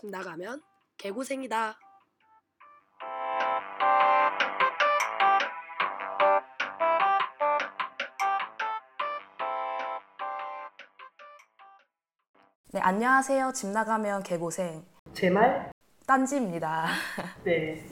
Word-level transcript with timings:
집 0.00 0.08
나가면 0.08 0.62
개고생이다. 0.96 1.78
네, 12.72 12.80
안녕하세요. 12.80 13.52
집 13.52 13.68
나가면 13.68 14.22
개고생 14.22 14.86
제 15.12 15.28
말? 15.28 15.70
딴지입니다. 16.06 16.86
네. 17.44 17.86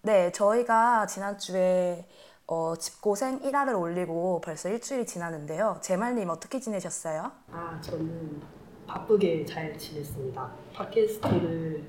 네, 0.00 0.32
저희가 0.32 1.04
지난주에 1.06 2.08
어, 2.46 2.74
집고생 2.76 3.40
1화를 3.40 3.78
올리고 3.78 4.40
벌써 4.40 4.70
일주일이 4.70 5.04
지났는데요. 5.04 5.80
제말님 5.82 6.30
어떻게 6.30 6.58
지내셨어요? 6.58 7.32
아, 7.52 7.78
저는 7.82 8.53
바쁘게 8.98 9.44
잘 9.44 9.76
지냈습니다. 9.76 10.52
팟캐스트를 10.72 11.82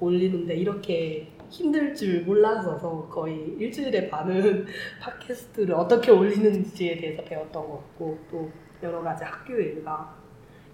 올리는데 0.00 0.56
이렇게 0.56 1.28
힘들 1.48 1.94
줄 1.94 2.24
몰랐어서 2.24 3.06
거의 3.08 3.54
일주일에 3.58 4.10
반은 4.10 4.66
팟캐스트를 5.00 5.72
어떻게 5.76 6.10
올리는지에 6.10 6.96
대해서 6.96 7.22
배웠던 7.22 7.68
것 7.68 7.76
같고 7.76 8.18
또 8.28 8.50
여러 8.82 9.00
가지 9.00 9.22
학교 9.22 9.54
일과 9.54 10.12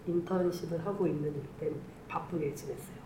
인턴십을 0.07 0.85
하고 0.87 1.07
있는 1.07 1.29
일 1.35 1.43
때문에 1.61 1.79
바쁘게 2.09 2.55
지냈어요. 2.55 2.97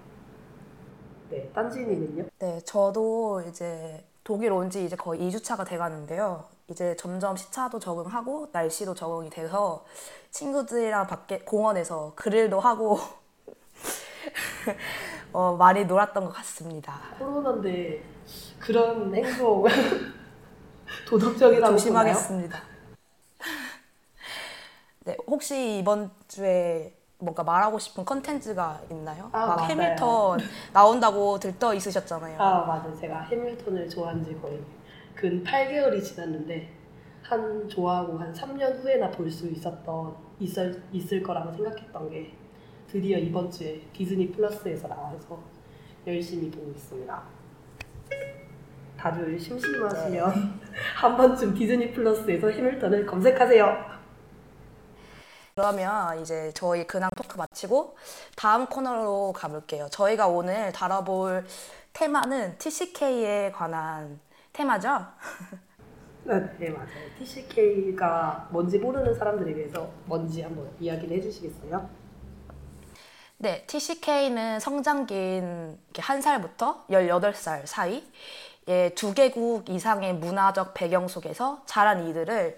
네, 1.30 1.50
딴지님은요? 1.52 2.27
네, 2.38 2.60
저도 2.64 3.42
이제 3.48 4.05
독일 4.22 4.52
온 4.52 4.70
지 4.70 4.84
이제 4.84 4.94
거의 4.94 5.20
2주차가 5.22 5.66
돼 5.66 5.77
가는데요. 5.77 6.44
이제 6.70 6.96
점점 6.96 7.36
시차도 7.36 7.78
적응하고 7.78 8.48
날씨도 8.52 8.95
적응이 8.95 9.30
돼서 9.30 9.84
친구들이랑 10.30 11.06
밖에 11.06 11.41
공원에서 11.41 12.12
그릴도 12.16 12.58
하고 12.61 12.98
어, 15.33 15.56
많이 15.56 15.84
놀았던 15.84 16.25
것 16.25 16.33
같습니다. 16.33 17.00
코로나인데 17.19 18.03
그런 18.58 19.14
행동 19.14 19.64
도덕적이라고? 21.06 21.72
조심하겠습니다. 21.77 22.62
네, 25.05 25.16
혹시 25.27 25.78
이번 25.78 26.10
주에 26.28 26.97
뭔가 27.19 27.42
말하고 27.42 27.78
싶은 27.78 28.05
컨텐츠가 28.06 28.81
있나요? 28.91 29.28
아, 29.33 29.47
막 29.47 29.56
맞아요. 29.56 29.69
해밀턴 29.69 30.41
나온다고 30.72 31.38
들떠 31.38 31.75
있으셨잖아요. 31.75 32.41
아 32.41 32.64
맞아요. 32.66 32.97
제가 32.97 33.20
해밀턴을 33.22 33.88
좋아한 33.88 34.25
지 34.25 34.38
거의 34.41 34.62
근 35.14 35.42
8개월이 35.44 36.02
지났는데 36.02 36.70
한 37.22 37.68
좋아하고 37.68 38.18
한 38.18 38.32
3년 38.32 38.82
후에나 38.82 39.10
볼 39.10 39.30
수 39.30 39.48
있었던 39.48 40.14
있을 40.40 40.82
있을 40.92 41.22
거라고 41.22 41.52
생각했던 41.52 42.10
게 42.10 42.32
드디어 42.90 43.16
이번 43.18 43.50
주에 43.50 43.80
디즈니 43.92 44.30
플러스에서 44.32 44.88
나와서 44.88 45.40
열심히 46.06 46.50
보고 46.50 46.70
있습니다. 46.72 47.22
다들 48.98 49.38
심심하시면 49.38 50.60
한 50.96 51.16
번쯤 51.16 51.54
디즈니 51.54 51.92
플러스에서 51.92 52.50
해밀턴을 52.50 53.06
검색하세요. 53.06 53.94
그러면 55.54 56.20
이제 56.20 56.50
저희 56.54 56.84
근황 56.86 57.08
토크 57.16 57.36
마치고 57.38 57.96
다음 58.36 58.66
코너로 58.66 59.32
가볼게요. 59.32 59.86
저희가 59.90 60.26
오늘 60.26 60.72
다뤄볼 60.72 61.44
테마는 61.92 62.58
TCK에 62.58 63.52
관한 63.52 64.18
테마죠? 64.55 65.05
네, 66.22 66.41
네 66.58 66.70
맞아요. 66.70 66.88
TCK가 67.19 68.48
뭔지 68.50 68.78
모르는 68.78 69.14
사람들에 69.14 69.52
대해서 69.52 69.91
뭔지 70.06 70.41
한번 70.42 70.70
이야기를 70.80 71.19
해주시겠어요? 71.19 71.91
네, 73.38 73.64
TCK는 73.66 74.60
성장기인 74.60 75.78
한 75.98 76.22
살부터 76.22 76.87
18살 76.88 77.66
사이 77.66 78.10
예, 78.69 78.91
두 78.94 79.12
개국 79.12 79.69
이상의 79.69 80.15
문화적 80.15 80.72
배경 80.72 81.09
속에서 81.09 81.62
자란 81.66 82.09
이들을 82.09 82.56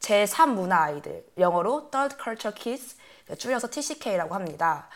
제3문화 0.00 0.72
아이들, 0.72 1.24
영어로 1.38 1.90
Third 1.90 2.16
Culture 2.20 2.58
Kids, 2.58 2.96
줄여서 3.38 3.68
TCK라고 3.70 4.34
합니다. 4.34 4.88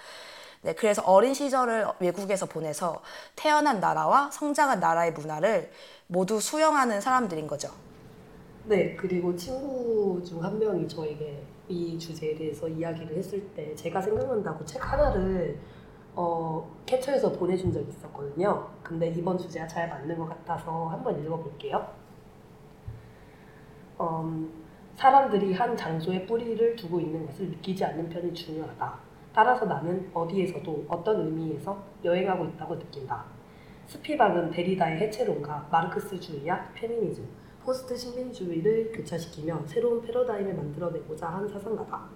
네, 0.63 0.73
그래서 0.75 1.03
어린 1.03 1.35
시절을 1.35 1.87
외국에서 2.01 2.47
보내서 2.47 3.01
태어난 3.37 3.79
나라와 3.79 4.31
성장한 4.33 4.81
나라의 4.81 5.13
문화를 5.13 5.71
모두 6.09 6.41
수용하는 6.41 7.01
사람들인 7.01 7.47
거죠. 7.47 7.69
네, 8.65 8.97
그리고 8.97 9.35
친구 9.37 10.23
중 10.25 10.43
한 10.43 10.59
명이 10.59 10.89
저에게 10.89 11.43
이 11.69 11.99
주제에 11.99 12.35
대해서 12.35 12.67
이야기를 12.69 13.17
했을 13.17 13.41
때 13.55 13.75
제가 13.75 14.01
생각난다고 14.01 14.65
책 14.65 14.91
하나를 14.91 15.59
어, 16.15 16.67
캡처해서 16.87 17.33
보내준 17.33 17.73
적이 17.73 17.89
있었거든요. 17.91 18.69
근데 18.83 19.09
이번 19.11 19.37
주제가 19.39 19.67
잘 19.67 19.89
맞는 19.89 20.19
것 20.19 20.29
같아서 20.29 20.87
한번 20.89 21.23
읽어볼게요. 21.23 21.87
음, 24.01 24.51
사람들이 24.97 25.53
한 25.55 25.77
장소에 25.77 26.27
뿌리를 26.27 26.75
두고 26.77 27.01
있는 27.01 27.27
것을 27.27 27.51
느끼지 27.51 27.85
않는 27.85 28.09
편이 28.09 28.33
중요하다. 28.35 28.99
따라서 29.35 29.67
나는 29.67 30.11
어디에서도 30.13 30.87
어떤 30.89 31.21
의미에서 31.27 31.79
여행하고 32.03 32.47
있다고 32.47 32.77
느낀다. 32.77 33.25
스피박은 33.89 34.51
데리다의 34.51 35.01
해체론과 35.01 35.69
마르크스주의와 35.73 36.73
페미니즘, 36.75 37.25
post 37.63 37.97
식민주의를 37.97 38.93
교차시키며 38.93 39.63
새로운 39.65 40.03
패러다임을 40.03 40.55
만들어내고자 40.55 41.27
한 41.27 41.49
사상가다. 41.49 42.07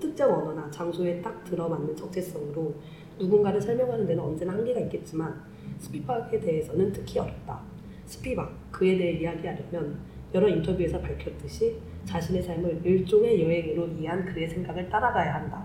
특정 0.00 0.34
언어나 0.34 0.68
장소에 0.72 1.22
딱 1.22 1.44
들어맞는 1.44 1.94
정체성으로 1.94 2.74
누군가를 3.16 3.60
설명하는 3.60 4.06
데는 4.08 4.24
언제나 4.24 4.54
한계가 4.54 4.80
있겠지만 4.80 5.40
스피박에 5.78 6.40
대해서는 6.40 6.90
특히 6.92 7.20
어렵다. 7.20 7.60
스피박, 8.06 8.72
그에 8.72 8.98
대해 8.98 9.20
이야기하려면 9.20 10.00
여러 10.34 10.48
인터뷰에서 10.48 11.00
밝혔듯이 11.00 11.78
자신의 12.06 12.42
삶을 12.42 12.80
일종의 12.84 13.40
여행으로 13.40 13.86
이해한 13.86 14.24
그의 14.24 14.48
생각을 14.48 14.88
따라가야 14.88 15.34
한다. 15.34 15.64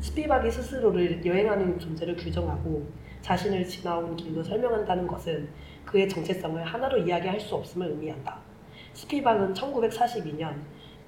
스피박이 0.00 0.50
스스로를 0.50 1.24
여행하는 1.24 1.78
존재를 1.78 2.16
규정하고 2.16 2.86
자신을 3.22 3.66
지나온 3.66 4.16
길로 4.16 4.42
설명한다는 4.42 5.06
것은 5.06 5.48
그의 5.84 6.08
정체성을 6.08 6.62
하나로 6.64 6.98
이야기할 6.98 7.38
수 7.40 7.54
없음을 7.56 7.88
의미한다. 7.88 8.38
스피박은 8.94 9.54
1942년 9.54 10.54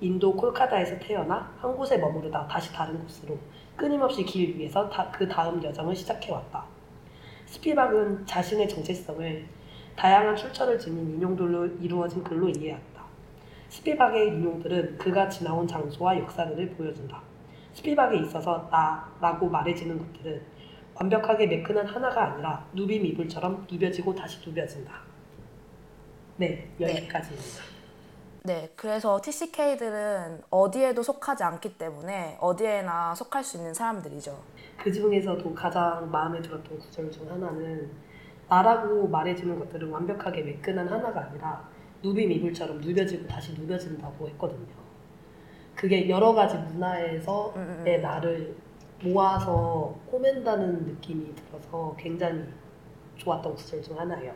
인도 0.00 0.34
콜카다에서 0.34 0.98
태어나 0.98 1.52
한 1.58 1.76
곳에 1.76 1.96
머무르다 1.96 2.48
다시 2.48 2.72
다른 2.72 3.00
곳으로 3.00 3.38
끊임없이 3.76 4.24
길 4.24 4.56
위에서 4.56 4.88
다, 4.88 5.10
그 5.10 5.28
다음 5.28 5.62
여정을 5.62 5.94
시작해왔다. 5.94 6.64
스피박은 7.46 8.26
자신의 8.26 8.68
정체성을 8.68 9.46
다양한 9.96 10.34
출처를 10.34 10.78
지닌 10.78 11.14
인용들로 11.14 11.66
이루어진 11.80 12.24
글로 12.24 12.48
이해한다. 12.48 13.02
스피박의 13.68 14.28
인용들은 14.28 14.98
그가 14.98 15.28
지나온 15.28 15.66
장소와 15.66 16.18
역사를 16.18 16.70
보여준다. 16.70 17.22
스피박에 17.72 18.18
있어서 18.18 18.68
나라고 18.70 19.48
말해지는 19.48 19.98
것들은 19.98 20.42
완벽하게 20.94 21.46
매끈한 21.46 21.86
하나가 21.86 22.32
아니라 22.32 22.66
누빔 22.72 23.04
이불처럼 23.06 23.66
누벼지고 23.70 24.14
다시 24.14 24.38
누벼진다. 24.46 24.92
네, 26.36 26.68
여기까지입니다. 26.80 27.62
네, 28.44 28.68
그래서 28.74 29.20
TCK들은 29.22 30.42
어디에도 30.50 31.02
속하지 31.02 31.44
않기 31.44 31.78
때문에 31.78 32.36
어디에나 32.40 33.14
속할 33.14 33.44
수 33.44 33.56
있는 33.56 33.72
사람들이죠. 33.72 34.36
그 34.82 34.92
중에서도 34.92 35.54
가장 35.54 36.10
마음에 36.10 36.40
들었던 36.42 36.78
구절 36.78 37.10
중 37.10 37.30
하나는 37.30 37.90
나라고 38.48 39.06
말해주는 39.08 39.58
것들은 39.60 39.88
완벽하게 39.88 40.42
매끈한 40.42 40.88
하나가 40.88 41.20
아니라 41.20 41.68
누빔 42.02 42.30
이불처럼 42.32 42.80
누벼지고 42.80 43.26
다시 43.28 43.52
누벼진다고 43.54 44.28
했거든요. 44.30 44.82
그게 45.74 46.08
여러 46.08 46.34
가지 46.34 46.56
문화에서의 46.56 47.52
음, 47.56 47.84
음. 47.86 48.02
나를 48.02 48.54
모아서 49.02 49.94
꼬맨다는 50.10 50.84
느낌이 50.86 51.34
들어서 51.34 51.94
굉장히 51.98 52.44
좋았던 53.16 53.54
구절 53.54 53.82
중 53.82 53.98
하나예요. 53.98 54.32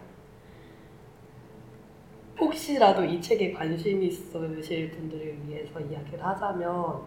혹시라도 2.38 3.04
이 3.04 3.20
책에 3.20 3.52
관심 3.52 4.02
있으실 4.02 4.90
분들을 4.90 5.48
위해서 5.48 5.80
이야기를 5.80 6.22
하자면 6.24 7.02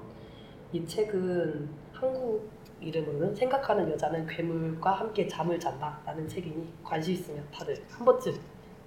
이 0.71 0.85
책은 0.85 1.69
한국 1.93 2.49
이름으로는 2.81 3.35
생각하는 3.35 3.91
여자는 3.91 4.25
괴물과 4.25 4.91
함께 4.91 5.27
잠을 5.27 5.59
잔다 5.59 5.99
라는 6.05 6.27
책이니 6.27 6.73
관심 6.83 7.13
있으면 7.13 7.45
다들 7.53 7.75
한 7.89 8.05
번쯤 8.05 8.33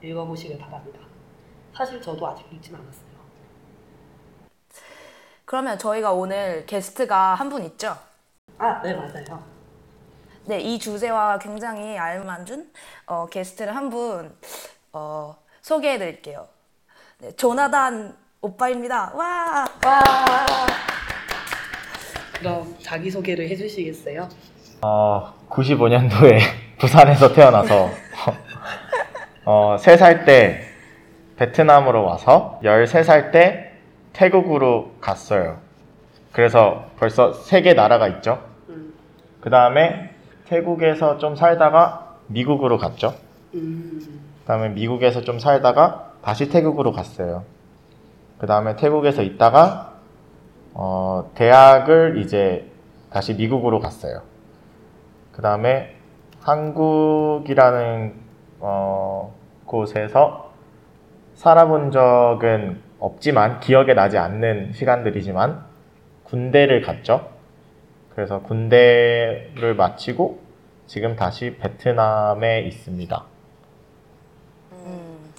읽어보시길 0.02 0.58
바랍니다. 0.58 0.98
사실 1.74 2.00
저도 2.00 2.26
아직 2.26 2.46
읽진 2.52 2.74
않았어요. 2.74 3.12
그러면 5.44 5.78
저희가 5.78 6.12
오늘 6.12 6.64
게스트가 6.66 7.34
한 7.34 7.50
분 7.50 7.62
있죠? 7.64 7.94
아, 8.64 8.80
네 8.80 8.94
맞아요. 8.94 9.42
네, 10.44 10.60
이 10.60 10.78
주제와 10.78 11.38
굉장히 11.38 11.98
알맞은 11.98 12.70
어, 13.06 13.26
게스트를 13.26 13.74
한 13.74 13.90
분 13.90 14.32
어, 14.92 15.34
소개해 15.62 15.98
드릴게요. 15.98 16.46
네, 17.18 17.32
조나단 17.34 18.16
오빠입니다. 18.40 19.12
와! 19.16 19.64
와. 19.84 20.06
그럼 22.38 22.76
자기 22.80 23.10
소개를 23.10 23.48
해주시겠어요? 23.48 24.28
어, 24.82 25.34
95년도에 25.48 26.38
부산에서 26.78 27.32
태어나서 27.32 27.90
어, 29.44 29.76
3살 29.76 30.24
때 30.24 30.68
베트남으로 31.36 32.04
와서 32.04 32.60
13살 32.62 33.32
때 33.32 33.72
태국으로 34.12 34.92
갔어요. 35.00 35.58
그래서 36.30 36.86
벌써 36.96 37.32
세 37.32 37.60
개 37.62 37.74
나라가 37.74 38.06
있죠. 38.06 38.51
음. 39.42 39.44
그 39.44 39.50
다음에 39.50 40.10
태국에서 40.46 41.18
좀 41.18 41.34
살다가 41.34 42.16
미국으로 42.28 42.78
갔죠. 42.78 43.14
음. 43.54 44.00
그 44.40 44.46
다음에 44.46 44.68
미국에서 44.70 45.22
좀 45.22 45.38
살다가 45.38 46.12
다시 46.22 46.48
태국으로 46.48 46.92
갔어요. 46.92 47.44
그 48.38 48.46
다음에 48.46 48.76
태국에서 48.76 49.22
있다가 49.22 49.94
어, 50.74 51.30
대학을 51.34 52.18
이제 52.18 52.70
다시 53.10 53.34
미국으로 53.34 53.80
갔어요. 53.80 54.22
그 55.32 55.42
다음에 55.42 55.96
한국이라는 56.40 58.14
어, 58.60 59.34
곳에서 59.66 60.52
살아본 61.34 61.90
적은 61.90 62.80
없지만 62.98 63.60
기억에 63.60 63.94
나지 63.94 64.18
않는 64.18 64.72
시간들이지만 64.72 65.64
군대를 66.24 66.82
갔죠. 66.82 67.31
그래서 68.14 68.40
군대를 68.42 69.74
마치고 69.76 70.40
지금 70.86 71.16
다시 71.16 71.56
베트남에 71.58 72.60
있습니다. 72.62 73.24
음, 74.72 75.32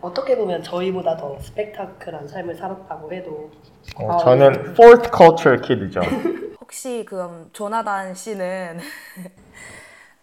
어떻게 0.00 0.36
보면 0.36 0.62
저희보다 0.62 1.16
더 1.16 1.38
스펙타클한 1.38 2.28
삶을 2.28 2.54
살았다고 2.54 3.12
해도 3.12 3.50
어, 3.96 4.12
아, 4.12 4.16
저는 4.18 4.52
네. 4.52 4.58
fourth 4.70 5.10
culture 5.14 5.60
kid죠. 5.60 6.00
혹시 6.60 7.04
그럼 7.06 7.50
조나단 7.52 8.14
씨는 8.14 8.78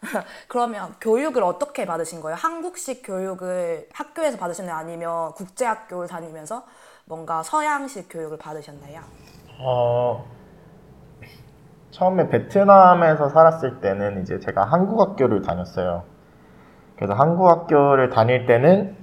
그러면 0.47 0.95
교육을 0.99 1.43
어떻게 1.43 1.85
받으신 1.85 2.21
거예요? 2.21 2.35
한국식 2.35 3.03
교육을 3.05 3.89
학교에서 3.93 4.37
받으셨나요? 4.37 4.75
아니면 4.75 5.33
국제학교를 5.33 6.07
다니면서 6.07 6.65
뭔가 7.05 7.43
서양식 7.43 8.07
교육을 8.09 8.37
받으셨나요? 8.37 9.01
어, 9.59 10.25
처음에 11.99 12.29
베트남에서 12.29 13.27
살았을 13.27 13.81
때는 13.81 14.21
이제 14.21 14.39
제가 14.39 14.63
한국 14.63 15.01
학교를 15.01 15.41
다녔어요. 15.41 16.03
그래서 16.95 17.13
한국 17.13 17.49
학교를 17.49 18.09
다닐 18.09 18.45
때는 18.45 18.95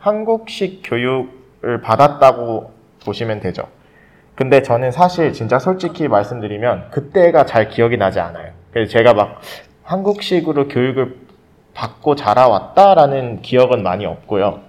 한국식 0.00 0.82
교육을 0.84 1.80
받았다고 1.82 2.72
보시면 3.04 3.38
되죠. 3.38 3.68
근데 4.34 4.62
저는 4.62 4.90
사실 4.90 5.32
진짜 5.32 5.60
솔직히 5.60 6.08
말씀드리면 6.08 6.90
그때가 6.90 7.46
잘 7.46 7.68
기억이 7.68 7.96
나지 7.96 8.18
않아요. 8.18 8.50
그래서 8.72 8.90
제가 8.90 9.14
막 9.14 9.40
한국식으로 9.84 10.66
교육을 10.66 11.16
받고 11.74 12.16
자라왔다라는 12.16 13.42
기억은 13.42 13.84
많이 13.84 14.04
없고요. 14.04 14.60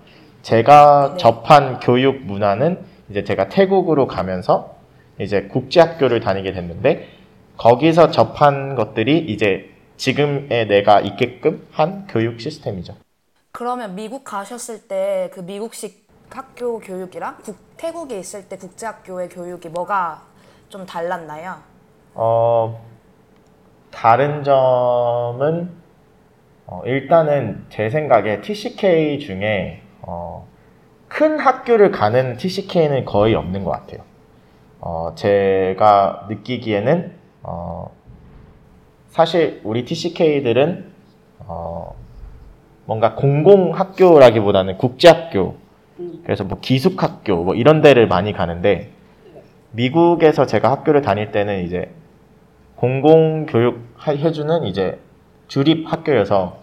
제가 0.43 1.13
네. 1.13 1.17
접한 1.17 1.79
교육 1.79 2.21
문화는 2.21 2.77
이제 3.09 3.23
제가 3.23 3.47
태국으로 3.47 4.05
가면서 4.05 4.75
이제 5.19 5.43
국제학교를 5.43 6.19
다니게 6.19 6.51
됐는데 6.51 7.22
거기서 7.63 8.11
접한 8.11 8.75
것들이 8.75 9.19
이제 9.19 9.69
지금의 9.95 10.67
내가 10.67 10.99
있게끔 10.99 11.65
한 11.71 12.05
교육 12.07 12.41
시스템이죠. 12.41 12.93
그러면 13.53 13.95
미국 13.95 14.25
가셨을 14.25 14.81
때 14.89 15.29
그 15.33 15.39
미국식 15.39 16.05
학교 16.29 16.79
교육이랑 16.79 17.37
국, 17.45 17.55
태국에 17.77 18.19
있을 18.19 18.49
때 18.49 18.57
국제학교의 18.57 19.29
교육이 19.29 19.69
뭐가 19.69 20.23
좀 20.67 20.85
달랐나요? 20.85 21.55
어, 22.15 22.83
다른 23.91 24.43
점은 24.43 25.69
어, 26.65 26.81
일단은 26.85 27.65
제 27.69 27.89
생각에 27.89 28.41
TCK 28.41 29.19
중에 29.19 29.83
어, 30.01 30.45
큰 31.07 31.39
학교를 31.39 31.91
가는 31.91 32.35
TCK는 32.35 33.05
거의 33.05 33.35
없는 33.35 33.63
것 33.63 33.71
같아요. 33.71 34.01
어, 34.81 35.13
제가 35.15 36.25
느끼기에는 36.29 37.22
어, 37.43 37.91
사실 39.09 39.61
우리 39.63 39.85
TCK들은 39.85 40.91
어, 41.39 41.95
뭔가 42.85 43.15
공공 43.15 43.73
학교라기보다는 43.77 44.77
국제학교 44.77 45.57
음. 45.99 46.21
그래서 46.23 46.43
뭐 46.43 46.59
기숙학교 46.59 47.43
뭐 47.43 47.53
이런 47.55 47.81
데를 47.81 48.07
많이 48.07 48.33
가는데 48.33 48.91
미국에서 49.71 50.45
제가 50.45 50.71
학교를 50.71 51.01
다닐 51.01 51.31
때는 51.31 51.63
이제 51.65 51.91
공공교육 52.75 53.79
하- 53.95 54.11
해주는 54.13 54.63
이제 54.65 54.99
주립 55.47 55.91
학교여서 55.91 56.59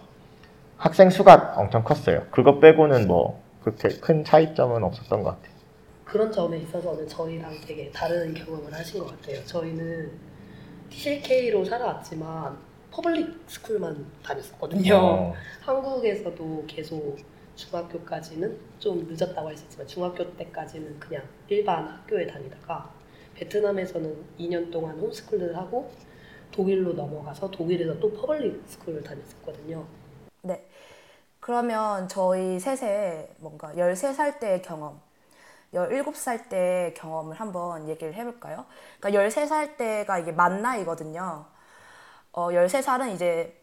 학생 0.77 1.09
수가 1.09 1.53
엄청 1.57 1.83
컸어요. 1.83 2.23
그거 2.31 2.59
빼고는 2.59 3.07
뭐 3.07 3.41
그렇게 3.63 3.89
큰 3.99 4.23
차이점은 4.23 4.83
없었던 4.83 5.23
것 5.23 5.31
같아요. 5.31 5.51
그런 6.05 6.31
점에 6.31 6.57
있어서는 6.57 7.07
저희랑 7.07 7.51
되게 7.65 7.89
다른 7.91 8.33
경험을 8.33 8.73
하신 8.73 8.99
것 9.01 9.07
같아요. 9.11 9.43
저희는 9.45 10.11
TCK로 10.91 11.65
살아왔지만 11.65 12.57
public 12.91 13.43
school만 13.47 14.05
다녔었거든요. 14.23 14.95
어, 14.95 15.33
한국에서도 15.61 16.65
계속 16.67 17.17
중학교까지는 17.55 18.57
좀 18.79 19.07
늦었다고 19.09 19.47
할 19.47 19.57
수 19.57 19.63
있지만 19.65 19.87
중학교 19.87 20.29
때까지는 20.35 20.99
그냥 20.99 21.23
일반 21.47 21.87
학교에 21.87 22.27
다니다가 22.27 22.89
베트남에서는 23.35 24.15
2년 24.39 24.71
동안 24.71 24.99
homeschool을 24.99 25.55
하고 25.55 25.89
독일로 26.51 26.93
넘어가서 26.93 27.49
독일에서 27.49 27.97
또 27.99 28.11
public 28.13 28.61
school을 28.67 29.01
다녔었거든요. 29.03 29.85
네. 30.41 30.65
그러면 31.39 32.07
저희 32.07 32.59
셋의 32.59 33.29
뭔가 33.39 33.73
13살 33.73 34.39
때의 34.39 34.61
경험, 34.61 34.99
17살 35.73 36.49
때의 36.49 36.93
경험을 36.93 37.39
한번 37.39 37.87
얘기를 37.87 38.13
해볼까요? 38.13 38.65
그러니까 38.99 39.23
13살 39.23 39.77
때가 39.77 40.19
이게 40.19 40.31
만 40.31 40.61
나이거든요. 40.61 41.45
어, 42.33 42.49
13살은 42.49 43.13
이제 43.13 43.57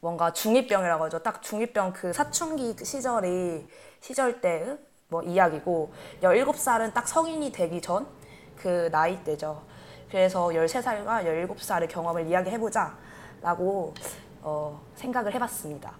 뭔가 0.00 0.30
중2병이라고 0.32 1.00
하죠. 1.00 1.22
딱 1.22 1.40
중2병 1.40 1.92
그 1.94 2.12
사춘기 2.12 2.74
시절이 2.84 3.66
시절 4.00 4.40
때의 4.40 4.78
뭐 5.08 5.22
이야기고 5.22 5.92
17살은 6.22 6.92
딱 6.92 7.08
성인이 7.08 7.52
되기 7.52 7.80
전 7.80 8.24
그 8.56 8.88
나이 8.90 9.22
때죠. 9.24 9.62
그래서 10.08 10.48
13살과 10.48 11.24
17살의 11.24 11.88
경험을 11.88 12.26
이야기해보자 12.26 12.96
라고 13.42 13.92
어, 14.40 14.80
생각을 14.94 15.34
해봤습니다. 15.34 15.92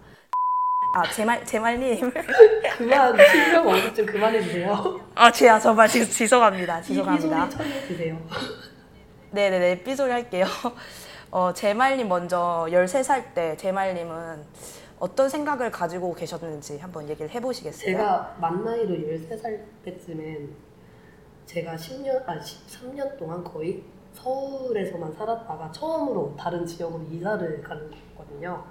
아, 0.97 1.03
제말, 1.11 1.43
제말님. 1.45 2.09
그만 2.77 3.17
실명 3.29 3.67
언급 3.67 3.93
좀 3.93 4.05
그만해주세요. 4.05 5.01
아, 5.13 5.29
제야, 5.29 5.59
정말 5.59 5.89
지, 5.89 6.09
지속합니다. 6.09 6.81
소리 6.81 7.03
처리해주세요. 7.03 8.17
네네네, 9.31 9.83
삐소리 9.83 10.09
할게요. 10.09 10.45
어, 11.31 11.51
제말님 11.51 12.07
먼저 12.07 12.65
13살 12.69 13.33
때 13.33 13.57
제말님은 13.57 14.45
어떤 14.97 15.27
생각을 15.27 15.69
가지고 15.69 16.15
계셨는지 16.15 16.77
한번 16.77 17.09
얘기를 17.09 17.29
해보시겠어요? 17.29 17.85
제가 17.97 18.37
만 18.39 18.63
나이로 18.63 18.95
13살 18.95 19.59
때쯤엔 19.83 20.49
제가 21.45 21.75
10년, 21.75 22.23
아 22.25 22.39
13년 22.39 23.17
동안 23.17 23.43
거의 23.43 23.83
서울에서만 24.13 25.11
살았다가 25.11 25.73
처음으로 25.73 26.37
다른 26.39 26.65
지역으로 26.65 27.03
이사를 27.11 27.61
가는 27.61 27.91
거거든요. 28.15 28.63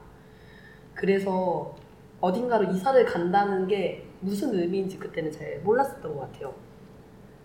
그래서 0.95 1.77
어딘가로 2.21 2.65
이사를 2.73 3.05
간다는 3.05 3.67
게 3.67 4.09
무슨 4.21 4.55
의미인지 4.55 4.99
그때는 4.99 5.31
잘 5.31 5.61
몰랐었던 5.61 6.15
것 6.15 6.21
같아요. 6.21 6.55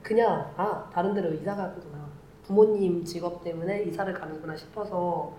그냥 0.01 0.51
아 0.55 0.89
다른 0.93 1.13
데로 1.13 1.33
이사 1.33 1.55
가는구나. 1.55 2.07
부모님 2.43 3.03
직업 3.03 3.43
때문에 3.43 3.83
이사를 3.83 4.11
가는구나 4.13 4.55
싶어서 4.55 5.33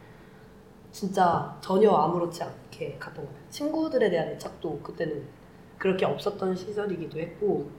진짜 0.92 1.56
전혀 1.60 1.90
아무렇지 1.90 2.42
않게 2.42 2.96
갔던 2.99 3.25
것 3.25 3.30
같아요. 3.30 3.50
친구들에 3.50 4.10
대한 4.10 4.28
애착도 4.28 4.80
그때는 4.80 5.26
그렇게 5.78 6.04
없었던 6.04 6.54
시절이기도 6.54 7.18
했고 7.18 7.70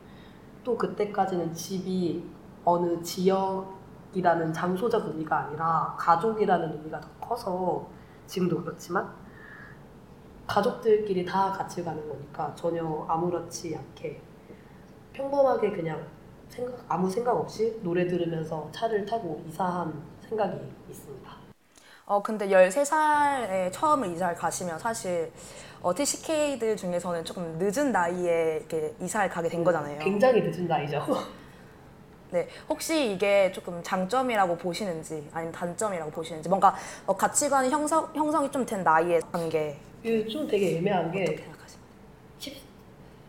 또 0.64 0.78
그때까지는 0.78 1.54
집이 1.54 2.24
어느 2.64 3.02
지역이라는 3.02 4.54
장소적 4.54 5.08
의미가 5.08 5.46
아니라 5.46 5.96
가족이라는 5.98 6.74
의미가 6.74 7.00
더 7.00 7.08
커서 7.20 7.88
지금도 8.28 8.64
그렇지만 8.64 9.14
가족들끼리 10.48 11.26
다 11.26 11.52
같이 11.52 11.84
가는 11.84 12.08
거니까 12.08 12.54
전혀 12.56 12.84
아무렇지 13.08 13.76
않게 13.78 14.20
평범하게 15.14 15.72
그냥 15.72 16.06
생각, 16.50 16.74
아무 16.90 17.10
생각 17.10 17.32
없이 17.38 17.80
노래 17.84 18.06
들으면서 18.08 18.70
차를 18.74 19.06
타고 19.06 19.42
이사한 19.48 19.94
생각이 20.28 20.58
있습니다. 20.90 21.32
어, 22.06 22.22
근데 22.22 22.48
13살에 22.50 23.70
처음 23.72 24.04
이사를 24.06 24.36
가시면 24.36 24.78
사실 24.80 25.32
어, 25.82 25.94
TCK들 25.96 26.76
중에서는 26.76 27.24
조금 27.24 27.58
늦은 27.58 27.92
나이에 27.92 28.58
이렇게 28.58 28.94
이사를 29.00 29.30
가게 29.30 29.48
된 29.48 29.64
거잖아요. 29.64 30.00
굉장히 30.00 30.42
늦은 30.42 30.68
나이죠. 30.68 31.06
네, 32.32 32.48
혹시 32.70 33.12
이게 33.14 33.52
조금 33.52 33.82
장점이라고 33.84 34.58
보시는지 34.58 35.30
아니면 35.34 35.54
단점이라고 35.54 36.12
보시는지 36.12 36.50
뭔가 36.50 36.76
어, 37.06 37.16
가치관 37.16 37.70
형성 37.70 38.10
형성이 38.14 38.50
좀 38.52 38.66
된 38.66 38.84
나이의 38.84 39.22
관계 39.32 39.78
이게 40.04 40.28
좀 40.28 40.48
되게 40.48 40.78
애매한 40.78 41.12
게 41.12 41.24
어떻게 41.24 41.38
생각하세요? 41.38 41.82
10, 42.40 42.58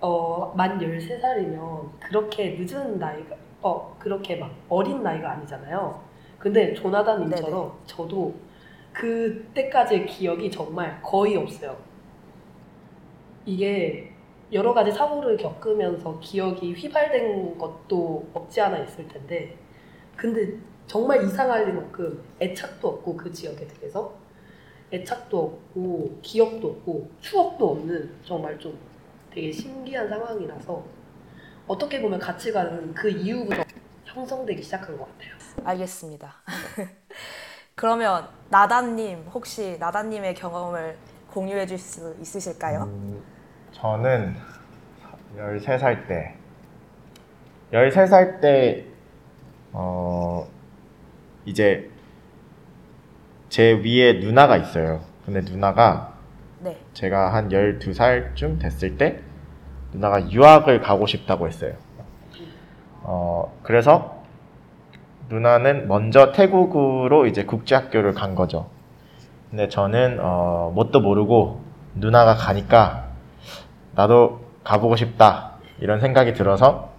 어, 0.00 0.54
만 0.56 0.78
13살이면 0.78 1.90
그렇게 2.00 2.56
늦은 2.58 2.98
나이가, 2.98 3.36
어, 3.60 3.94
그렇게 3.98 4.36
막 4.36 4.50
어린 4.68 5.02
나이가 5.02 5.32
아니잖아요. 5.32 6.02
근데 6.38 6.74
조나단 6.74 7.20
님처럼 7.20 7.72
저도 7.86 8.34
그때까지의 8.92 10.06
기억이 10.06 10.50
정말 10.50 11.00
거의 11.02 11.36
없어요. 11.36 11.76
이게 13.44 14.12
여러 14.52 14.74
가지 14.74 14.90
사고를 14.90 15.36
겪으면서 15.36 16.18
기억이 16.20 16.72
휘발된 16.72 17.58
것도 17.58 18.28
없지 18.34 18.60
않아 18.60 18.78
있을 18.78 19.08
텐데, 19.08 19.56
근데 20.16 20.58
정말 20.86 21.24
이상할 21.24 21.72
만큼 21.72 22.22
애착도 22.40 22.86
없고 22.86 23.16
그 23.16 23.32
지역에 23.32 23.66
대해서 23.66 24.21
애착도 24.92 25.38
없고 25.38 26.18
기억도 26.22 26.68
없고 26.68 27.10
추억도 27.20 27.70
없는 27.72 28.14
정말 28.24 28.58
좀 28.58 28.78
되게 29.32 29.50
신기한 29.50 30.08
상황이라서 30.08 30.84
어떻게 31.66 32.00
보면 32.02 32.18
가치관은 32.18 32.92
그 32.92 33.08
이후부터 33.08 33.62
형성되기 34.04 34.62
시작한 34.62 34.96
것 34.98 35.06
같아요. 35.06 35.32
알겠습니다. 35.64 36.34
그러면 37.74 38.28
나다님 38.50 39.26
혹시 39.32 39.78
나다님의 39.78 40.34
경험을 40.34 40.98
공유해 41.30 41.64
줄수 41.64 42.14
있으실까요? 42.20 42.82
음, 42.82 43.22
저는 43.72 44.36
13살 45.36 46.06
때 46.06 46.36
13살 47.72 48.40
때 48.42 48.84
어, 49.72 50.46
이제 51.46 51.90
제 53.52 53.72
위에 53.84 54.14
누나가 54.14 54.56
있어요. 54.56 55.00
근데 55.26 55.42
누나가 55.42 56.14
네. 56.60 56.78
제가 56.94 57.34
한 57.34 57.50
12살쯤 57.50 58.58
됐을 58.58 58.96
때 58.96 59.20
누나가 59.92 60.30
유학을 60.30 60.80
가고 60.80 61.06
싶다고 61.06 61.46
했어요. 61.48 61.74
어, 63.02 63.54
그래서 63.62 64.22
누나는 65.28 65.86
먼저 65.86 66.32
태국으로 66.32 67.26
이제 67.26 67.44
국제학교를 67.44 68.14
간 68.14 68.34
거죠. 68.34 68.70
근데 69.50 69.68
저는 69.68 70.18
어, 70.22 70.72
뭣도 70.74 71.00
모르고 71.00 71.60
누나가 71.94 72.34
가니까 72.34 73.10
나도 73.94 74.40
가보고 74.64 74.96
싶다 74.96 75.58
이런 75.78 76.00
생각이 76.00 76.32
들어서 76.32 76.90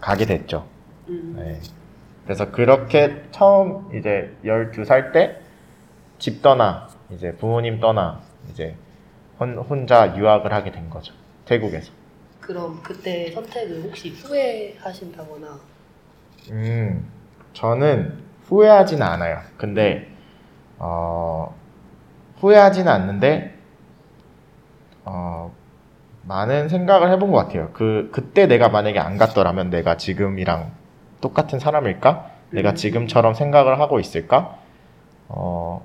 가게 0.00 0.26
됐죠. 0.26 0.66
음. 1.08 1.34
네. 1.38 1.60
그래서 2.24 2.50
그렇게 2.50 3.22
처음 3.30 3.96
이제 3.96 4.34
12살 4.44 5.12
때 5.12 5.41
집 6.22 6.40
떠나 6.40 6.86
이제 7.10 7.32
부모님 7.34 7.80
떠나 7.80 8.20
이제 8.48 8.76
혼, 9.40 9.58
혼자 9.58 10.16
유학을 10.16 10.52
하게 10.52 10.70
된 10.70 10.88
거죠. 10.88 11.12
태국에서. 11.46 11.92
그럼 12.40 12.80
그때 12.80 13.32
선택을 13.32 13.82
혹시 13.82 14.10
후회하신다거나 14.10 15.58
음, 16.52 17.10
저는 17.54 18.22
후회하지는 18.44 19.04
않아요. 19.04 19.40
근데 19.56 20.12
어, 20.78 21.52
후회하지는 22.36 22.90
않는데 22.90 23.58
어, 25.04 25.52
많은 26.22 26.68
생각을 26.68 27.10
해본 27.10 27.32
것 27.32 27.38
같아요. 27.38 27.70
그 27.72 28.10
그때 28.12 28.46
내가 28.46 28.68
만약에 28.68 29.00
안 29.00 29.18
갔더라면 29.18 29.70
내가 29.70 29.96
지금이랑 29.96 30.70
똑같은 31.20 31.58
사람일까? 31.58 32.30
내가 32.50 32.70
음. 32.70 32.74
지금처럼 32.76 33.34
생각을 33.34 33.80
하고 33.80 33.98
있을까? 33.98 34.58
어, 35.26 35.84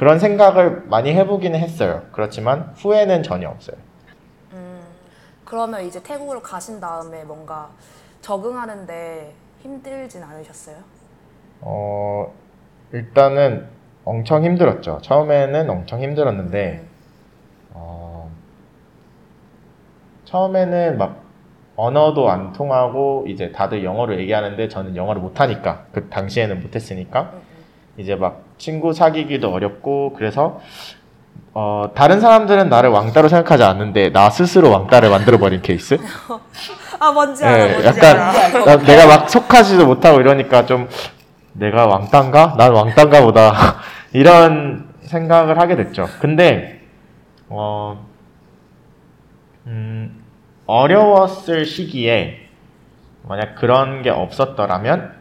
그런 0.00 0.18
생각을 0.18 0.84
많이 0.86 1.12
해보기는 1.12 1.60
했어요. 1.60 2.04
그렇지만 2.12 2.72
후회는 2.74 3.22
전혀 3.22 3.50
없어요. 3.50 3.76
음, 4.54 4.80
그러면 5.44 5.84
이제 5.84 6.02
태국으로 6.02 6.40
가신 6.40 6.80
다음에 6.80 7.22
뭔가 7.22 7.68
적응하는데 8.22 9.34
힘들진 9.60 10.22
않으셨어요? 10.22 10.76
어, 11.60 12.32
일단은 12.92 13.66
엄청 14.06 14.42
힘들었죠. 14.42 15.00
처음에는 15.02 15.68
엄청 15.68 16.00
힘들었는데, 16.00 16.82
어, 17.74 18.30
처음에는 20.24 20.96
막 20.96 21.24
언어도 21.76 22.30
안 22.30 22.54
통하고 22.54 23.26
이제 23.28 23.52
다들 23.52 23.84
영어로 23.84 24.18
얘기하는데 24.18 24.66
저는 24.66 24.96
영어를 24.96 25.20
못하니까 25.20 25.84
그 25.92 26.08
당시에는 26.08 26.62
못했으니까 26.62 27.20
음, 27.34 27.36
음. 27.36 27.49
이제 28.00 28.16
막 28.16 28.44
친구 28.56 28.92
사귀기도 28.94 29.52
어렵고 29.52 30.14
그래서 30.16 30.60
어, 31.52 31.90
다른 31.94 32.20
사람들은 32.20 32.68
나를 32.70 32.90
왕따로 32.90 33.28
생각하지 33.28 33.62
않는데 33.62 34.10
나 34.12 34.30
스스로 34.30 34.70
왕따를 34.70 35.10
만들어 35.10 35.36
버린 35.38 35.60
케이스. 35.60 35.98
아 36.98 37.12
뭔지 37.12 37.44
알아, 37.44 37.58
예, 37.58 37.68
뭔지 37.72 37.86
약간 37.88 38.18
알아. 38.18 38.64
나- 38.64 38.76
내가 38.78 39.06
막 39.06 39.28
속하지도 39.28 39.86
못하고 39.86 40.20
이러니까 40.20 40.64
좀 40.64 40.88
내가 41.52 41.86
왕따인가? 41.86 42.54
난 42.56 42.72
왕따인가 42.72 43.22
보다. 43.22 43.52
이런 44.12 44.88
생각을 45.02 45.58
하게 45.58 45.76
됐죠. 45.76 46.06
근데, 46.20 46.80
어, 47.48 48.06
음, 49.66 50.22
어려웠을 50.66 51.66
시기에 51.66 52.48
만약 53.24 53.56
그런 53.56 54.02
게 54.02 54.10
없었더라면, 54.10 55.12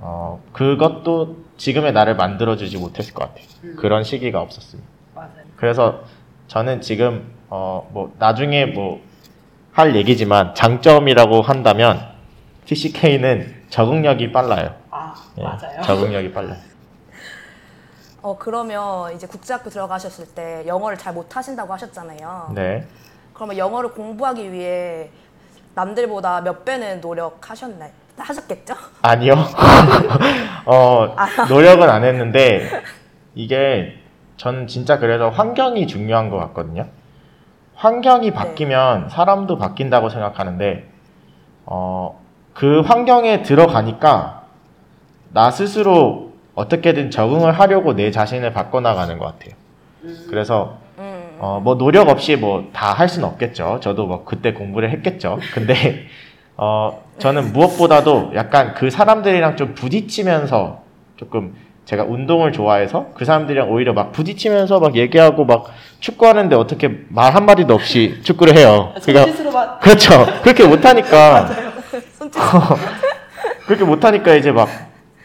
어, 0.00 0.42
그것도 0.52 1.43
지금의 1.56 1.92
나를 1.92 2.16
만들어주지 2.16 2.78
못했을 2.78 3.14
것 3.14 3.24
같아요. 3.28 3.46
음. 3.64 3.76
그런 3.78 4.04
시기가 4.04 4.40
없었으면. 4.40 4.84
맞아요. 5.14 5.30
그래서 5.56 6.02
저는 6.48 6.80
지금 6.80 7.32
어 7.48 7.86
뭐 7.92 8.12
나중에 8.18 8.66
뭐 8.66 9.00
할 9.72 9.96
얘기지만 9.96 10.54
장점이라고 10.54 11.42
한다면 11.42 12.00
TCK는 12.64 13.64
적응력이 13.70 14.30
빨라요. 14.30 14.72
아 14.90 15.12
예, 15.36 15.42
맞아요. 15.42 15.82
적응력이 15.82 16.32
빨라요. 16.32 16.60
어 18.22 18.38
그러면 18.38 19.12
이제 19.16 19.26
국제학교 19.26 19.68
들어가셨을 19.70 20.26
때 20.28 20.62
영어를 20.68 20.96
잘 20.96 21.12
못하신다고 21.12 21.72
하셨잖아요. 21.72 22.52
네. 22.54 22.86
그러면 23.34 23.58
영어를 23.58 23.90
공부하기 23.90 24.52
위해 24.52 25.10
남들보다 25.74 26.40
몇 26.42 26.64
배는 26.64 27.00
노력하셨나요? 27.00 27.90
하셨겠죠? 28.16 28.74
아니요. 29.02 29.34
어 30.66 31.14
노력은 31.48 31.88
안 31.88 32.04
했는데 32.04 32.82
이게 33.34 33.96
저는 34.36 34.66
진짜 34.66 34.98
그래서 34.98 35.28
환경이 35.30 35.86
중요한 35.86 36.30
것 36.30 36.38
같거든요. 36.38 36.86
환경이 37.74 38.30
바뀌면 38.32 39.08
사람도 39.08 39.58
바뀐다고 39.58 40.08
생각하는데 40.08 40.88
어, 41.66 42.20
그 42.52 42.80
환경에 42.82 43.42
들어가니까 43.42 44.44
나 45.32 45.50
스스로 45.50 46.32
어떻게든 46.54 47.10
적응을 47.10 47.52
하려고 47.58 47.94
내 47.96 48.10
자신을 48.12 48.52
바꿔나가는 48.52 49.18
것 49.18 49.24
같아요. 49.26 49.54
음. 50.04 50.26
그래서 50.30 50.78
음. 50.98 51.36
어, 51.40 51.60
뭐 51.62 51.76
노력 51.76 52.08
없이 52.08 52.36
뭐 52.36 52.70
다 52.72 52.92
할 52.92 53.08
수는 53.08 53.26
없겠죠. 53.28 53.80
저도 53.80 54.06
뭐 54.06 54.24
그때 54.24 54.52
공부를 54.52 54.90
했겠죠. 54.90 55.38
근데 55.52 56.06
어, 56.56 57.02
저는 57.18 57.52
무엇보다도 57.52 58.32
약간 58.34 58.74
그 58.74 58.90
사람들이랑 58.90 59.56
좀 59.56 59.74
부딪히면서 59.74 60.82
조금 61.16 61.54
제가 61.84 62.04
운동을 62.04 62.52
좋아해서 62.52 63.08
그 63.14 63.24
사람들이랑 63.24 63.70
오히려 63.70 63.92
막 63.92 64.12
부딪히면서 64.12 64.80
막 64.80 64.96
얘기하고 64.96 65.44
막 65.44 65.66
축구하는데 66.00 66.54
어떻게 66.56 66.88
말 67.08 67.34
한마디도 67.34 67.74
없이 67.74 68.20
축구를 68.22 68.56
해요. 68.56 68.92
그러니까 69.02 69.24
손짓으로만 69.24 69.78
그렇죠. 69.80 70.10
그렇게 70.42 70.66
못하니까 70.66 71.48
손짓. 72.18 72.40
그렇게 73.66 73.84
못하니까 73.84 74.34
이제 74.34 74.52
막 74.52 74.68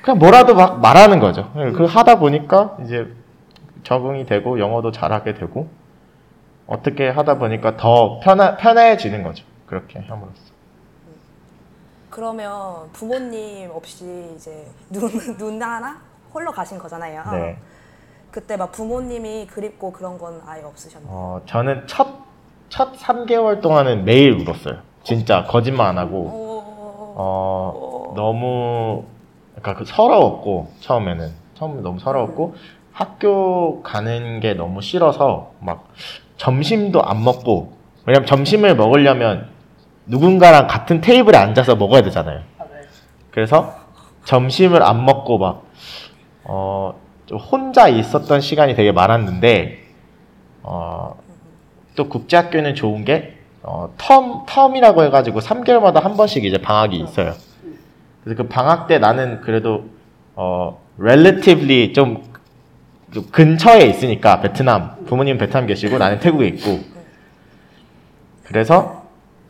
그냥 0.02 0.18
뭐라도 0.20 0.56
막 0.56 0.80
말하는 0.82 1.20
거죠. 1.20 1.52
그 1.54 1.86
하다 1.86 2.20
보니까 2.20 2.78
이제 2.84 3.08
적응이 3.84 4.26
되고 4.26 4.60
영어도 4.60 4.92
잘하게 4.92 5.34
되고 5.36 5.70
어떻게 6.68 7.10
하다 7.10 7.38
보니까 7.38 7.78
더 7.78 8.20
편하, 8.22 8.56
편해지는 8.58 9.24
거죠. 9.24 9.46
그렇게 9.66 10.00
함으로써. 10.00 10.49
그러면 12.20 12.90
부모님 12.92 13.72
없이 13.72 14.34
이제 14.36 14.68
누, 14.90 15.08
누나나 15.40 16.02
홀로 16.34 16.52
가신 16.52 16.78
거잖아요. 16.78 17.24
네. 17.32 17.58
그때 18.30 18.58
막 18.58 18.74
부모님이 18.74 19.48
그립고 19.48 19.94
그런 19.94 20.18
건 20.18 20.42
아예 20.46 20.62
없으셨나요? 20.64 21.10
어, 21.10 21.42
저는 21.46 21.88
첫, 21.88 22.08
첫 22.68 22.94
3개월 22.98 23.62
동안은 23.62 24.04
매일 24.04 24.34
울었어요. 24.34 24.80
진짜 25.04 25.46
거짓말 25.46 25.88
안 25.88 25.98
하고. 25.98 26.18
오, 26.18 26.64
어, 27.16 28.14
너무, 28.18 29.06
그러니까 29.56 29.76
그 29.76 29.86
서러웠고, 29.86 30.68
처음에는. 30.82 31.32
처음에 31.56 31.82
너무 31.82 32.00
서러웠고, 32.00 32.56
학교 32.92 33.82
가는 33.82 34.42
게 34.42 34.54
너무 34.56 34.82
싫어서, 34.82 35.54
막, 35.62 35.88
점심도 36.36 37.02
안 37.02 37.24
먹고, 37.24 37.72
왜냐면 38.06 38.28
점심을 38.28 38.76
먹으려면 38.76 39.48
누군가랑 40.10 40.68
같은 40.68 41.02
테이블에 41.02 41.38
앉아서 41.38 41.76
먹어야 41.76 42.02
되잖아요. 42.02 42.42
맞아요. 42.58 42.72
그래서 43.32 43.76
점심을 44.26 44.84
안 44.84 45.06
먹고 45.06 45.38
막, 45.38 45.64
어, 46.44 47.00
좀 47.28 47.38
혼자 47.38 47.88
있었던 47.88 48.42
시간이 48.42 48.76
되게 48.76 48.92
많았는데, 48.92 49.78
어, 50.64 51.16
또 51.96 52.10
국제학교는 52.10 52.74
좋은 52.74 53.06
게, 53.06 53.38
어, 53.62 53.94
텀, 53.98 54.48
텀이라고 54.48 55.04
해가지고 55.04 55.42
3개월마다 55.42 56.02
한 56.02 56.18
번씩 56.18 56.44
이제 56.44 56.58
방학이 56.58 56.98
있어요. 56.98 57.34
그래서 58.24 58.44
그 58.44 58.48
방학 58.50 58.88
때 58.88 58.98
나는 58.98 59.42
그래도, 59.42 59.86
어, 60.36 60.82
relatively 61.00 61.94
좀그 61.94 63.30
근처에 63.32 63.86
있으니까, 63.86 64.42
베트남, 64.42 65.06
부모님 65.06 65.38
베트남 65.38 65.68
계시고 65.68 66.00
나는 66.00 66.20
태국에 66.20 66.48
있고, 66.48 66.80
그래서 68.46 68.99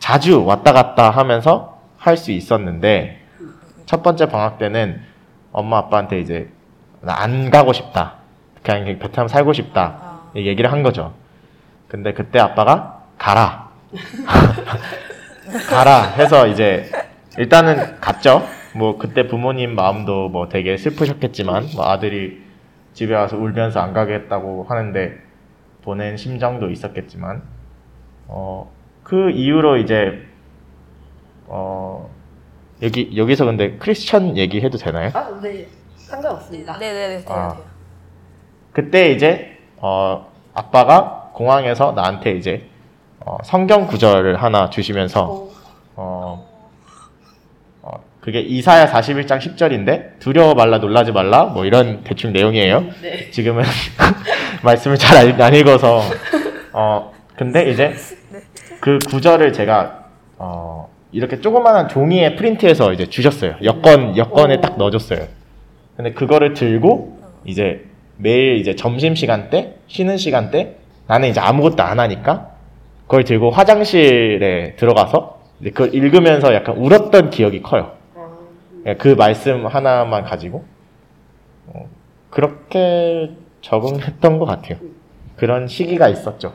자주 0.10 0.44
왔다 0.44 0.74
갔다 0.74 1.12
하면서 1.12 1.78
할 1.98 2.18
수 2.18 2.32
있었는데, 2.32 3.22
첫 3.86 4.02
번째 4.02 4.28
방학 4.28 4.58
때는 4.58 5.02
엄마 5.52 5.78
아빠한테 5.78 6.20
이제 6.20 6.50
나 7.02 7.14
안 7.22 7.52
가고 7.52 7.74
싶다. 7.74 8.16
그냥 8.64 8.86
베트남 8.98 9.28
살고 9.28 9.54
싶다. 9.54 10.22
이 10.36 10.48
얘기를 10.48 10.72
한 10.72 10.82
거죠. 10.82 11.14
근데 11.88 12.14
그때 12.14 12.40
아빠가 12.40 13.04
가라. 13.20 13.70
가라 15.70 16.02
해서 16.18 16.48
이제 16.48 16.90
일단은 17.38 18.00
갔죠. 18.00 18.42
뭐 18.76 18.98
그때 18.98 19.28
부모님 19.28 19.76
마음도 19.76 20.28
뭐 20.30 20.50
되게 20.50 20.76
슬프셨겠지만 20.78 21.68
뭐 21.76 21.88
아들이 21.88 22.42
집에 22.94 23.14
와서 23.14 23.38
울면서 23.38 23.80
안 23.80 23.94
가겠다고 23.94 24.66
하는데 24.68 25.18
보낸 25.84 26.18
심정도 26.18 26.70
있었겠지만 26.72 27.44
어 28.28 28.72
그 29.10 29.32
이후로 29.32 29.78
이제 29.78 30.22
어 31.48 32.08
여기 32.84 33.12
여기서 33.18 33.46
근데 33.46 33.76
크리스천 33.78 34.38
얘기해도 34.38 34.78
되나요? 34.78 35.10
아, 35.16 35.40
네. 35.42 35.66
상관없습니다. 35.98 36.78
네네네 36.78 37.26
돼요 37.26 37.36
아. 37.36 37.54
돼요. 37.54 37.64
그때 38.72 39.12
이제 39.12 39.58
어 39.78 40.32
아빠가 40.54 41.32
공항에서 41.34 41.94
나한테 41.94 42.34
이제 42.34 42.70
어, 43.26 43.38
성경 43.44 43.88
구절을 43.88 44.42
하나 44.42 44.70
주시면서 44.70 45.24
어, 45.26 45.52
어, 45.96 46.48
어, 47.82 47.92
그게 48.22 48.42
이사야 48.42 48.86
41장 48.88 49.40
10절인데 49.40 50.20
두려워 50.20 50.54
말라 50.54 50.78
놀라지 50.78 51.12
말라 51.12 51.46
뭐 51.46 51.66
이런 51.66 52.04
대충 52.04 52.32
내용이에요. 52.32 52.82
네. 53.02 53.32
지금은 53.32 53.64
말씀을 54.64 54.98
잘 54.98 55.42
안 55.42 55.56
읽어서 55.56 56.02
어 56.74 57.12
근데 57.36 57.72
이제 57.72 57.96
그 58.80 58.98
구절을 59.10 59.54
제가 59.54 60.06
어 60.38 60.90
이렇게 61.12 61.42
조그마한 61.42 61.90
종이에 61.90 62.36
프린트해서 62.36 62.94
이제 62.94 63.08
주셨어요. 63.08 63.56
여권 63.64 64.16
여권에 64.16 64.58
오. 64.58 64.62
딱 64.62 64.78
넣어줬어요. 64.78 65.28
근데 65.96 66.14
그거를 66.14 66.54
들고 66.54 67.20
이제 67.46 67.86
매일 68.18 68.58
이제 68.58 68.76
점심 68.76 69.16
시간 69.16 69.50
때 69.50 69.76
쉬는 69.88 70.18
시간 70.18 70.52
때 70.52 70.76
나는 71.08 71.30
이제 71.30 71.40
아무것도 71.40 71.84
안 71.84 72.00
하니까 72.00 72.52
그걸 73.08 73.24
들고 73.24 73.50
화장실에 73.50 74.76
들어가서 74.76 75.40
이제 75.62 75.72
그걸 75.72 75.94
읽으면서 75.94 76.54
약간 76.54 76.78
울었던 76.78 77.32
기억이 77.32 77.62
커요. 77.62 77.94
어, 78.16 78.38
그냥 78.84 78.98
그 78.98 79.10
말씀 79.10 79.66
하나만 79.66 80.24
가지고 80.24 80.64
어, 81.68 81.90
그렇게 82.30 83.32
적응했던 83.62 84.38
것 84.40 84.46
같아요. 84.46 84.78
그런 85.36 85.68
시기가 85.68 86.08
있었죠. 86.10 86.54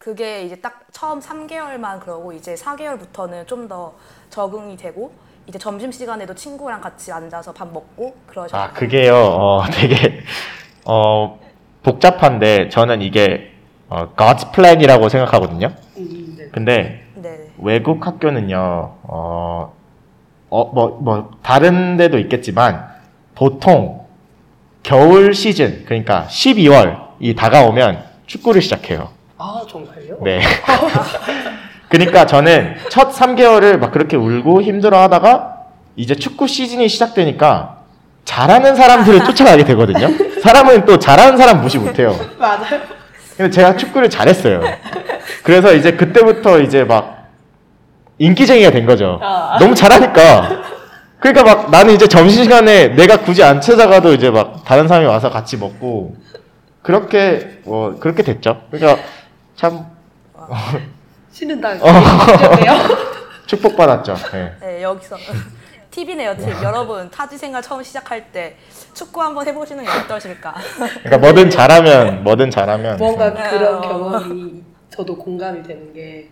그게 0.00 0.44
이제 0.44 0.56
딱 0.56 0.86
처음 0.92 1.20
3개월만 1.20 2.00
그러고 2.00 2.32
이제 2.32 2.54
4개월부터는 2.54 3.46
좀 3.46 3.68
더 3.68 3.92
적응이 4.30 4.76
되고 4.78 5.12
이제 5.46 5.58
점심 5.58 5.92
시간에도 5.92 6.34
친구랑 6.34 6.80
같이 6.80 7.12
앉아서 7.12 7.52
밥 7.52 7.70
먹고 7.70 8.16
그러죠. 8.26 8.56
아 8.56 8.72
그게요, 8.72 9.14
어, 9.14 9.64
되게 9.70 10.22
어, 10.86 11.38
복잡한데 11.82 12.70
저는 12.70 13.02
이게 13.02 13.52
어, 13.90 14.14
God's 14.16 14.52
plan이라고 14.52 15.10
생각하거든요. 15.10 15.74
음, 15.98 16.34
네. 16.38 16.48
근데 16.50 17.04
네. 17.16 17.50
외국 17.58 18.06
학교는요, 18.06 18.56
어, 19.02 19.74
어, 20.48 20.64
뭐, 20.72 20.98
뭐, 21.00 21.30
다른 21.42 21.96
데도 21.96 22.18
있겠지만, 22.18 22.88
보통, 23.34 24.06
겨울 24.82 25.34
시즌, 25.34 25.84
그러니까 25.84 26.26
12월이 26.28 27.36
다가오면 27.36 28.02
축구를 28.26 28.62
시작해요. 28.62 29.19
아, 29.42 29.62
정말요? 29.66 30.18
네. 30.22 30.42
그러니까 31.88 32.26
저는 32.26 32.76
첫 32.90 33.10
3개월을 33.14 33.78
막 33.78 33.90
그렇게 33.90 34.16
울고 34.16 34.60
힘들어 34.60 35.00
하다가, 35.00 35.56
이제 35.96 36.14
축구 36.14 36.46
시즌이 36.46 36.88
시작되니까, 36.88 37.78
잘하는 38.26 38.76
사람들을 38.76 39.24
쫓아가게 39.24 39.64
되거든요. 39.64 40.08
사람은 40.42 40.84
또 40.84 40.98
잘하는 40.98 41.38
사람 41.38 41.62
무시 41.62 41.78
못해요. 41.78 42.14
맞아요. 42.38 42.80
근데 43.36 43.50
제가 43.50 43.76
축구를 43.76 44.10
잘했어요. 44.10 44.60
그래서 45.42 45.72
이제 45.72 45.92
그때부터 45.92 46.60
이제 46.60 46.84
막 46.84 47.28
인기쟁이가 48.18 48.70
된 48.70 48.84
거죠. 48.84 49.18
아. 49.22 49.56
너무 49.58 49.74
잘하니까. 49.74 50.62
그러니까 51.18 51.42
막 51.44 51.70
나는 51.70 51.94
이제 51.94 52.06
점심시간에 52.06 52.88
내가 52.88 53.16
굳이 53.16 53.42
안 53.42 53.62
찾아가도 53.62 54.12
이제 54.12 54.30
막 54.30 54.64
다른 54.64 54.86
사람이 54.86 55.06
와서 55.06 55.30
같이 55.30 55.56
먹고 55.56 56.14
그렇게 56.82 57.60
뭐 57.64 57.96
그렇게 57.98 58.22
됐죠. 58.22 58.62
그러니까 58.70 59.02
참 59.60 59.84
쉬는 61.30 61.60
날. 61.60 61.78
어. 61.82 61.86
요 61.86 62.96
축복받았죠. 63.44 64.14
예. 64.32 64.54
네, 64.58 64.82
여기서 64.82 65.18
팁이네요, 65.90 66.34
팁. 66.38 66.48
여러분, 66.62 67.10
타지 67.10 67.36
생활 67.36 67.60
처음 67.60 67.82
시작할 67.82 68.32
때 68.32 68.56
축구 68.94 69.20
한번 69.20 69.46
해보시는 69.46 69.84
게 69.84 69.90
어떠실까? 69.90 70.54
그러니까 71.02 71.18
뭐든 71.18 71.50
잘하면 71.50 72.24
뭐든 72.24 72.50
잘하면 72.50 72.96
뭔가 72.96 73.34
네. 73.34 73.50
그런 73.50 73.74
어. 73.74 73.80
경험이 73.82 74.62
저도 74.88 75.18
공감이 75.18 75.62
되는 75.62 75.92
게 75.92 76.30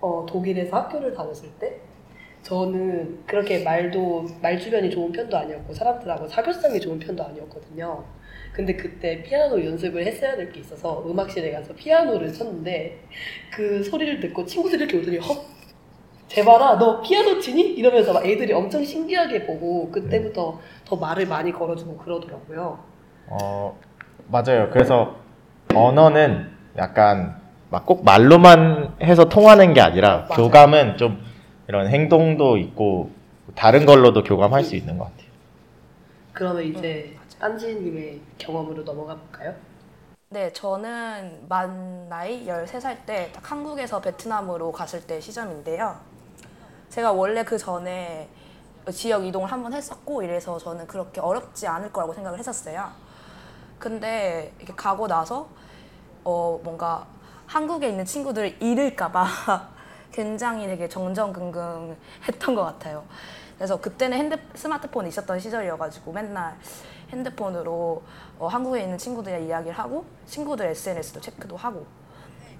어, 0.00 0.26
독일에서 0.28 0.76
학교를 0.76 1.14
다녔을 1.14 1.50
때 1.60 1.76
저는 2.42 3.20
그렇게 3.28 3.62
말도 3.62 4.26
말 4.42 4.58
주변이 4.58 4.90
좋은 4.90 5.12
편도 5.12 5.36
아니었고 5.36 5.72
사람들하고 5.72 6.26
사교성이 6.26 6.80
좋은 6.80 6.98
편도 6.98 7.22
아니었거든요. 7.22 8.02
근데 8.52 8.74
그때 8.76 9.22
피아노 9.22 9.64
연습을 9.64 10.04
했어야 10.06 10.36
될 10.36 10.52
게 10.52 10.60
있어서 10.60 11.04
음악실에 11.06 11.52
가서 11.52 11.72
피아노를 11.74 12.32
쳤는데 12.32 13.00
그 13.52 13.82
소리를 13.84 14.20
듣고 14.20 14.44
친구들이 14.44 14.84
이렇게 14.84 14.98
오더니 14.98 15.18
헉 15.18 15.44
제발아 16.28 16.78
너 16.78 17.00
피아노 17.00 17.38
치니? 17.40 17.60
이러면서 17.74 18.12
막 18.12 18.24
애들이 18.26 18.52
엄청 18.52 18.84
신기하게 18.84 19.46
보고 19.46 19.90
그때부터 19.90 20.60
더 20.84 20.96
말을 20.96 21.26
많이 21.26 21.52
걸어주고 21.52 21.96
그러더라고요. 21.98 22.78
어, 23.28 23.78
맞아요. 24.28 24.70
그래서 24.70 25.16
언어는 25.74 26.50
약간 26.76 27.36
막 27.70 27.86
꼭 27.86 28.04
말로만 28.04 28.96
해서 29.02 29.28
통하는 29.28 29.72
게 29.74 29.80
아니라 29.80 30.26
맞아요. 30.28 30.44
교감은 30.44 30.96
좀 30.96 31.20
이런 31.68 31.88
행동도 31.88 32.56
있고 32.58 33.10
다른 33.54 33.86
걸로도 33.86 34.22
교감할 34.24 34.64
수 34.64 34.74
있는 34.76 34.98
것 34.98 35.04
같아요. 35.04 35.30
그러면 36.32 36.64
이제 36.64 37.16
딴지님의 37.40 38.20
경험으로 38.38 38.82
넘어가 38.84 39.14
볼까요? 39.16 39.54
네, 40.28 40.52
저는 40.52 41.46
만 41.48 42.08
나이 42.08 42.46
13살 42.46 43.04
때 43.06 43.32
딱 43.32 43.50
한국에서 43.50 44.00
베트남으로 44.00 44.70
갔을 44.72 45.04
때 45.06 45.20
시점인데요. 45.20 45.96
제가 46.90 47.12
원래 47.12 47.44
그 47.44 47.58
전에 47.58 48.28
지역 48.92 49.24
이동을 49.24 49.50
한번 49.50 49.72
했었고 49.72 50.22
이래서 50.22 50.58
저는 50.58 50.86
그렇게 50.86 51.20
어렵지 51.20 51.66
않을 51.66 51.92
거라고 51.92 52.12
생각을 52.14 52.38
했었어요. 52.38 52.90
근데 53.78 54.52
이렇게 54.58 54.74
가고 54.74 55.08
나서 55.08 55.48
어 56.24 56.60
뭔가 56.62 57.06
한국에 57.46 57.88
있는 57.88 58.04
친구들을 58.04 58.62
잃을까봐 58.62 59.26
굉장히 60.12 60.66
되게 60.66 60.88
정정긍긍했던 60.88 62.54
것 62.54 62.62
같아요. 62.64 63.04
그래서 63.56 63.80
그때는 63.80 64.16
핸드 64.18 64.36
스마트폰이 64.54 65.08
있었던 65.10 65.38
시절이어가지고 65.40 66.12
맨날 66.12 66.56
핸드폰으로 67.10 68.02
어, 68.38 68.46
한국에 68.46 68.82
있는 68.82 68.98
친구들이랑 68.98 69.44
이야기를 69.44 69.78
하고 69.78 70.04
친구들 70.26 70.66
SNS도 70.66 71.20
체크도 71.20 71.56
하고 71.56 71.86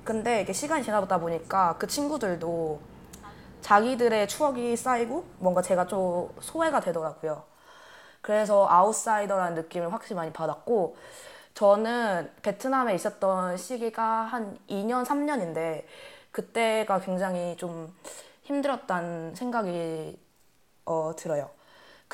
근데 0.04 0.42
이게 0.42 0.52
시간이 0.52 0.82
지나다 0.82 1.18
보니까 1.18 1.76
그 1.78 1.86
친구들도 1.86 2.80
자기들의 3.60 4.28
추억이 4.28 4.76
쌓이고 4.76 5.24
뭔가 5.38 5.62
제가 5.62 5.86
좀 5.86 6.30
소외가 6.40 6.80
되더라고요. 6.80 7.44
그래서 8.22 8.66
아웃사이더라는 8.68 9.54
느낌을 9.54 9.92
확실히 9.92 10.16
많이 10.16 10.32
받았고 10.32 10.96
저는 11.54 12.30
베트남에 12.42 12.94
있었던 12.94 13.56
시기가 13.56 14.02
한 14.02 14.58
2년, 14.68 15.04
3년인데 15.04 15.84
그때가 16.32 17.00
굉장히 17.00 17.56
좀 17.56 17.94
힘들었다는 18.42 19.34
생각이 19.34 20.18
어, 20.86 21.12
들어요. 21.16 21.50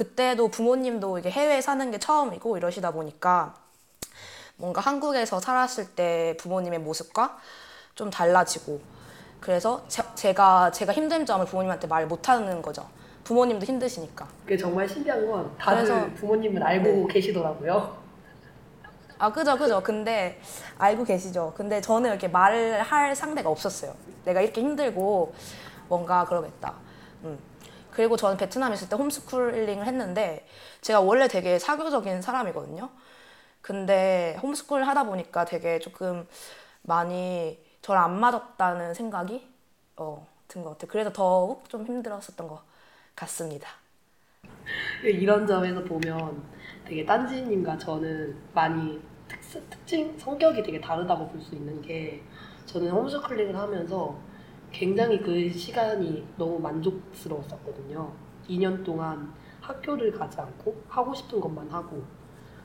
그때도 0.06 0.48
부모님도 0.48 1.18
이게 1.18 1.30
해외에 1.30 1.62
사는 1.62 1.90
게 1.90 1.98
처음이고 1.98 2.58
이러시다 2.58 2.90
보니까 2.90 3.54
뭔가 4.56 4.82
한국에서 4.82 5.40
살았을 5.40 5.94
때 5.94 6.36
부모님의 6.38 6.80
모습과 6.80 7.38
좀 7.94 8.10
달라지고 8.10 8.78
그래서 9.40 9.82
제, 10.14 10.34
가 10.34 10.70
제가 10.70 10.92
힘든 10.92 11.24
점을 11.24 11.44
부모님한테 11.46 11.86
말 11.86 12.06
못하는 12.06 12.60
거죠. 12.60 12.86
부모님도 13.24 13.64
힘드시니까. 13.64 14.28
그게 14.42 14.58
정말 14.58 14.86
신기한 14.86 15.26
건 15.26 15.56
다들 15.56 15.84
그래서- 15.86 16.14
부모님은 16.20 16.62
알고 16.62 17.06
계시더라고요. 17.06 17.96
아 19.18 19.32
그죠 19.32 19.56
그죠. 19.56 19.82
근데 19.82 20.38
알고 20.76 21.04
계시죠. 21.04 21.54
근데 21.56 21.80
저는 21.80 22.10
이렇게 22.10 22.28
말을 22.28 22.82
할 22.82 23.16
상대가 23.16 23.48
없었어요. 23.48 23.94
내가 24.26 24.42
이렇게 24.42 24.60
힘들고 24.60 25.34
뭔가 25.88 26.26
그러겠다. 26.26 26.74
음. 27.24 27.38
그리고 27.96 28.16
저는 28.16 28.36
베트남에 28.36 28.74
있을 28.74 28.88
때 28.90 28.96
홈스쿨링을 28.96 29.86
했는데 29.86 30.46
제가 30.82 31.00
원래 31.00 31.28
되게 31.28 31.58
사교적인 31.58 32.22
사람이거든요. 32.22 32.90
근데 33.62 34.36
홈스쿨 34.42 34.84
하다 34.84 35.04
보니까 35.04 35.44
되게 35.44 35.78
조금 35.80 36.26
많이 36.82 37.58
저를 37.82 38.00
안 38.02 38.20
맞았다는 38.20 38.94
생각이 38.94 39.46
어, 39.96 40.26
든 40.48 40.62
것 40.64 40.70
같아요. 40.72 40.88
그래서 40.90 41.12
더욱 41.12 41.68
좀 41.70 41.86
힘들었었던 41.86 42.48
것 42.48 42.62
같습니다. 43.16 43.68
이런 45.02 45.46
점에서 45.46 45.82
보면 45.84 46.42
되게 46.84 47.04
딴지님과 47.04 47.78
저는 47.78 48.36
많이 48.54 49.00
특, 49.28 49.40
특징, 49.70 50.18
성격이 50.18 50.62
되게 50.62 50.80
다르다고 50.80 51.28
볼 51.28 51.40
수 51.42 51.54
있는 51.54 51.80
게 51.82 52.22
저는 52.66 52.90
홈스쿨링을 52.90 53.56
하면서 53.56 54.16
굉장히 54.78 55.18
그 55.22 55.48
시간이 55.50 56.22
너무 56.36 56.58
만족스러웠었거든요. 56.58 58.12
2년 58.46 58.84
동안 58.84 59.32
학교를 59.62 60.12
가지 60.12 60.38
않고 60.38 60.82
하고 60.86 61.14
싶은 61.14 61.40
것만 61.40 61.70
하고 61.70 62.02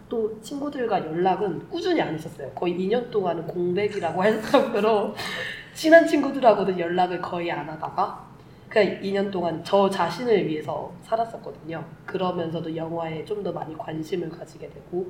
또 0.10 0.38
친구들과 0.42 1.06
연락은 1.06 1.70
꾸준히 1.70 2.02
안 2.02 2.14
했었어요. 2.14 2.52
거의 2.54 2.78
2년 2.78 3.10
동안은 3.10 3.48
공백이라고 3.48 4.22
할 4.22 4.42
정도로 4.42 5.16
친한 5.74 6.06
친구들하고는 6.06 6.78
연락을 6.78 7.22
거의 7.22 7.50
안 7.50 7.70
하다가 7.70 8.30
그냥 8.68 9.02
2년 9.02 9.32
동안 9.32 9.64
저 9.64 9.90
자신을 9.90 10.48
위해서 10.50 10.92
살았었거든요. 11.04 11.86
그러면서도 12.06 12.76
영화에 12.76 13.24
좀 13.24 13.42
더 13.42 13.54
많이 13.54 13.76
관심을 13.78 14.30
가지게 14.30 14.70
되고 14.70 15.10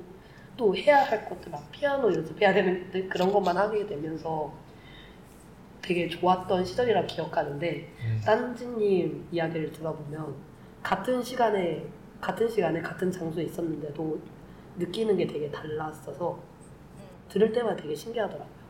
또 0.55 0.75
해야 0.75 1.03
할 1.03 1.27
것들 1.27 1.51
막 1.51 1.71
피아노 1.71 2.13
연습해야 2.13 2.53
되는 2.53 3.09
그런 3.09 3.31
것만 3.33 3.57
하게 3.57 3.87
되면서 3.87 4.53
되게 5.81 6.07
좋았던 6.07 6.63
시절이라 6.63 7.05
기억하는데 7.05 7.93
딴지님 8.25 9.27
이야기를 9.31 9.71
들어보면 9.71 10.35
같은 10.83 11.21
시간에 11.23 11.85
같은 12.19 12.47
시간에 12.47 12.81
같은 12.81 13.11
장소에 13.11 13.45
있었는데도 13.45 14.19
느끼는 14.77 15.17
게 15.17 15.27
되게 15.27 15.49
달랐어서 15.49 16.39
들을 17.29 17.51
때마다 17.51 17.75
되게 17.75 17.95
신기하더라고요. 17.95 18.61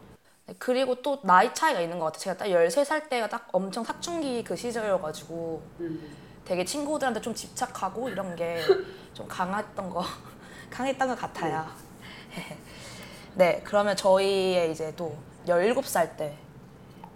네, 0.47 0.55
그리고 0.57 0.95
또 0.95 1.19
나이 1.23 1.53
차이가 1.53 1.81
있는 1.81 1.99
것 1.99 2.05
같아요. 2.05 2.19
제가 2.19 2.37
딱 2.37 2.45
13살 2.45 3.09
때가 3.09 3.27
딱 3.27 3.49
엄청 3.51 3.83
사춘기 3.83 4.43
그 4.43 4.55
시절이어가지고 4.55 5.61
음. 5.81 6.15
되게 6.45 6.65
친구들한테 6.65 7.21
좀 7.21 7.33
집착하고 7.33 8.09
이런 8.09 8.35
게 8.35 8.59
좀 9.13 9.27
강했던 9.27 9.89
거 9.89 10.03
강했던 10.71 11.07
것 11.09 11.15
같아요. 11.15 11.65
네, 13.35 13.61
그러면 13.63 13.95
저희의 13.95 14.71
이제 14.71 14.93
또 14.95 15.15
17살 15.47 16.17
때 16.17 16.37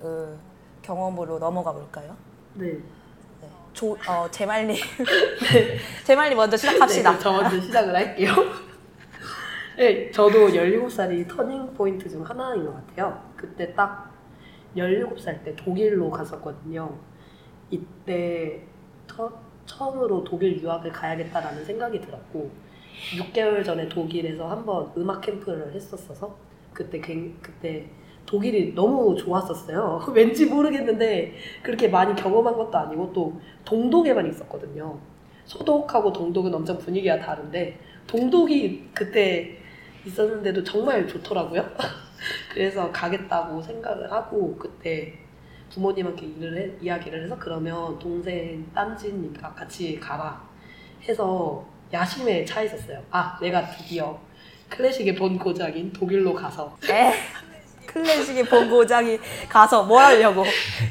그 0.06 0.38
경험으로 0.84 1.40
넘어가 1.40 1.74
볼까요? 1.74 2.16
네. 2.54 2.74
네. 2.74 3.50
조, 3.74 3.98
어, 4.08 4.30
제말님. 4.30 4.76
제말님 6.06 6.38
먼저 6.38 6.56
시작합시다. 6.56 7.14
네, 7.14 7.20
저 7.20 7.32
먼저 7.32 7.60
시작을 7.60 7.96
할게요. 7.96 8.32
네, 9.78 10.12
저도 10.12 10.48
17살이 10.50 11.28
터닝 11.28 11.74
포인트 11.74 12.08
중 12.08 12.22
하나인 12.24 12.64
것 12.66 12.74
같아요. 12.88 13.20
그때 13.36 13.74
딱 13.74 14.14
17살 14.78 15.44
때 15.44 15.56
독일로 15.56 16.12
갔었거든요. 16.12 16.96
이때 17.72 18.62
처, 19.08 19.32
처음으로 19.66 20.24
독일 20.24 20.62
유학을 20.62 20.92
가야겠다라는 20.92 21.66
생각이 21.66 22.00
들었고 22.00 22.52
6개월 23.18 23.66
전에 23.66 23.90
독일에서 23.90 24.48
한번 24.48 24.92
음악 24.98 25.22
캠프를 25.22 25.74
했었어서 25.74 26.38
그때 26.74 27.02
굉- 27.02 27.36
그때 27.42 27.90
독일이 28.26 28.74
너무 28.74 29.16
좋았었어요. 29.16 30.02
왠지 30.14 30.46
모르겠는데 30.46 31.36
그렇게 31.62 31.88
많이 31.88 32.16
경험한 32.16 32.56
것도 32.56 32.78
아니고 32.78 33.12
또 33.14 33.40
동독에만 33.66 34.28
있었거든요. 34.30 34.98
소독하고 35.46 36.12
동독은 36.12 36.54
엄청 36.54 36.78
분위기가 36.78 37.20
다른데 37.20 37.80
동독이 38.08 38.90
그때 38.94 39.58
있었는데도 40.06 40.64
정말 40.64 41.08
좋더라고요. 41.08 41.66
그래서 42.52 42.92
가겠다고 42.92 43.62
생각을 43.62 44.12
하고 44.12 44.56
그때 44.58 45.14
부모님한테 45.70 46.26
일을 46.26 46.58
해- 46.58 46.72
이야기를 46.82 47.24
해서 47.24 47.36
그러면 47.40 47.98
동생 48.00 48.66
딴지님과 48.74 49.54
같이 49.54 50.00
가라 50.00 50.42
해서 51.08 51.64
야심에 51.94 52.46
차 52.46 52.62
있었어요. 52.64 53.02
아 53.12 53.38
내가 53.42 53.66
드디어 53.70 54.18
클래식의 54.70 55.16
본 55.16 55.38
고장인 55.38 55.92
독일로 55.94 56.34
가서 56.34 56.76
에 56.90 57.12
클래식의 57.96 58.44
본고장이 58.46 59.18
가서 59.48 59.84
뭘 59.84 60.04
하려고? 60.04 60.44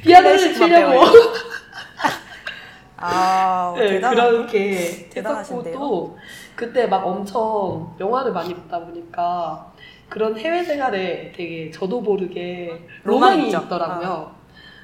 피아노를 0.03 0.55
치려고. 0.55 1.03
아, 2.97 3.75
네, 3.77 3.89
대단하다. 3.89 4.31
그렇게 4.31 5.11
했었고? 5.15 5.63
또 5.73 6.19
그때 6.57 6.87
막 6.87 7.07
엄청 7.07 7.95
영화를 8.01 8.33
많이 8.33 8.55
보다 8.55 8.81
보니까 8.81 9.71
그런 10.09 10.39
해외 10.39 10.65
생활에 10.65 11.31
되게 11.37 11.71
저도 11.71 12.01
모르게 12.01 12.87
로망이 13.03 13.47
있죠. 13.47 13.59
아. 13.59 13.61
있더라고요. 13.63 14.33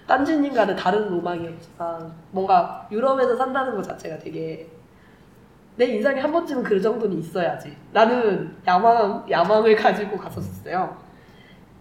딴지님과는 0.07 0.77
다른 0.77 1.09
로망이었지만 1.09 2.13
뭔가 2.33 2.87
유럽에서 2.91 3.35
산다는 3.37 3.77
것 3.77 3.83
자체가 3.83 4.19
되게 4.19 4.69
내 5.77 5.87
인생에 5.87 6.21
한 6.21 6.31
번쯤은 6.33 6.65
그 6.65 6.79
정도는 6.83 7.19
있어야지. 7.21 7.75
라는 7.95 8.55
야망, 8.67 9.25
야망을 9.31 9.75
가지고 9.77 10.19
갔었어요. 10.19 11.10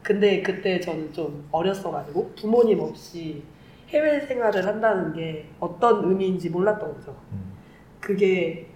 근데 0.10 0.42
그때 0.42 0.80
저는 0.80 1.14
좀 1.14 1.48
어렸어가지고 1.52 2.32
부모님 2.36 2.80
없이 2.80 3.44
해외 3.90 4.20
생활을 4.20 4.66
한다는 4.66 5.14
게 5.14 5.48
어떤 5.60 6.04
의미인지 6.04 6.50
몰랐던 6.50 6.96
거죠. 6.96 7.16
음. 7.32 7.54
그게 8.00 8.72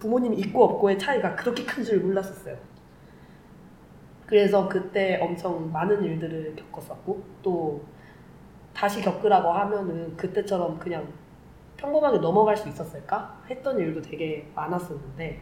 부모님이 0.00 0.36
있고 0.38 0.64
없고의 0.64 0.98
차이가 0.98 1.36
그렇게 1.36 1.64
큰 1.64 1.84
줄 1.84 2.00
몰랐었어요. 2.00 2.56
그래서 4.26 4.68
그때 4.68 5.20
엄청 5.22 5.70
많은 5.70 6.02
일들을 6.02 6.56
겪었었고 6.56 7.22
또 7.40 7.84
다시 8.74 9.00
겪으라고 9.00 9.52
하면은 9.52 10.16
그때처럼 10.16 10.80
그냥 10.80 11.06
평범하게 11.76 12.18
넘어갈 12.18 12.56
수 12.56 12.68
있었을까 12.68 13.44
했던 13.48 13.78
일도 13.78 14.02
되게 14.02 14.50
많았었는데 14.56 15.40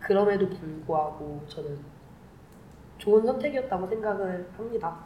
그럼에도 0.00 0.50
불구하고 0.50 1.42
저는 1.48 1.93
좋은 3.04 3.26
선택이었다고 3.26 3.86
생각을 3.86 4.48
합니다. 4.56 4.96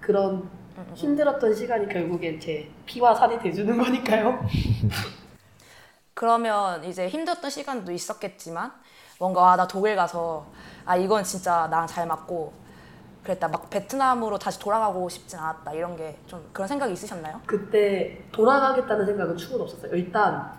그런 0.00 0.34
음, 0.36 0.48
음. 0.78 0.92
힘들었던 0.94 1.52
시간이 1.54 1.88
결국엔 1.88 2.38
제 2.38 2.70
피와 2.86 3.14
살이 3.14 3.36
돼주는 3.38 3.76
거니까요. 3.76 4.38
그러면 6.14 6.84
이제 6.84 7.08
힘들었던 7.08 7.50
시간도 7.50 7.90
있었겠지만 7.90 8.72
뭔가 9.18 9.52
아, 9.52 9.56
나 9.56 9.66
독일 9.66 9.96
가서 9.96 10.46
아 10.84 10.96
이건 10.96 11.24
진짜 11.24 11.66
나랑 11.68 11.86
잘 11.88 12.06
맞고 12.06 12.52
그랬다 13.24 13.48
막 13.48 13.68
베트남으로 13.70 14.38
다시 14.38 14.58
돌아가고 14.60 15.08
싶진 15.08 15.38
않았다 15.38 15.72
이런 15.72 15.96
게 15.96 16.16
좀 16.26 16.48
그런 16.52 16.68
생각이 16.68 16.92
있으셨나요? 16.92 17.40
그때 17.46 18.22
돌아가겠다는 18.30 19.04
생각은 19.06 19.36
추후 19.36 19.60
없었어요. 19.62 19.94
일단 19.96 20.52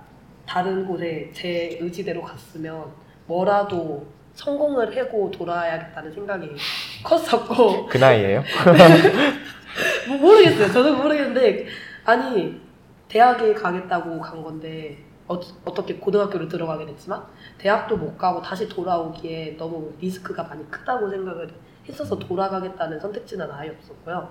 다른 0.45 0.85
곳에 0.85 1.31
제 1.33 1.77
의지대로 1.79 2.21
갔으면 2.21 2.91
뭐라도 3.27 4.05
성공을 4.35 4.95
하고 4.97 5.31
돌아야겠다는 5.31 6.13
생각이 6.13 6.55
컸었고 7.03 7.87
그 7.89 7.97
나이에요? 7.97 8.43
뭐 10.07 10.17
모르겠어요. 10.17 10.71
저도 10.71 10.95
모르겠는데 10.95 11.65
아니 12.03 12.61
대학에 13.07 13.53
가겠다고 13.53 14.19
간 14.19 14.43
건데 14.43 14.97
어, 15.27 15.39
어떻게 15.63 15.95
고등학교를 15.95 16.47
들어가게 16.47 16.85
됐지만 16.85 17.23
대학도 17.57 17.97
못 17.97 18.17
가고 18.17 18.41
다시 18.41 18.69
돌아오기에 18.69 19.55
너무 19.57 19.91
리스크가 19.99 20.43
많이 20.43 20.69
크다고 20.69 21.09
생각을 21.09 21.49
했어서 21.87 22.17
돌아가겠다는 22.17 22.99
선택지는 22.99 23.49
아예 23.51 23.69
없었고요. 23.69 24.29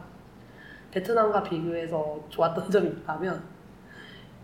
베트남과 0.93 1.43
비교해서 1.43 2.25
좋았던 2.29 2.71
점이 2.71 2.89
있다면 2.89 3.54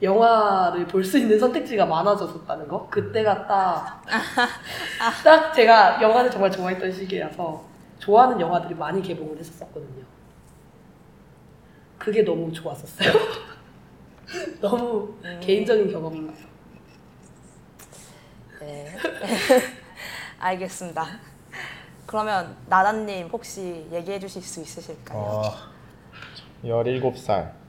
영화를 0.03 0.87
볼 0.87 1.05
수 1.05 1.19
있는 1.19 1.39
선택지가 1.39 1.85
많아졌었다는 1.87 2.69
거. 2.69 2.89
그때가 2.89 3.47
딱, 3.47 4.03
딱 5.25 5.53
제가 5.53 6.01
영화를 6.01 6.31
정말 6.31 6.51
좋아했던 6.51 6.91
시기라서 6.93 7.65
좋아하는 7.99 8.41
영화들이 8.41 8.75
많이 8.75 9.03
개봉을 9.03 9.39
했었거든요. 9.39 10.05
그게 11.99 12.23
너무 12.23 12.51
좋았었어요. 12.53 13.13
너무 14.61 15.15
개인적인 15.41 15.91
경험인가요? 15.93 16.47
네. 18.61 18.97
알겠습니다. 20.39 21.07
그러면 22.07 22.57
나다님 22.69 23.29
혹시 23.29 23.87
얘기해 23.93 24.19
주실 24.19 24.41
수 24.43 24.61
있으실까요? 24.63 25.19
어, 25.19 25.43
17살. 26.65 27.60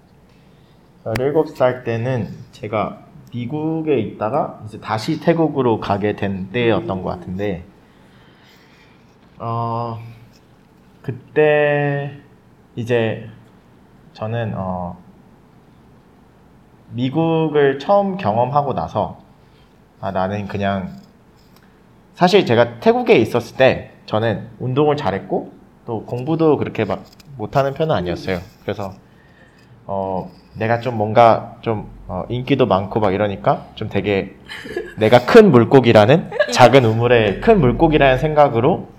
17살 1.03 1.83
때는 1.83 2.29
제가 2.51 2.99
미국에 3.33 3.99
있다가 3.99 4.61
이제 4.65 4.79
다시 4.79 5.19
태국으로 5.19 5.79
가게 5.79 6.15
된 6.15 6.51
때였던 6.51 7.01
것 7.01 7.09
같은데 7.09 7.63
어 9.39 9.99
그때 11.01 12.17
이제 12.75 13.29
저는 14.13 14.53
어 14.55 14.97
미국을 16.91 17.79
처음 17.79 18.17
경험하고 18.17 18.73
나서 18.73 19.19
아 20.01 20.11
나는 20.11 20.47
그냥 20.47 20.95
사실 22.13 22.45
제가 22.45 22.79
태국에 22.79 23.15
있었을 23.15 23.57
때 23.57 23.91
저는 24.05 24.49
운동을 24.59 24.97
잘했고 24.97 25.51
또 25.85 26.05
공부도 26.05 26.57
그렇게 26.57 26.85
막 26.85 27.03
못하는 27.37 27.73
편은 27.73 27.95
아니었어요. 27.95 28.39
그래서 28.61 28.93
어 29.85 30.31
내가 30.53 30.79
좀 30.79 30.97
뭔가 30.97 31.55
좀 31.61 31.89
어, 32.07 32.25
인기도 32.29 32.65
많고 32.65 32.99
막 32.99 33.13
이러니까 33.13 33.67
좀 33.75 33.89
되게 33.89 34.35
내가 34.97 35.25
큰 35.25 35.49
물고기라는 35.51 36.29
작은 36.51 36.83
우물에 36.85 37.39
큰 37.39 37.59
물고기라는 37.59 38.17
생각으로 38.17 38.89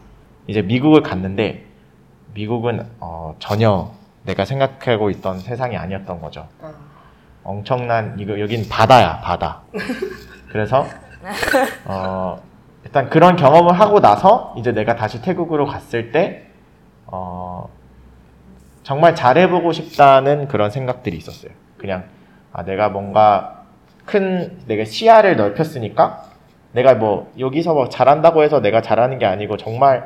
이제 0.46 0.62
미국을 0.62 1.02
갔는데 1.02 1.64
미국은 2.34 2.86
어, 3.00 3.34
전혀 3.38 3.90
내가 4.24 4.44
생각하고 4.44 5.10
있던 5.10 5.40
세상이 5.40 5.76
아니었던 5.76 6.20
거죠. 6.20 6.46
아, 6.62 6.72
엄청난 7.44 8.16
이거 8.18 8.40
여긴 8.40 8.68
바다야 8.68 9.20
바다. 9.20 9.60
그래서 10.50 10.86
어, 11.84 12.40
일단 12.84 13.10
그런 13.10 13.36
경험을 13.36 13.78
하고 13.78 14.00
나서 14.00 14.54
이제 14.56 14.72
내가 14.72 14.96
다시 14.96 15.20
태국으로 15.22 15.66
갔을 15.66 16.12
때 16.12 16.46
어, 17.06 17.68
정말 18.82 19.14
잘해보고 19.14 19.72
싶다는 19.72 20.48
그런 20.48 20.70
생각들이 20.70 21.16
있었어요. 21.16 21.52
그냥 21.78 22.04
아 22.52 22.64
내가 22.64 22.88
뭔가 22.88 23.64
큰 24.04 24.58
내가 24.66 24.84
시야를 24.84 25.36
넓혔으니까 25.36 26.24
내가 26.72 26.94
뭐 26.94 27.30
여기서 27.38 27.74
뭐 27.74 27.88
잘한다고 27.88 28.42
해서 28.42 28.60
내가 28.60 28.80
잘하는 28.82 29.18
게 29.18 29.26
아니고 29.26 29.56
정말 29.56 30.04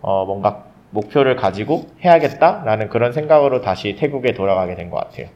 어, 0.00 0.24
뭔가 0.24 0.64
목표를 0.90 1.36
가지고 1.36 1.86
해야겠다라는 2.04 2.88
그런 2.88 3.12
생각으로 3.12 3.60
다시 3.60 3.96
태국에 3.96 4.32
돌아가게 4.32 4.74
된 4.76 4.90
것 4.90 4.98
같아요. 4.98 5.28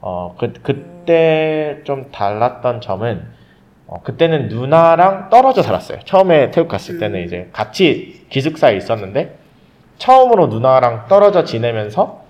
어, 0.00 0.34
그, 0.38 0.52
그때 0.62 1.80
좀 1.84 2.10
달랐던 2.12 2.80
점은, 2.80 3.24
어, 3.88 4.00
그때는 4.02 4.48
누나랑 4.48 5.30
떨어져 5.30 5.62
살았어요. 5.62 6.00
처음에 6.04 6.50
태국 6.52 6.68
갔을 6.68 6.98
때는 6.98 7.18
음. 7.20 7.24
이제 7.24 7.48
같이 7.52 8.24
기숙사에 8.28 8.76
있었는데, 8.76 9.36
처음으로 9.98 10.46
누나랑 10.46 11.06
떨어져 11.08 11.44
지내면서, 11.44 12.24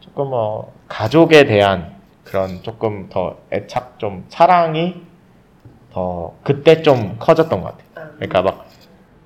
조금 0.00 0.28
뭐, 0.30 0.72
가족에 0.88 1.44
대한 1.44 1.92
그런 2.24 2.62
조금 2.62 3.08
더 3.08 3.36
애착, 3.52 3.98
좀 3.98 4.24
사랑이 4.28 5.02
더, 5.92 6.34
그때 6.42 6.82
좀 6.82 7.16
커졌던 7.18 7.60
것 7.60 7.76
같아요. 7.76 7.86
아, 8.06 8.10
그러니까 8.16 8.42
막, 8.42 8.66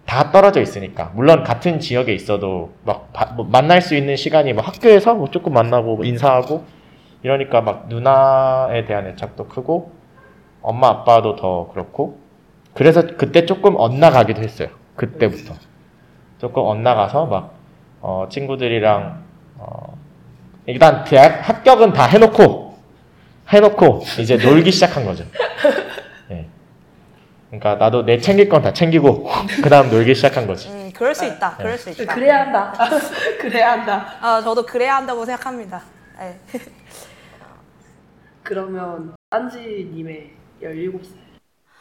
다 0.05 0.31
떨어져 0.31 0.61
있으니까. 0.61 1.11
물론 1.15 1.43
같은 1.43 1.81
지역에 1.81 2.15
있어도 2.15 2.73
막 2.85 3.13
바- 3.13 3.33
뭐 3.35 3.45
만날 3.45 3.83
수 3.83 3.97
있는 3.97 4.15
시간이 4.17 4.53
뭐 4.53 4.63
학교에서 4.63 5.15
뭐 5.15 5.31
조금 5.31 5.53
만나고 5.53 5.97
뭐 5.97 6.05
인사하고 6.05 6.65
이러니까 7.25 7.61
막 7.61 7.89
누나에 7.89 8.85
대한 8.87 9.09
애착도 9.09 9.49
크고 9.49 9.91
엄마 10.63 10.89
아빠도 10.89 11.35
더 11.35 11.69
그렇고 11.73 12.21
그래서 12.73 13.05
그때 13.17 13.47
조금 13.47 13.75
엇나가기도 13.77 14.43
했어요. 14.43 14.69
그때부터 14.95 15.55
조금 16.39 16.63
엇나가서 16.63 17.27
막 17.27 17.56
어, 18.09 18.29
친구들이랑 18.31 19.25
어, 19.59 19.99
일단 20.67 21.03
대학 21.03 21.49
합격은 21.49 21.93
다 21.93 22.05
해놓고 22.07 22.79
해놓고 23.49 24.03
이제 24.21 24.37
놀기 24.37 24.71
시작한 24.71 25.05
거죠. 25.05 25.25
예. 26.31 26.47
그러니까 27.51 27.75
나도 27.75 28.05
내 28.05 28.19
챙길 28.21 28.49
건 28.49 28.63
다 28.63 28.73
챙기고 28.73 29.29
그 29.61 29.69
다음 29.69 29.91
놀기 29.91 30.15
시작한 30.15 30.47
거지. 30.47 30.69
음, 30.69 30.93
그럴 30.95 31.17
수 31.17 31.25
있다. 31.25 31.57
그럴 31.57 31.77
수 31.77 31.91
있다. 31.91 32.15
그래야 32.15 32.43
한다. 32.43 32.73
그래야 33.43 33.73
한다. 33.73 34.07
아, 34.21 34.41
저도 34.41 34.65
그래야 34.65 34.95
한다고 34.95 35.25
생각합니다. 35.25 35.83
네. 36.21 36.39
그러면 38.45 39.17
안지님의 39.31 40.31
17살. 40.63 41.09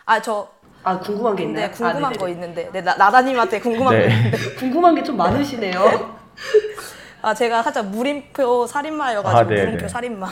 아, 0.05 0.19
저 0.19 0.49
아 0.85 0.99
궁금한 0.99 1.35
게 1.35 1.43
있나요? 1.43 1.65
근데 1.71 1.77
궁금한 1.83 2.13
아. 2.13 2.17
거 2.17 2.29
있는데, 2.29 2.69
네, 2.71 2.81
나, 2.81 2.95
나다님한테 2.95 3.59
궁금한 3.59 3.97
네. 3.97 4.07
거 4.07 4.13
있는데, 4.13 4.37
궁금한 4.55 4.93
게 4.95 5.03
좀 5.03 5.17
많으시네요. 5.17 6.15
아 7.23 7.33
제가 7.33 7.63
살짝 7.63 7.87
물음표 7.87 8.67
살인마여가지고 8.67 9.39
아, 9.39 9.43
네, 9.47 9.61
물음표 9.63 9.81
네. 9.81 9.87
살인마. 9.87 10.27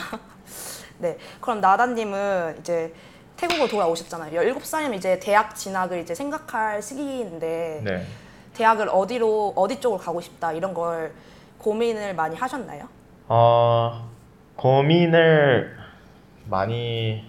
네, 0.98 1.18
그럼 1.40 1.60
나다님은 1.60 2.58
이제 2.60 2.94
태국으로 3.36 3.66
돌아오셨잖아요. 3.66 4.40
17살이면 4.40 4.94
이제 4.94 5.18
대학 5.18 5.56
진학을 5.56 5.98
이제 5.98 6.14
생각할 6.14 6.80
시기인데 6.80 7.80
네. 7.82 8.06
대학을 8.54 8.88
어디로 8.88 9.54
어디 9.56 9.80
쪽으로 9.80 9.98
가고 10.00 10.20
싶다 10.20 10.52
이런 10.52 10.72
걸 10.72 11.12
고민을 11.58 12.14
많이 12.14 12.36
하셨나요? 12.36 12.86
어, 13.26 14.08
고민을 14.54 15.76
많이 16.48 17.24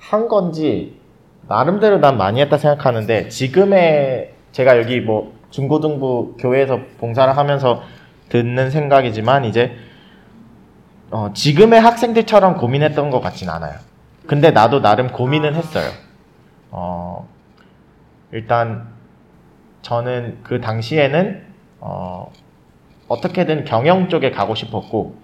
한 0.00 0.26
건지 0.26 1.00
나름대로 1.48 1.98
난 1.98 2.16
많이 2.16 2.40
했다 2.40 2.58
생각하는데 2.58 3.28
지금의 3.28 4.34
제가 4.52 4.78
여기 4.78 5.00
뭐 5.00 5.34
중고등부 5.50 6.36
교회에서 6.38 6.80
봉사를 6.98 7.36
하면서 7.36 7.82
듣는 8.28 8.70
생각이지만 8.70 9.44
이제 9.44 9.76
어, 11.10 11.30
지금의 11.34 11.80
학생들처럼 11.80 12.56
고민했던 12.56 13.10
것 13.10 13.20
같진 13.20 13.50
않아요. 13.50 13.74
근데 14.26 14.50
나도 14.50 14.80
나름 14.80 15.08
고민은 15.08 15.54
했어요. 15.54 15.90
어, 16.70 17.28
일단 18.32 18.88
저는 19.82 20.38
그 20.42 20.60
당시에는 20.60 21.42
어, 21.80 22.32
어떻게든 23.08 23.64
경영 23.64 24.08
쪽에 24.08 24.30
가고 24.30 24.54
싶었고 24.54 25.16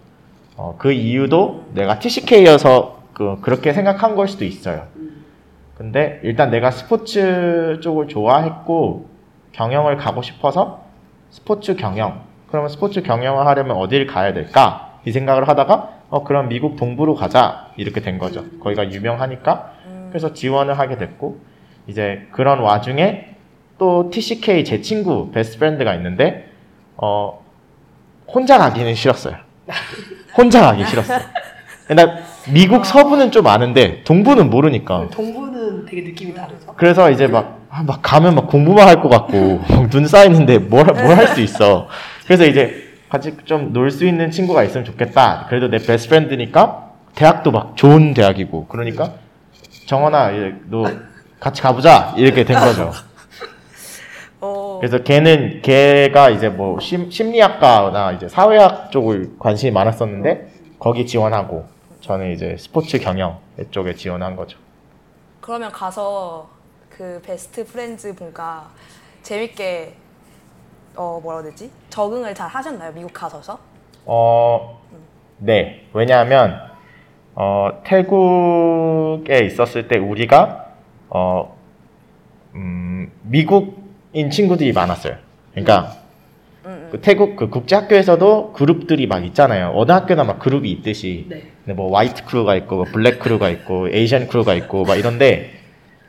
어, 0.57 0.75
그 0.77 0.93
이유도 0.93 1.69
내가 1.73 1.99
TCK여서 2.01 2.99
그, 3.15 3.41
그렇게 3.41 3.73
생각한 3.73 4.15
걸 4.15 4.29
수도 4.29 4.45
있어요. 4.45 4.89
음, 5.79 5.93
근데 5.93 6.21
일단 6.23 6.51
내가 6.51 6.71
스포츠 6.71 7.79
쪽을 7.83 8.09
좋아했고 8.09 9.09
경영을 9.53 9.97
가고 9.97 10.23
싶어서 10.23 10.85
스포츠 11.31 11.77
경영. 11.77 12.23
그러면 12.49 12.69
스포츠 12.69 13.03
경영을 13.03 13.47
하려면 13.47 13.77
어디를 13.77 14.07
가야 14.07 14.33
될까? 14.33 15.01
이 15.05 15.13
생각을 15.13 15.49
하다가 15.49 15.91
어 16.11 16.25
그럼 16.25 16.49
미국 16.49 16.77
동부로 16.77 17.15
가자 17.15 17.71
이렇게 17.77 18.01
된 18.01 18.19
거죠. 18.19 18.45
거기가 18.61 18.91
유명하니까 18.91 19.73
그래서 20.09 20.33
지원을 20.33 20.79
하게 20.79 20.97
됐고 20.97 21.39
이제 21.87 22.27
그런 22.33 22.61
와중에 22.61 23.35
또 23.79 24.11
TCK 24.11 24.65
제 24.65 24.81
친구 24.81 25.31
best 25.31 25.59
friend가 25.59 25.95
있는데 25.95 26.49
어 26.97 27.43
혼자 28.27 28.59
가기는 28.59 28.95
싫었어요. 28.95 29.37
혼자 30.37 30.63
가기 30.63 30.85
싫었어. 30.87 31.15
나 31.89 32.19
미국 32.53 32.85
서부는 32.85 33.31
좀 33.31 33.47
아는데 33.47 34.03
동부는 34.05 34.51
모르니까. 34.51 35.09
동부는 35.11 35.87
되게 35.87 36.03
느낌이 36.03 36.35
다르죠. 36.35 36.75
그래서 36.77 37.11
이제 37.11 37.27
막, 37.27 37.61
아, 37.71 37.83
막 37.83 38.01
가면 38.03 38.35
막 38.35 38.47
공부만 38.49 38.87
할 38.87 39.01
것 39.01 39.09
같고 39.09 39.61
막눈 39.69 40.07
쌓이는데 40.07 40.59
뭘뭘할 40.59 41.29
수 41.29 41.41
있어. 41.41 41.89
그래서 42.27 42.45
이제 42.45 42.85
같이 43.09 43.35
좀 43.47 43.73
놀 43.73 43.91
수 43.91 44.07
있는 44.07 44.31
친구가 44.31 44.65
있으면 44.65 44.85
좋겠다. 44.85 45.47
그래도 45.49 45.69
내 45.69 45.79
베스트 45.79 46.11
프렌드니까 46.11 46.91
대학도 47.15 47.51
막 47.53 47.75
좋은 47.77 48.13
대학이고 48.13 48.67
그러니까 48.67 49.13
정원아 49.87 50.31
너 50.69 50.85
같이 51.41 51.63
가보자 51.63 52.15
이렇게 52.19 52.45
된 52.45 52.59
거죠. 52.59 52.93
어, 54.41 54.77
그래서 54.81 55.03
걔는 55.03 55.63
걔가 55.63 56.31
이제 56.31 56.49
뭐 56.51 56.79
심, 56.81 57.11
심리학과나 57.11 58.13
이제 58.13 58.29
사회학 58.29 58.93
쪽을 58.93 59.31
관심이 59.39 59.73
많았었는데 59.73 60.49
거기 60.79 61.07
지원하고 61.07 61.67
저는 62.09 62.33
이제 62.33 62.57
스포츠 62.57 62.99
경영 62.99 63.39
쪽에 63.71 63.95
지원한 63.95 64.35
거죠. 64.35 64.59
그러면 65.43 65.71
가서 65.71 66.49
그 66.89 67.21
베스트 67.23 67.67
프렌즈 67.67 68.15
분과 68.15 68.71
재밌게 69.21 69.93
어 70.97 71.21
뭐라 71.23 71.41
해야 71.41 71.51
되지? 71.51 71.71
적응을 71.91 72.35
잘 72.35 72.49
하셨나요? 72.49 72.93
미국 72.95 73.13
가서서? 73.13 73.59
어, 74.07 74.81
네. 75.37 75.87
왜냐하면 75.93 76.59
어, 77.35 77.83
태국에 77.85 79.45
있었을 79.45 79.87
때 79.89 79.99
우리가 79.99 80.65
어, 81.11 81.59
음, 82.55 83.13
미국인 83.25 84.31
친구들이 84.31 84.73
많았어요. 84.73 85.17
그러니까 85.51 85.93
그 86.91 87.03
태국 87.03 87.37
그 87.37 87.51
국제 87.51 87.77
학교에서도 87.77 88.55
그룹들이 88.55 89.07
막 89.07 89.27
있잖아요. 89.27 89.73
어느 89.75 89.93
학교나 89.93 90.25
막 90.25 90.39
그룹이 90.39 90.71
있듯이 90.71 91.27
네. 91.29 91.58
근데 91.69 91.77
뭐 91.77 91.95
white 91.95 92.25
crew가 92.25 92.57
있고 92.57 92.77
뭐 92.77 92.85
black 92.87 93.19
crew가 93.19 93.51
있고 93.51 93.91
Asian 93.91 94.29
crew가 94.29 94.55
있고 94.55 94.85
막 94.85 94.97
이런데 94.97 95.51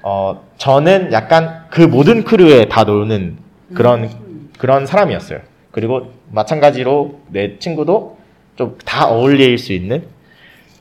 어 0.01 0.41
저는 0.57 1.11
약간 1.11 1.65
그 1.69 1.81
모든 1.81 2.23
crew에 2.23 2.69
다 2.69 2.85
노는 2.85 3.35
그런 3.73 4.03
음, 4.05 4.49
그런 4.57 4.85
사람이었어요. 4.85 5.39
그리고 5.71 6.13
마찬가지로 6.31 7.19
내 7.27 7.59
친구도 7.59 8.17
좀 8.55 8.77
다 8.85 9.09
어울릴 9.09 9.57
수 9.57 9.73
있는 9.73 10.03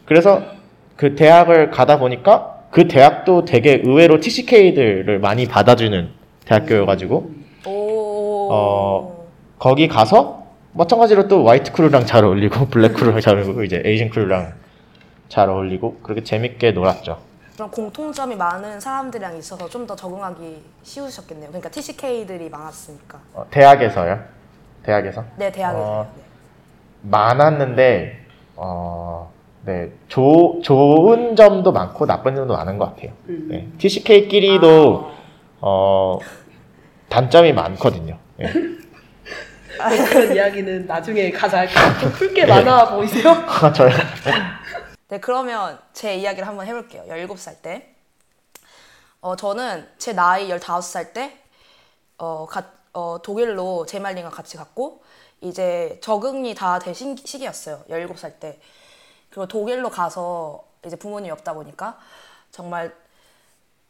그래서 0.05 0.45
그 0.95 1.17
대학을 1.17 1.73
가다 1.73 1.99
보니까 1.99 2.61
그 2.71 2.87
대학도 2.87 3.47
되게 3.47 3.83
의외로 3.85 4.21
TCK들을 4.21 5.19
많이 5.19 5.47
받아주는 5.47 6.09
대학교여가지고 6.45 7.31
오. 7.67 8.49
어. 8.53 9.27
거기 9.59 9.88
가서 9.88 10.47
마찬가지로 10.73 11.27
또 11.27 11.49
white 11.49 11.73
crew랑 11.73 12.07
잘 12.07 12.25
어울리고 12.25 12.67
black 12.71 12.95
crew랑 12.95 13.21
잘 13.21 13.38
어울리고 13.38 13.64
이제 13.64 13.83
Asian 13.85 14.11
crew랑 14.11 14.68
잘 15.29 15.49
어울리고 15.49 15.99
그렇게 16.03 16.23
재밌게 16.23 16.73
놀았죠. 16.73 17.19
그런 17.55 17.71
공통점이 17.71 18.37
많은 18.37 18.79
사람들이랑 18.81 19.37
있어서 19.37 19.69
좀 19.69 19.87
더 19.87 19.97
적응하기 19.97 20.62
쉬우셨겠네요. 20.83 21.49
그러니까 21.49 21.71
TCK들이 21.71 22.49
많았으니까. 22.51 23.19
어, 23.35 23.47
대학에서요. 23.51 24.21
대학에서 24.83 25.25
네, 25.37 25.51
대학에서. 25.51 25.83
어. 25.83 26.12
많았는데 27.03 28.21
어, 28.57 29.33
네, 29.64 29.91
조, 30.09 30.61
좋은 30.62 31.37
점도 31.37 31.73
많고 31.73 32.07
나쁜 32.07 32.35
점도 32.37 32.55
많은 32.55 32.79
것 32.79 32.95
같아요. 32.95 33.12
음. 33.29 33.47
네, 33.51 33.69
TCK끼리도 33.79 35.11
어, 35.61 36.19
단점이 37.09 37.53
많거든요. 37.53 38.19
네. 38.37 38.53
그런 40.11 40.35
이야기는 40.35 40.87
나중에 40.87 41.31
가자? 41.31 41.67
좀풀게 42.01 42.47
많아 42.47 42.91
보이세요? 42.91 43.31
아, 43.31 43.71
저요. 43.73 43.91
네, 45.09 45.21
그러면 45.21 45.81
제 45.92 46.16
이야기를 46.16 46.47
한번 46.47 46.66
해볼게요. 46.66 47.05
17살 47.09 47.62
때. 47.62 47.94
어, 49.21 49.37
저는 49.37 49.88
제 49.99 50.12
나이 50.12 50.49
15살 50.51 51.12
때, 51.12 51.37
어, 52.18 52.47
가, 52.47 52.73
어, 52.94 53.21
독일로 53.23 53.87
제말린과 53.87 54.31
같이 54.31 54.57
갔고, 54.57 55.03
이제 55.42 55.99
적응이 56.03 56.55
다 56.55 56.79
된 56.81 56.94
시기였어요. 56.94 57.85
17살 57.90 58.40
때. 58.40 58.61
그리고 59.31 59.49
독일로 59.49 59.90
가서 59.90 60.64
이제 60.87 60.97
부모님이 60.97 61.33
없다 61.33 61.55
보니까 61.55 61.99
정말 62.53 62.94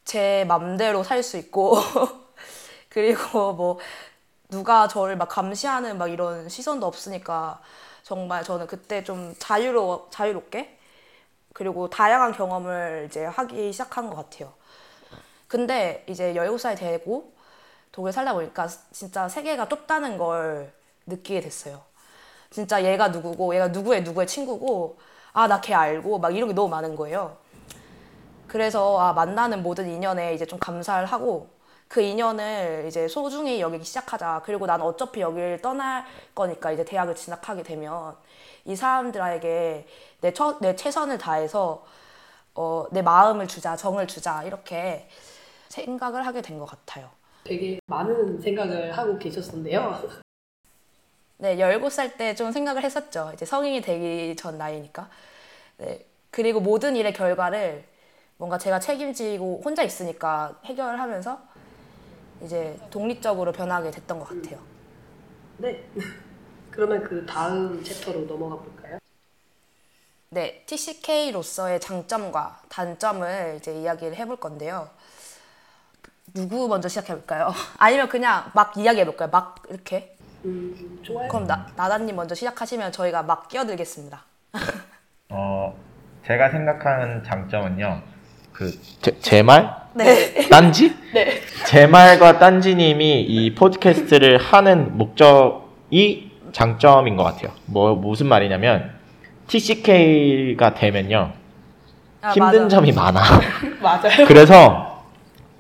제 0.05 0.45
맘대로 0.49 1.05
살 1.05 1.23
수 1.23 1.37
있고, 1.37 1.77
그리고 2.89 3.53
뭐, 3.53 3.79
누가 4.51 4.89
저를 4.89 5.17
막 5.17 5.29
감시하는 5.29 5.99
막 5.99 6.09
이런 6.09 6.49
시선도 6.49 6.87
없으니까 6.87 7.61
정말 8.05 8.45
저는 8.45 8.67
그때 8.69 9.05
좀 9.05 9.35
자유로, 9.39 10.09
자유롭게 10.11 10.78
그리고 11.59 11.91
다양한 11.91 12.33
경험을 12.33 13.07
이제 13.09 13.25
하기 13.25 13.73
시작한 13.73 14.09
것 14.09 14.15
같아요. 14.15 14.53
근데 15.49 16.05
이제 16.09 16.35
17살 16.35 16.77
되고 16.79 17.33
독일 17.93 18.13
살다 18.13 18.35
보니까 18.35 18.69
진짜 18.93 19.29
세계가 19.29 19.69
좁다는 19.69 20.19
걸 20.19 20.73
느끼게 21.07 21.41
됐어요. 21.41 21.83
진짜 22.51 22.85
얘가 22.85 23.09
누구고 23.09 23.55
얘가 23.57 23.69
누구의 23.69 24.03
누구의 24.05 24.27
친구고 24.29 24.99
아 25.33 25.49
나 25.49 25.61
걔 25.61 25.75
알고 25.75 26.19
막 26.21 26.35
이런 26.37 26.49
게 26.49 26.55
너무 26.55 26.69
많은 26.69 26.95
거예요. 26.97 27.37
그래서 28.47 28.99
아 28.99 29.13
만나는 29.13 29.63
모든 29.63 29.89
인연에 29.89 30.35
이제 30.35 30.47
좀 30.47 30.59
감사를 30.59 31.05
하고 31.07 31.51
그 31.89 32.01
인연을 32.03 32.85
이제 32.87 33.09
소중히 33.09 33.61
여기기 33.61 33.85
시작하자. 33.85 34.43
그리고 34.45 34.67
난 34.67 34.81
어차피 34.83 35.21
여기를 35.21 35.61
떠날 35.63 36.05
거니까 36.35 36.73
이제 36.73 36.85
대학을 36.85 37.15
진학하게 37.15 37.63
되면 37.63 38.17
이 38.65 38.77
사람들에게 38.77 39.87
내, 40.21 40.33
처, 40.33 40.59
내 40.61 40.75
최선을 40.77 41.19
다해서 41.19 41.85
어, 42.55 42.87
내 42.91 43.03
마음을 43.03 43.47
주자, 43.47 43.77
정을 43.77 44.07
주자 44.09 44.43
이렇게 44.43 45.09
생각을 45.69 46.27
하게 46.27 46.43
된 46.43 46.59
것 46.59 46.67
같아요. 46.67 47.11
되게 47.45 47.79
많은 47.87 48.41
생각을 48.41 48.97
하고 48.97 49.19
계셨었는데요. 49.19 50.03
네, 51.39 51.57
17살 51.57 52.17
때 52.17 52.35
좀 52.35 52.51
생각을 52.53 52.83
했었죠. 52.83 53.31
이제 53.35 53.45
성인이 53.45 53.81
되기 53.81 54.35
전 54.37 54.59
나이니까. 54.59 55.09
네, 55.79 56.05
그리고 56.31 56.61
모든 56.61 56.97
일의 56.97 57.13
결과를 57.13 57.85
뭔가 58.39 58.59
제가 58.59 58.81
책임지고 58.81 59.63
혼자 59.65 59.83
있으니까 59.85 60.59
해결하면서 60.65 61.39
이제 62.45 62.79
독립적으로 62.91 63.53
변하게 63.53 63.91
됐던 63.93 64.19
것 64.19 64.29
같아요. 64.29 64.59
네. 65.59 65.85
그러면 66.71 67.03
그 67.03 67.25
다음 67.27 67.83
챕터로 67.83 68.27
넘어가 68.27 68.57
볼까요? 68.57 68.99
네, 70.31 70.63
TCK로서의 70.67 71.81
장점과 71.81 72.61
단점을 72.69 73.57
이제 73.59 73.73
이야기를 73.73 74.15
해볼 74.17 74.37
건데요. 74.37 74.91
누구 76.35 76.69
먼저 76.69 76.89
시작해볼까요? 76.89 77.53
아니면 77.79 78.09
그냥 78.09 78.51
막 78.53 78.77
이야기해볼까요? 78.77 79.31
막 79.31 79.63
이렇게? 79.71 80.15
음, 80.45 81.01
좋아요. 81.03 81.29
그럼 81.29 81.47
나, 81.47 81.67
나다님 81.77 82.15
먼저 82.15 82.35
시작하시면 82.35 82.93
저희가 82.93 83.23
막 83.23 83.49
끼어들겠습니다. 83.49 84.23
어, 85.31 85.75
제가 86.27 86.51
생각하는 86.51 87.25
장점은요. 87.25 88.03
그 88.53 88.71
제, 89.01 89.19
제 89.21 89.43
말? 89.43 89.75
네. 89.95 90.47
딴지? 90.51 90.95
네. 91.15 91.41
제 91.67 91.87
말과 91.87 92.39
딴지님이 92.39 93.23
이 93.23 93.55
팟캐스트를 93.55 94.37
하는 94.37 94.99
목적이 94.99 96.33
장점인 96.53 97.17
것 97.17 97.25
같아요. 97.25 97.53
뭐 97.65 97.95
무슨 97.95 98.27
말이냐면 98.27 98.98
TCK가 99.49 100.75
되면요 100.75 101.33
아, 102.21 102.31
힘든 102.31 102.63
맞아. 102.65 102.69
점이 102.69 102.93
많아. 102.93 103.21
맞아요. 103.81 104.27
그래서 104.27 105.05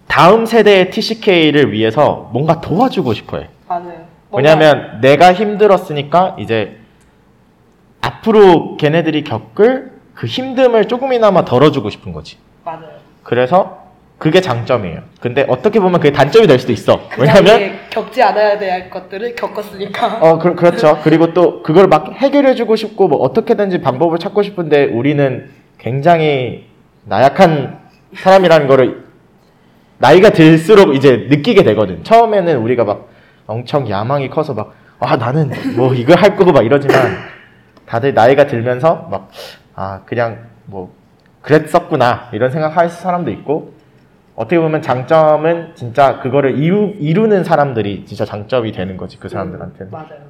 다음 0.09 0.44
세대의 0.44 0.90
TCK를 0.90 1.72
위해서 1.72 2.29
뭔가 2.33 2.61
도와주고 2.61 3.14
싶어요. 3.14 3.44
맞아요. 3.68 4.07
뭔가- 4.31 4.37
왜냐하면 4.51 5.01
내가 5.01 5.33
힘들었으니까 5.33 6.37
이제 6.40 6.79
앞으로 8.01 8.77
걔네들이 8.77 9.22
겪을 9.24 9.92
그 10.14 10.27
힘듦을 10.27 10.88
조금이나마 10.88 11.44
덜어주고 11.44 11.90
싶은 11.90 12.12
거지. 12.12 12.38
맞아요. 12.64 12.98
그래서 13.22 13.78
그게 14.19 14.41
장점이에요. 14.41 15.01
근데 15.21 15.47
어떻게 15.49 15.79
보면 15.79 16.01
그게 16.01 16.13
단점이 16.13 16.47
될 16.47 16.59
수도 16.59 16.73
있어. 16.73 17.09
그 17.11 17.23
왜냐면 17.23 17.45
나이에 17.45 17.79
겪지 17.91 18.23
않아야 18.23 18.59
될 18.59 18.91
것들을 18.91 19.35
겪었으니까. 19.35 20.19
어 20.23 20.39
그, 20.39 20.55
그렇죠. 20.55 20.99
그리고 21.05 21.33
또 21.33 21.63
그걸 21.63 21.87
막 21.87 22.13
해결해주고 22.13 22.77
싶고 22.77 23.09
뭐 23.09 23.19
어떻게든지 23.21 23.81
방법을 23.81 24.19
찾고 24.19 24.43
싶은데 24.43 24.87
우리는 24.87 25.51
굉장히 25.79 26.67
나약한 27.05 27.79
사람이라는 28.15 28.67
거를 28.67 29.05
나이가 29.99 30.31
들수록 30.31 30.95
이제 30.95 31.27
느끼게 31.29 31.63
되거든. 31.63 32.03
처음에는 32.05 32.59
우리가 32.59 32.85
막 32.85 33.09
엄청 33.47 33.89
야망이 33.89 34.31
커서 34.31 34.55
막 34.55 34.75
아 35.01 35.17
나는 35.17 35.53
뭐 35.77 35.95
이걸 35.95 36.21
할 36.21 36.35
거고 36.35 36.51
막 36.51 36.65
이러지만 36.67 36.97
다들 37.87 38.15
나이가 38.15 38.47
들면서 38.49 39.07
막 39.11 39.31
아 39.81 40.01
그냥 40.07 40.47
뭐 40.65 40.93
그랬었구나 41.41 42.31
이런 42.33 42.51
생각할 42.51 42.91
사람도 42.91 43.31
있고 43.31 43.75
어떻게 44.38 44.61
보면 44.61 44.81
장점은 44.83 45.74
진짜 45.74 46.20
그거를 46.20 46.59
이루, 46.59 46.94
이루는 46.96 47.42
사람들이 47.42 48.05
진짜 48.07 48.24
장점이 48.24 48.70
되는 48.70 48.96
거지 48.96 49.18
그 49.18 49.29
사람들한테는 49.29 49.88
음, 49.88 49.90
맞아요. 49.90 50.29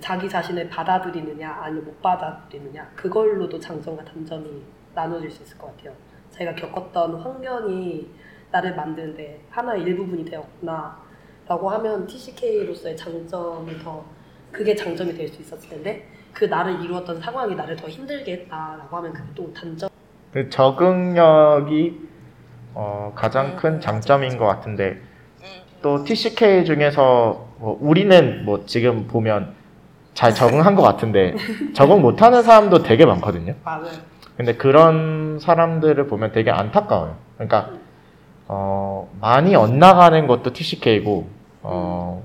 자기 0.00 0.28
자신을 0.28 0.68
받아들이느냐 0.68 1.56
아니면 1.62 1.84
못 1.84 2.02
받아들이느냐 2.02 2.90
그걸로도 2.96 3.60
장점과 3.60 4.04
단점이 4.04 4.60
나눠질 4.92 5.30
수 5.30 5.44
있을 5.44 5.56
것 5.56 5.68
같아요. 5.76 5.92
제가 6.32 6.56
겪었던 6.56 7.20
환경이 7.20 8.08
나를 8.50 8.74
만드는데 8.74 9.40
하나의 9.50 9.82
일부분이 9.84 10.24
되었구나 10.24 10.98
라고 11.46 11.70
하면 11.70 12.08
TCK로서의 12.08 12.96
장점이 12.96 13.78
더 13.84 14.04
그게 14.50 14.74
장점이 14.74 15.14
될 15.14 15.28
수 15.28 15.40
있었을 15.42 15.68
텐데 15.70 16.08
그 16.32 16.46
나를 16.46 16.82
이루었던 16.82 17.20
상황이 17.20 17.54
나를 17.54 17.76
더 17.76 17.86
힘들게 17.88 18.32
했다라고 18.32 18.96
하면 18.96 19.12
그게 19.12 19.28
또 19.36 19.52
단점 19.54 19.88
그 20.32 20.50
적응력이 20.50 22.07
어, 22.80 23.10
가장 23.16 23.56
큰 23.56 23.80
장점인 23.80 24.38
것 24.38 24.46
같은데 24.46 25.00
또 25.82 26.04
TCK 26.04 26.64
중에서 26.64 27.48
뭐 27.58 27.76
우리는 27.80 28.44
뭐 28.44 28.62
지금 28.66 29.08
보면 29.08 29.52
잘 30.14 30.32
적응한 30.32 30.76
것 30.76 30.82
같은데 30.82 31.34
적응 31.74 32.00
못하는 32.00 32.44
사람도 32.44 32.84
되게 32.84 33.04
많거든요. 33.04 33.54
맞아요. 33.64 33.88
근데 34.36 34.54
그런 34.54 35.40
사람들을 35.40 36.06
보면 36.06 36.30
되게 36.30 36.52
안타까워요. 36.52 37.16
그러니까 37.34 37.70
어, 38.46 39.10
많이 39.20 39.56
엇나가는 39.56 40.28
것도 40.28 40.52
TCK고 40.52 41.28
어, 41.62 42.22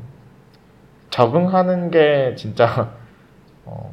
적응하는 1.09 1.89
게 1.89 2.36
진짜 2.38 2.91
어, 3.65 3.91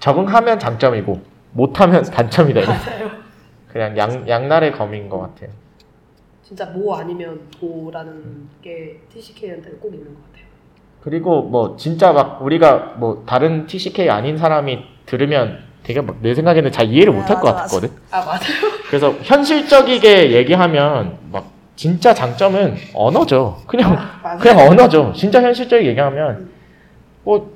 적응하면 0.00 0.58
장점이고 0.58 1.20
못하면 1.52 2.02
단점이다. 2.02 2.60
이런 2.60 2.76
맞아요. 2.76 3.09
그냥 3.72 3.96
양, 3.96 4.28
양날의 4.28 4.72
검인 4.72 5.08
것 5.08 5.18
같아요. 5.20 5.50
진짜 6.42 6.66
뭐 6.66 6.96
아니면 6.98 7.40
도라는 7.60 8.48
게 8.62 8.98
TCK한테는 9.12 9.78
꼭 9.80 9.94
있는 9.94 10.06
것 10.14 10.20
같아요. 10.26 10.46
그리고 11.02 11.42
뭐 11.42 11.76
진짜 11.76 12.12
막 12.12 12.42
우리가 12.42 12.94
뭐 12.98 13.22
다른 13.26 13.66
TCK 13.66 14.10
아닌 14.10 14.36
사람이 14.36 14.78
들으면 15.06 15.60
되게 15.82 16.00
막 16.00 16.16
내 16.20 16.34
생각에는 16.34 16.72
잘 16.72 16.88
이해를 16.88 17.12
못 17.12 17.30
할 17.30 17.40
것. 17.40 17.54
같거든. 17.54 17.88
아 18.10 18.20
맞아요. 18.24 18.40
그래서 18.88 19.12
현실적이게 19.22 20.32
얘기하면 20.32 21.16
막 21.32 21.46
진짜 21.76 22.12
장점은 22.12 22.74
언어죠. 22.92 23.62
그냥 23.66 23.96
아. 24.22 24.36
그냥 24.36 24.58
언어죠. 24.68 25.12
진짜 25.16 25.40
현실적이게 25.40 25.88
얘기하면 25.90 26.50
뭐 27.24 27.50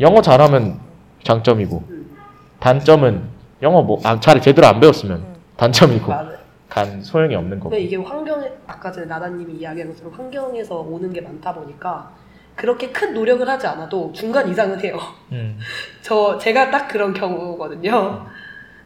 영어 0.00 0.20
잘하면 0.22 0.80
장점이고 1.22 1.84
음. 1.90 2.16
단점은 2.58 3.22
영어 3.62 3.82
뭐 3.82 4.00
아, 4.04 4.18
잘 4.18 4.40
제대로 4.40 4.66
안 4.66 4.80
배웠으면 4.80 5.18
음. 5.18 5.33
단점이고 5.56 6.08
맞아요. 6.08 6.38
간 6.68 7.02
소용이 7.02 7.34
없는 7.34 7.58
거고. 7.60 7.70
근데 7.70 7.82
이게 7.84 7.96
환경에 7.96 8.50
아까 8.66 8.90
전에 8.90 9.06
나다님이 9.06 9.54
이야기한 9.54 9.90
것처럼 9.90 10.12
환경에서 10.12 10.80
오는 10.80 11.12
게 11.12 11.20
많다 11.20 11.54
보니까 11.54 12.10
그렇게 12.56 12.90
큰 12.90 13.14
노력을 13.14 13.48
하지 13.48 13.66
않아도 13.66 14.12
중간 14.12 14.48
이상은 14.48 14.80
해요. 14.80 14.98
음. 15.32 15.58
저 16.02 16.38
제가 16.38 16.70
딱 16.70 16.88
그런 16.88 17.12
경우거든요. 17.14 18.26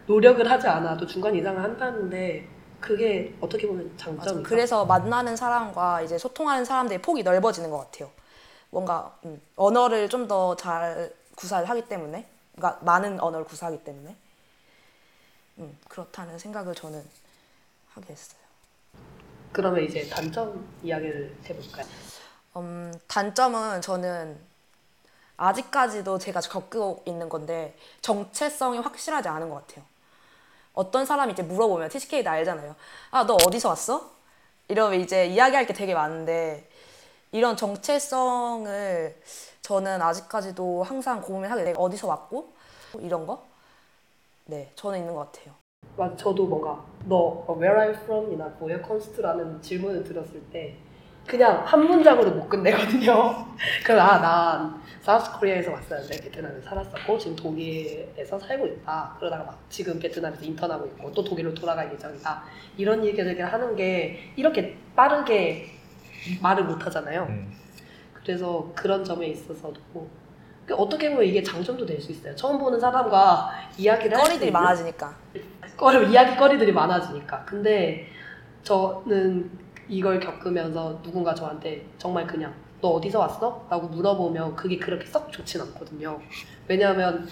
노력을 0.06 0.50
하지 0.50 0.66
않아도 0.66 1.06
중간 1.06 1.34
이상을 1.34 1.62
한다는데 1.62 2.46
그게 2.80 3.34
어떻게 3.40 3.66
보면. 3.66 3.90
장점이죠. 3.96 4.42
그래서 4.42 4.84
만나는 4.84 5.36
사람과 5.36 6.02
이제 6.02 6.16
소통하는 6.16 6.64
사람들의 6.64 7.02
폭이 7.02 7.22
넓어지는 7.22 7.70
것 7.70 7.78
같아요. 7.78 8.10
뭔가 8.70 9.14
음, 9.24 9.40
언어를 9.56 10.08
좀 10.08 10.28
더 10.28 10.54
잘 10.56 11.10
구사를 11.36 11.68
하기 11.68 11.82
때문에, 11.88 12.26
그러니까 12.56 12.80
많은 12.84 13.20
언어를 13.20 13.44
구사하기 13.46 13.84
때문에, 13.84 14.16
음, 15.58 15.76
그렇다는 15.88 16.38
생각을 16.38 16.74
저는 16.74 17.04
하게 17.94 18.06
됐어요. 18.08 18.38
그러면 19.52 19.84
이제 19.84 20.08
단점 20.08 20.68
이야기를 20.82 21.36
해볼까요? 21.48 21.86
음, 22.56 22.92
단점은 23.06 23.80
저는 23.80 24.38
아직까지도 25.36 26.18
제가 26.18 26.40
겪고 26.40 27.02
있는 27.06 27.28
건데 27.28 27.76
정체성이 28.02 28.78
확실하지 28.78 29.28
않은 29.28 29.48
것 29.50 29.66
같아요. 29.66 29.84
어떤 30.74 31.06
사람이 31.06 31.32
이제 31.32 31.42
물어보면 31.42 31.88
TCK도 31.88 32.28
알잖아요. 32.30 32.74
아, 33.10 33.26
너 33.26 33.34
어디서 33.34 33.68
왔어? 33.70 34.12
이러면 34.68 35.00
이제 35.00 35.26
이야기할 35.26 35.66
게 35.66 35.72
되게 35.72 35.94
많은데 35.94 36.68
이런 37.32 37.56
정체성을 37.56 39.22
저는 39.62 40.02
아직까지도 40.02 40.82
항상 40.84 41.20
고민하게 41.20 41.64
돼요. 41.64 41.74
어디서 41.78 42.06
왔고 42.06 42.52
이런 43.00 43.26
거? 43.26 43.47
네, 44.50 44.72
저는 44.74 45.00
있는 45.00 45.12
것 45.14 45.30
같아요. 45.30 45.54
맞아, 45.96 46.16
저도 46.16 46.46
뭔가 46.46 46.82
너 47.04 47.16
어, 47.46 47.54
Where 47.60 47.78
are 47.78 47.92
you 47.92 48.02
from?이나 48.04 48.46
Where 48.60 48.82
comes 48.82 49.10
to?라는 49.12 49.60
질문을 49.60 50.02
들었을 50.04 50.40
때 50.50 50.74
그냥 51.26 51.62
한 51.66 51.86
문장으로 51.86 52.30
못 52.30 52.48
끝내거든요. 52.48 53.12
그래서 53.84 54.00
아 54.00 54.18
난 54.18 54.82
사우스 55.02 55.30
코리아에서 55.38 55.72
왔었는데 55.72 56.22
베트남에 56.22 56.62
살았었고 56.62 57.18
지금 57.18 57.36
독일에서 57.36 58.38
살고 58.38 58.66
있다. 58.68 59.16
그러다가 59.18 59.44
막 59.44 59.58
지금 59.68 59.98
베트남에서 59.98 60.42
인턴하고 60.42 60.86
있고 60.86 61.12
또 61.12 61.22
독일로 61.22 61.52
돌아갈 61.52 61.92
예정이다. 61.92 62.42
이런 62.78 63.04
얘기를 63.04 63.44
하는 63.52 63.76
게 63.76 64.32
이렇게 64.36 64.78
빠르게 64.96 65.66
말을 66.40 66.64
못 66.64 66.86
하잖아요. 66.86 67.26
음. 67.28 67.52
그래서 68.14 68.70
그런 68.74 69.04
점에 69.04 69.26
있어서도 69.26 69.78
그 69.92 70.08
어떻게 70.74 71.10
보면 71.10 71.24
이게 71.24 71.42
장점도 71.42 71.84
될 71.86 72.00
수 72.00 72.12
있어요. 72.12 72.34
처음 72.36 72.58
보는 72.58 72.78
사람과 72.78 73.50
이야기를 73.76 74.16
할수 74.16 74.28
거리들이 74.30 74.50
많아지니까. 74.50 75.14
거리 75.76 76.10
이야기거리들이 76.10 76.72
많아지니까. 76.72 77.44
근데 77.44 78.06
저는 78.62 79.50
이걸 79.88 80.20
겪으면서 80.20 81.00
누군가 81.02 81.34
저한테 81.34 81.84
정말 81.98 82.26
그냥 82.26 82.52
너 82.80 82.90
어디서 82.90 83.18
왔어? 83.18 83.66
라고 83.70 83.88
물어보면 83.88 84.54
그게 84.56 84.78
그렇게 84.78 85.06
썩 85.06 85.32
좋진 85.32 85.60
않거든요. 85.62 86.20
왜냐하면 86.68 87.26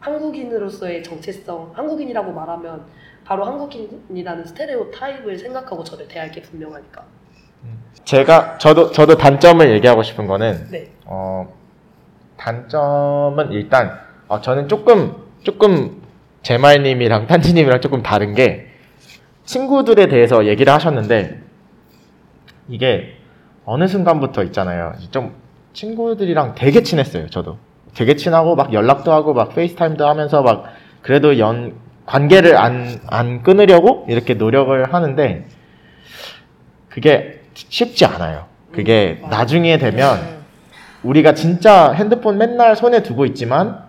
한국인으로서의 0.00 1.02
정체성, 1.02 1.72
한국인이라고 1.74 2.32
말하면 2.32 2.84
바로 3.24 3.44
한국인이라는 3.46 4.44
스테레오 4.44 4.90
타입을 4.90 5.38
생각하고 5.38 5.82
저를 5.82 6.06
대할 6.08 6.30
게 6.30 6.42
분명하니까. 6.42 7.02
제가 8.04 8.58
저도 8.58 8.90
저도 8.90 9.16
단점을 9.16 9.66
얘기하고 9.76 10.02
싶은 10.02 10.26
거는 10.26 10.68
네. 10.70 10.90
어, 11.06 11.50
단점은 12.44 13.52
일단 13.52 13.98
어, 14.28 14.40
저는 14.40 14.68
조금 14.68 15.14
조금 15.42 16.02
제말님이랑 16.42 17.26
탄지님이랑 17.26 17.80
조금 17.80 18.02
다른 18.02 18.34
게 18.34 18.66
친구들에 19.44 20.08
대해서 20.08 20.46
얘기를 20.46 20.70
하셨는데 20.72 21.40
이게 22.68 23.16
어느 23.64 23.86
순간부터 23.88 24.42
있잖아요. 24.44 24.92
좀 25.10 25.34
친구들이랑 25.72 26.54
되게 26.54 26.82
친했어요. 26.82 27.30
저도 27.30 27.56
되게 27.94 28.14
친하고 28.14 28.56
막 28.56 28.74
연락도 28.74 29.10
하고 29.10 29.32
막 29.32 29.54
페이스타임도 29.54 30.06
하면서 30.06 30.42
막 30.42 30.64
그래도 31.00 31.38
연 31.38 31.74
관계를 32.04 32.58
안, 32.58 33.00
안 33.06 33.42
끊으려고 33.42 34.04
이렇게 34.08 34.34
노력을 34.34 34.92
하는데 34.92 35.46
그게 36.90 37.40
쉽지 37.54 38.04
않아요. 38.04 38.46
그게 38.72 39.20
음. 39.22 39.30
나중에 39.30 39.78
되면 39.78 40.18
음. 40.18 40.43
우리가 41.04 41.34
진짜 41.34 41.92
핸드폰 41.92 42.38
맨날 42.38 42.76
손에 42.76 43.02
두고 43.02 43.26
있지만 43.26 43.84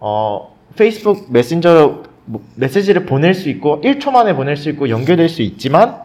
어, 0.00 0.54
페이스북 0.76 1.32
메신저로 1.32 2.02
뭐 2.26 2.42
메시지를 2.56 3.06
보낼 3.06 3.34
수 3.34 3.48
있고 3.48 3.80
1초 3.82 4.10
만에 4.12 4.34
보낼 4.34 4.56
수 4.56 4.68
있고 4.70 4.88
연결될 4.88 5.28
수 5.28 5.42
있지만 5.42 6.02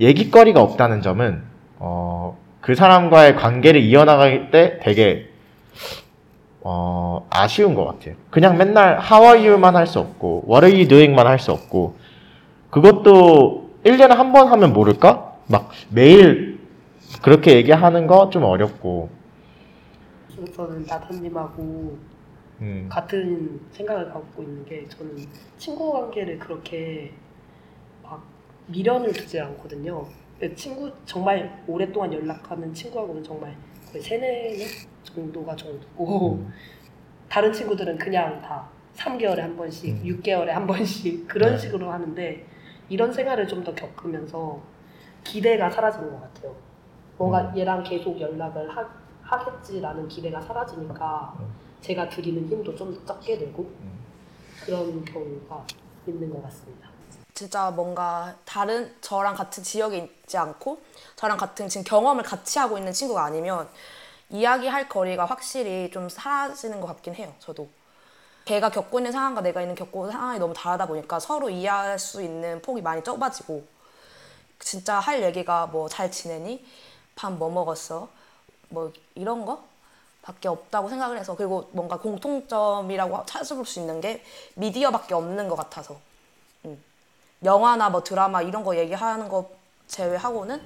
얘기거리가 0.00 0.60
없다는 0.60 1.02
점은 1.02 1.42
어, 1.78 2.36
그 2.60 2.74
사람과의 2.74 3.36
관계를 3.36 3.80
이어나갈 3.80 4.50
때 4.50 4.78
되게 4.82 5.28
어, 6.60 7.26
아쉬운 7.30 7.74
것 7.74 7.84
같아요. 7.86 8.14
그냥 8.30 8.58
맨날 8.58 8.98
How 9.00 9.24
are 9.36 9.48
you만 9.48 9.74
할 9.76 9.86
수 9.86 9.98
없고 10.00 10.44
What 10.48 10.66
are 10.66 10.76
you 10.76 10.88
doing만 10.88 11.26
할 11.26 11.38
수 11.38 11.52
없고 11.52 11.96
그것도 12.70 13.70
1년에 13.84 14.08
한 14.10 14.32
번 14.32 14.48
하면 14.48 14.72
모를까? 14.72 15.32
막 15.46 15.70
매일 15.88 16.58
그렇게 17.22 17.56
얘기하는 17.56 18.06
거 18.06 18.28
좀 18.30 18.44
어렵고 18.44 19.08
저는 20.46 20.84
나타님하고 20.86 21.98
음. 22.60 22.88
같은 22.90 23.60
생각을 23.70 24.10
갖고 24.12 24.42
있는 24.42 24.64
게 24.64 24.86
저는 24.88 25.16
친구 25.56 25.92
관계를 25.92 26.38
그렇게 26.38 27.12
막 28.02 28.22
미련을 28.66 29.12
두지 29.12 29.40
않거든요. 29.40 30.06
친구 30.54 30.90
정말 31.04 31.64
오랫동안 31.66 32.12
연락하는 32.12 32.72
친구하고는 32.72 33.22
정말 33.22 33.56
거의 33.90 34.02
세네 34.02 34.56
년 34.56 34.68
정도가 35.02 35.56
정도고 35.56 36.34
음. 36.34 36.52
다른 37.28 37.52
친구들은 37.52 37.98
그냥 37.98 38.40
다 38.40 38.68
3개월에 38.96 39.38
한 39.38 39.56
번씩, 39.56 39.94
음. 39.96 40.02
6개월에 40.04 40.48
한 40.48 40.66
번씩 40.66 41.26
그런 41.28 41.52
네. 41.52 41.58
식으로 41.58 41.90
하는데 41.90 42.44
이런 42.88 43.12
생활을 43.12 43.46
좀 43.46 43.62
더 43.64 43.74
겪으면서 43.74 44.60
기대가 45.24 45.70
사라지는 45.70 46.10
것 46.10 46.20
같아요. 46.22 46.54
뭔가 47.16 47.50
음. 47.50 47.58
얘랑 47.58 47.82
계속 47.82 48.18
연락을 48.20 48.68
하, 48.70 48.88
하겠지라는 49.28 50.08
기대가 50.08 50.40
사라지니까 50.40 51.34
음. 51.40 51.52
제가 51.82 52.08
드리는 52.08 52.48
힘도 52.48 52.74
좀더 52.74 53.04
적게 53.04 53.38
되고 53.38 53.62
음. 53.62 53.98
그런 54.64 55.04
경우가 55.04 55.64
있는 56.06 56.30
것 56.32 56.42
같습니다. 56.44 56.88
진짜 57.34 57.70
뭔가 57.70 58.34
다른 58.44 58.92
저랑 59.00 59.36
같은 59.36 59.62
지역에 59.62 59.98
있지 59.98 60.36
않고 60.36 60.80
저랑 61.14 61.36
같은 61.38 61.68
지금 61.68 61.84
경험을 61.84 62.24
같이 62.24 62.58
하고 62.58 62.78
있는 62.78 62.92
친구가 62.92 63.22
아니면 63.24 63.68
이야기할 64.30 64.88
거리가 64.88 65.24
확실히 65.24 65.90
좀 65.92 66.08
사라지는 66.08 66.80
것 66.80 66.88
같긴 66.88 67.14
해요. 67.14 67.32
저도 67.38 67.68
걔가 68.44 68.70
겪고 68.70 68.98
있는 68.98 69.12
상황과 69.12 69.42
내가 69.42 69.60
있는 69.60 69.74
겪고 69.74 70.06
있는 70.06 70.12
상황이 70.12 70.38
너무 70.38 70.52
다르다 70.54 70.86
보니까 70.86 71.20
서로 71.20 71.48
이해할 71.50 71.98
수 71.98 72.22
있는 72.22 72.60
폭이 72.62 72.82
많이 72.82 73.04
좁아지고 73.04 73.64
진짜 74.58 74.98
할 74.98 75.22
얘기가 75.22 75.66
뭐 75.68 75.88
잘 75.88 76.10
지내니 76.10 76.64
밥 77.14 77.30
뭐 77.32 77.50
먹었어 77.50 78.08
뭐 78.68 78.92
이런 79.14 79.44
거 79.44 79.62
밖에 80.22 80.48
없다고 80.48 80.88
생각을 80.88 81.18
해서 81.18 81.34
그리고 81.36 81.68
뭔가 81.72 81.98
공통점이라고 81.98 83.24
찾아볼 83.26 83.64
수 83.64 83.80
있는 83.80 84.00
게 84.00 84.22
미디어밖에 84.54 85.14
없는 85.14 85.48
것 85.48 85.56
같아서 85.56 85.96
영화나 87.44 87.88
뭐 87.88 88.02
드라마 88.02 88.42
이런 88.42 88.64
거 88.64 88.76
얘기하는 88.76 89.28
거 89.28 89.48
제외하고는 89.86 90.60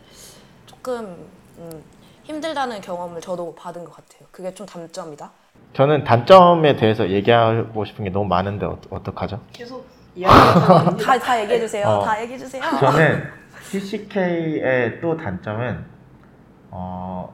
조금 0.67 1.29
음, 1.59 1.83
힘들다는 2.25 2.81
경험을 2.81 3.21
저도 3.21 3.55
받은 3.55 3.85
것 3.85 3.95
같아요. 3.95 4.27
그게 4.31 4.55
좀 4.55 4.67
단점이다. 4.67 5.31
저는 5.75 6.05
단점에 6.05 6.77
대해서 6.77 7.09
얘기하고 7.11 7.85
싶은 7.85 8.05
게 8.05 8.11
너무 8.11 8.27
많은데 8.27 8.67
어, 8.67 8.79
어떡하죠? 8.91 9.41
계속 9.53 9.87
다, 10.23 11.19
다 11.19 11.41
얘기해 11.43 11.61
주세요. 11.61 11.87
어. 11.87 12.05
다 12.05 12.21
얘기해 12.23 12.39
주세요. 12.39 12.63
저는 12.81 13.31
TCK의 13.71 15.01
또 15.01 15.17
단점은 15.17 15.85
어, 16.71 17.33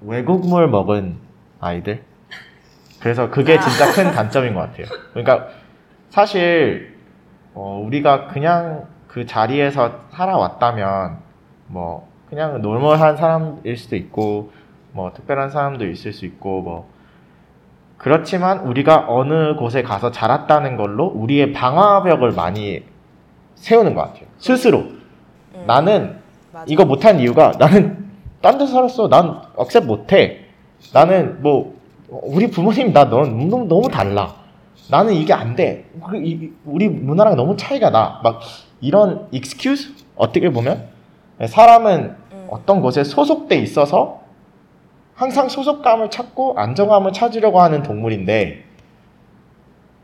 외국물 0.00 0.68
먹은 0.68 1.16
아이들. 1.60 2.02
그래서 3.00 3.30
그게 3.30 3.58
진짜 3.60 3.92
큰 3.92 4.12
단점인 4.12 4.54
것 4.54 4.60
같아요. 4.60 4.86
그러니까 5.12 5.48
사실 6.10 6.96
어, 7.54 7.82
우리가 7.84 8.28
그냥 8.28 8.86
그 9.06 9.26
자리에서 9.26 10.00
살아왔다면 10.10 11.18
뭐 11.66 12.08
그냥 12.28 12.60
normal한 12.60 13.16
사람일 13.16 13.76
수도 13.76 13.96
있고 13.96 14.52
뭐 14.92 15.12
특별한 15.12 15.50
사람도 15.50 15.86
있을 15.86 16.12
수 16.12 16.26
있고 16.26 16.62
뭐 16.62 16.90
그렇지만 17.96 18.60
우리가 18.60 19.06
어느 19.08 19.56
곳에 19.56 19.82
가서 19.82 20.10
자랐다는 20.12 20.76
걸로 20.76 21.06
우리의 21.06 21.52
방어벽을 21.52 22.32
많이 22.32 22.84
세우는 23.56 23.94
것 23.94 24.02
같아요. 24.02 24.26
스스로. 24.38 24.78
음, 24.78 25.64
나는 25.66 26.20
맞아. 26.52 26.64
이거 26.68 26.84
못한 26.84 27.18
이유가 27.18 27.52
나는 27.58 27.97
딴데 28.40 28.66
살았어. 28.66 29.08
난 29.08 29.42
억셉 29.56 29.84
못해. 29.84 30.44
나는 30.92 31.42
뭐 31.42 31.76
우리 32.08 32.50
부모님 32.50 32.92
나 32.92 33.08
너무 33.08 33.26
너무 33.48 33.64
너무 33.66 33.88
달라. 33.88 34.34
나는 34.90 35.12
이게 35.14 35.32
안 35.32 35.54
돼. 35.56 35.84
그 36.08 36.16
이- 36.16 36.52
우리 36.64 36.88
문화랑 36.88 37.36
너무 37.36 37.56
차이가 37.56 37.90
나. 37.90 38.20
막 38.22 38.40
이런 38.80 39.26
excuse 39.32 39.94
어떻게 40.16 40.50
보면 40.50 40.86
사람은 41.44 42.16
음. 42.32 42.46
어떤 42.50 42.80
곳에 42.80 43.04
소속돼 43.04 43.56
있어서 43.56 44.20
항상 45.14 45.48
소속감을 45.48 46.10
찾고 46.10 46.54
안정감을 46.56 47.12
찾으려고 47.12 47.60
하는 47.60 47.82
동물인데 47.82 48.64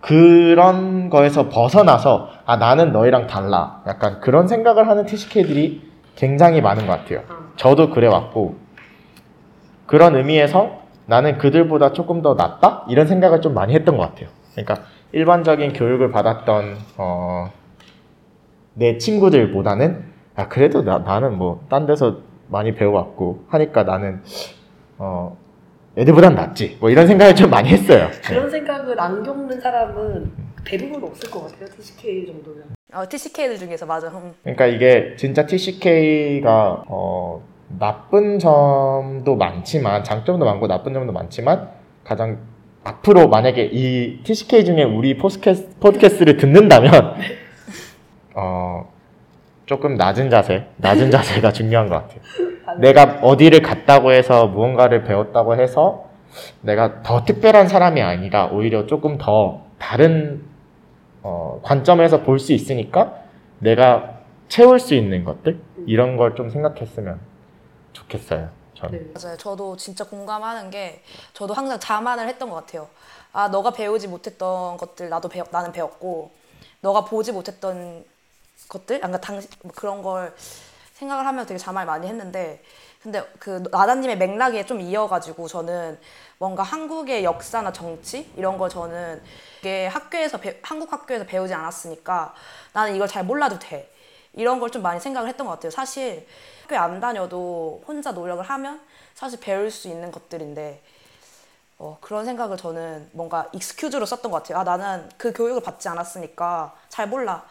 그런 0.01 1.09
거에서 1.09 1.49
벗어나서 1.49 2.29
아 2.45 2.57
나는 2.57 2.93
너희랑 2.93 3.27
달라 3.27 3.83
약간 3.87 4.21
그런 4.21 4.49
생각을 4.49 4.89
하는 4.89 5.07
TCK들이 5.07 5.81
굉장히 6.17 6.61
많은 6.61 6.87
것 6.87 6.93
같아요. 6.99 7.23
아, 7.29 7.49
저도 7.57 7.91
그래왔고 7.91 8.57
그런 9.87 10.17
의미에서 10.17 10.83
나는 11.07 11.39
그들보다 11.39 11.93
조금 11.93 12.23
더 12.23 12.35
낫다 12.35 12.87
이런 12.89 13.07
생각을 13.07 13.41
좀 13.41 13.55
많이 13.55 13.75
했던 13.75 13.97
것 13.97 14.05
같아요. 14.09 14.29
그러니까 14.53 14.85
일반적인 15.13 15.73
교육을 15.75 16.11
받았던 16.11 16.77
어, 16.97 17.51
내 18.75 18.99
친구들보다는 18.99 20.05
아 20.37 20.49
그래도 20.49 20.83
나, 20.83 20.99
나는 20.99 21.37
뭐 21.39 21.61
딴 21.69 21.87
데서 21.87 22.19
많이 22.49 22.75
배워왔고 22.75 23.45
하니까 23.49 23.85
나는 23.85 24.23
어 24.99 25.37
애들보단 25.97 26.35
낫지 26.35 26.77
뭐 26.81 26.91
이런 26.91 27.07
생각을 27.07 27.37
좀 27.37 27.51
많이 27.51 27.69
했어요. 27.69 28.09
네. 28.11 28.21
그런 28.35 28.51
생각을 28.51 29.01
안 29.01 29.23
겪는 29.23 29.61
사람은 29.61 30.33
대부분 30.65 31.05
없을 31.05 31.31
것 31.31 31.43
같아요. 31.43 31.69
TCK 31.69 32.27
정도면. 32.27 32.65
어, 32.95 33.09
TCK들 33.09 33.59
중에서 33.59 33.87
맞아. 33.87 34.09
음. 34.09 34.35
그러니까 34.43 34.67
이게 34.67 35.15
진짜 35.17 35.45
TCK가 35.47 36.85
어, 36.87 37.43
나쁜 37.79 38.39
점도 38.39 39.37
많지만 39.37 40.05
장점도 40.05 40.45
많고 40.45 40.69
나쁜 40.69 40.95
점도 40.95 41.13
많지만 41.13 41.71
가장 42.05 42.39
앞으로 42.85 43.29
만약에 43.29 43.71
이 43.73 44.23
TCK 44.23 44.65
중에 44.65 44.85
우리 44.85 45.17
포스캐스, 45.17 45.79
포드캐스트를 45.81 46.37
듣는다면 46.37 47.17
어, 48.35 48.93
조금 49.67 49.95
낮은 49.95 50.31
자세, 50.31 50.67
낮은 50.77 51.11
자세가 51.11 51.51
중요한 51.53 51.89
것 51.89 51.97
같아요. 51.97 52.21
아, 52.67 52.75
내가 52.75 53.19
어디를 53.23 53.63
갔다고 53.63 54.13
해서 54.13 54.47
무언가를 54.47 55.05
배웠다고 55.05 55.57
해서 55.57 56.11
내가 56.61 57.03
더 57.03 57.25
특별한 57.25 57.69
사람이 57.69 58.03
아니라 58.03 58.47
오히려 58.47 58.87
조금 58.87 59.19
더 59.19 59.63
다른 59.79 60.43
어, 61.25 61.61
관점에서 61.65 62.23
볼 62.23 62.39
수 62.39 62.53
있으니까 62.53 63.19
내가 63.59 64.21
채울 64.49 64.79
수 64.79 64.95
있는 64.95 65.25
것들 65.25 65.59
이런 65.87 66.17
걸 66.17 66.35
좀 66.37 66.51
생각했으면 66.51 67.19
좋겠어요. 67.93 68.51
저는. 68.75 69.13
네. 69.15 69.21
맞아요. 69.21 69.37
저도 69.39 69.77
진짜 69.77 70.05
공감하는 70.05 70.71
게 70.71 71.03
저도 71.33 71.55
항상 71.55 71.81
자만을 71.81 72.29
했던 72.29 72.51
것 72.51 72.57
같아요. 72.57 72.89
아 73.33 73.49
너가 73.49 73.71
배우지 73.73 74.09
못했던 74.09 74.77
것들 74.77 75.09
나도 75.09 75.29
배웠 75.29 75.49
나는 75.51 75.73
배웠고 75.73 76.31
너가 76.81 77.05
보지 77.05 77.33
못했던 77.33 78.05
것들 78.69 78.99
그러니까 78.99 79.21
당시 79.21 79.49
뭐 79.63 79.73
그런 79.75 80.03
걸 80.03 80.35
생각을 80.95 81.27
하면 81.27 81.47
되게 81.47 81.59
자만을 81.59 81.87
많이 81.87 82.07
했는데 82.07 82.63
근데 83.03 83.23
그 83.39 83.63
나다님의 83.71 84.19
맥락에 84.19 84.65
좀 84.67 84.81
이어가지고 84.81 85.49
저는 85.49 85.99
뭔가 86.39 86.63
한국의 86.63 87.25
역사나 87.25 87.73
정치 87.73 88.31
이런 88.37 88.57
걸 88.59 88.69
저는 88.71 89.21
이게 89.65 89.87
학교에서 89.87 90.39
배- 90.39 90.59
한국 90.63 90.93
학교에서 90.93 91.25
배우지 91.25 91.55
않았으니까 91.55 92.35
나는 92.75 92.95
이걸 92.95 93.09
잘 93.09 93.25
몰라도 93.25 93.59
돼 93.59 93.91
이런 94.35 94.61
걸 94.61 94.69
좀 94.71 94.83
많이 94.83 95.01
생각을 95.01 95.27
했던 95.29 95.47
것 95.47 95.55
같아요. 95.55 95.71
사실 95.71 96.27
학교에 96.65 96.77
안 96.77 97.01
다녀도 97.01 97.83
혼자 97.89 98.13
노력을 98.13 98.45
하면 98.45 98.81
사실 99.15 99.41
배울 99.41 99.71
수 99.71 99.89
있는 99.89 100.11
것들인데 100.11 100.83
어, 101.79 101.97
그런 102.03 102.27
생각을 102.27 102.59
저는 102.59 103.09
뭔가 103.13 103.49
익스큐즈로 103.55 104.05
썼던 104.05 104.31
것 104.31 104.43
같아요. 104.43 104.59
아 104.59 104.65
나는 104.65 105.09
그 105.17 105.33
교육을 105.33 105.63
받지 105.63 105.89
않았으니까 105.89 106.75
잘 106.91 107.09
몰라 107.09 107.43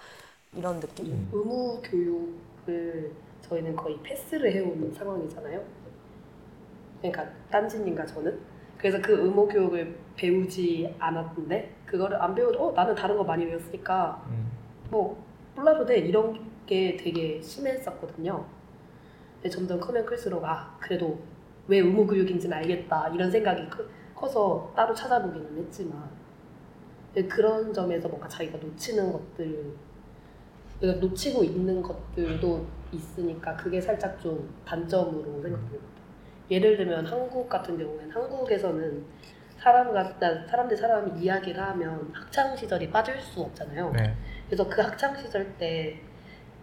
이런 0.55 0.79
느낌. 0.79 1.27
의무 1.33 1.81
교육을 1.83 3.11
저희는 3.49 3.75
거의 3.75 3.97
패스를 4.03 4.53
해온 4.53 4.93
상황이잖아요. 4.95 5.63
그러니까 7.01 7.25
딴지님과 7.49 8.05
저는 8.05 8.39
그래서 8.77 9.01
그 9.01 9.13
의무 9.13 9.47
교육을 9.47 9.97
배우지 10.15 10.93
않았는데 10.99 11.81
그거를 11.93 12.19
안 12.19 12.33
배워도 12.33 12.59
어 12.59 12.71
나는 12.71 12.95
다른 12.95 13.15
거 13.15 13.23
많이 13.23 13.45
배웠으니까 13.45 14.25
음. 14.27 14.47
뭐 14.89 15.23
몰라도 15.55 15.85
돼 15.85 15.99
이런 15.99 16.39
게 16.65 16.97
되게 16.97 17.39
심했었거든요. 17.39 18.43
근데 19.35 19.47
점점 19.49 19.79
크면 19.79 20.03
클수록 20.03 20.43
아 20.43 20.75
그래도 20.79 21.19
왜 21.67 21.77
의무 21.77 22.07
교육인지는 22.07 22.57
알겠다 22.57 23.09
이런 23.09 23.29
생각이 23.29 23.69
크- 23.69 23.87
커서 24.15 24.73
따로 24.75 24.91
찾아보기는 24.95 25.55
했지만 25.55 26.09
그런 27.29 27.71
점에서 27.71 28.07
뭔가 28.07 28.27
자기가 28.27 28.57
놓치는 28.57 29.11
것들 29.13 29.73
그러니까 30.79 31.05
놓치고 31.05 31.43
있는 31.43 31.79
것들도 31.83 32.65
있으니까 32.91 33.55
그게 33.55 33.79
살짝 33.79 34.19
좀 34.19 34.49
단점으로 34.65 35.43
생각됩니다. 35.43 35.85
예를 36.49 36.75
들면 36.75 37.05
한국 37.05 37.47
같은 37.47 37.77
경우에는 37.77 38.09
한국에서는 38.09 39.05
사람과 39.63 40.13
사람들 40.49 40.75
사람이 40.75 41.21
이야기를 41.23 41.61
하면 41.61 42.11
학창 42.13 42.55
시절이 42.55 42.91
빠질 42.91 43.17
수 43.21 43.41
없잖아요. 43.41 43.91
네. 43.91 44.13
그래서 44.47 44.67
그 44.67 44.81
학창 44.81 45.15
시절 45.15 45.57
때 45.57 45.97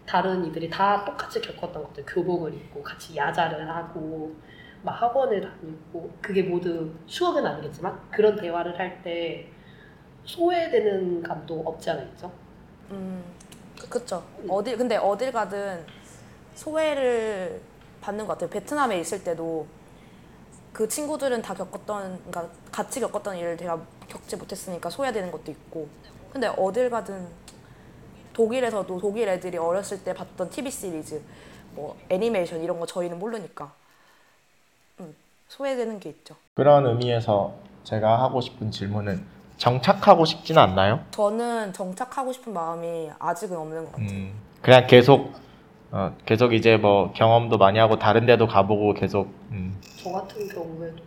다른 0.06 0.44
이들이 0.44 0.68
다 0.68 1.02
똑같이 1.04 1.40
겪었던 1.40 1.82
것들 1.82 2.04
교복을 2.06 2.52
입고 2.52 2.82
같이 2.82 3.16
야자를 3.16 3.68
하고 3.70 4.34
막 4.82 4.92
학원을 5.00 5.40
다니고 5.40 6.10
그게 6.20 6.42
모두 6.42 6.90
추억은 7.06 7.46
아니겠지만 7.46 7.98
그런 8.10 8.36
대화를 8.36 8.78
할 8.78 9.02
때 9.02 9.46
소외되는 10.24 11.22
감도 11.22 11.62
없지 11.64 11.90
않아 11.90 12.02
있죠. 12.02 12.30
음, 12.90 13.24
그, 13.80 13.88
그쵸. 13.88 14.22
어딜 14.46 14.76
근데 14.76 14.96
어딜 14.96 15.32
가든 15.32 15.84
소외를 16.54 17.60
받는 18.02 18.26
것 18.26 18.34
같아요. 18.34 18.50
베트남에 18.50 18.98
있을 19.00 19.24
때도 19.24 19.66
그 20.72 20.88
친구들은 20.88 21.42
다 21.42 21.54
겪었던, 21.54 22.20
그러니까 22.30 22.48
같이 22.70 23.00
겪었던 23.00 23.36
일을 23.36 23.56
제가 23.56 23.80
겪지 24.08 24.36
못했으니까 24.36 24.90
소외되는 24.90 25.30
것도 25.30 25.50
있고. 25.50 25.88
근데 26.32 26.46
어딜 26.56 26.90
가든 26.90 27.28
독일에서도 28.32 29.00
독일 29.00 29.28
애들이 29.28 29.58
어렸을 29.58 30.02
때 30.04 30.14
봤던 30.14 30.50
TV 30.50 30.70
시리즈, 30.70 31.20
뭐 31.72 31.96
애니메이션 32.08 32.62
이런 32.62 32.78
거 32.78 32.86
저희는 32.86 33.18
모르니까 33.18 33.72
음, 35.00 35.14
소외되는 35.48 35.98
게 36.00 36.10
있죠. 36.10 36.36
그런 36.54 36.86
의미에서 36.86 37.54
제가 37.84 38.22
하고 38.22 38.40
싶은 38.40 38.70
질문은 38.70 39.24
정착하고 39.56 40.24
싶지는 40.24 40.62
않나요? 40.62 41.04
저는 41.10 41.72
정착하고 41.72 42.32
싶은 42.32 42.52
마음이 42.52 43.10
아직은 43.18 43.56
없는 43.56 43.84
것 43.84 43.92
같아요. 43.92 44.08
음, 44.08 44.40
그냥 44.62 44.86
계속 44.86 45.32
어, 45.92 46.16
계속 46.24 46.52
이제 46.52 46.76
뭐 46.76 47.12
경험도 47.12 47.58
많이 47.58 47.78
하고 47.78 47.98
다른 47.98 48.26
데도 48.26 48.46
가보고 48.46 48.94
계속 48.94 49.32
음, 49.50 49.76
저 49.96 50.10
같은 50.12 50.48
경우에도 50.48 51.02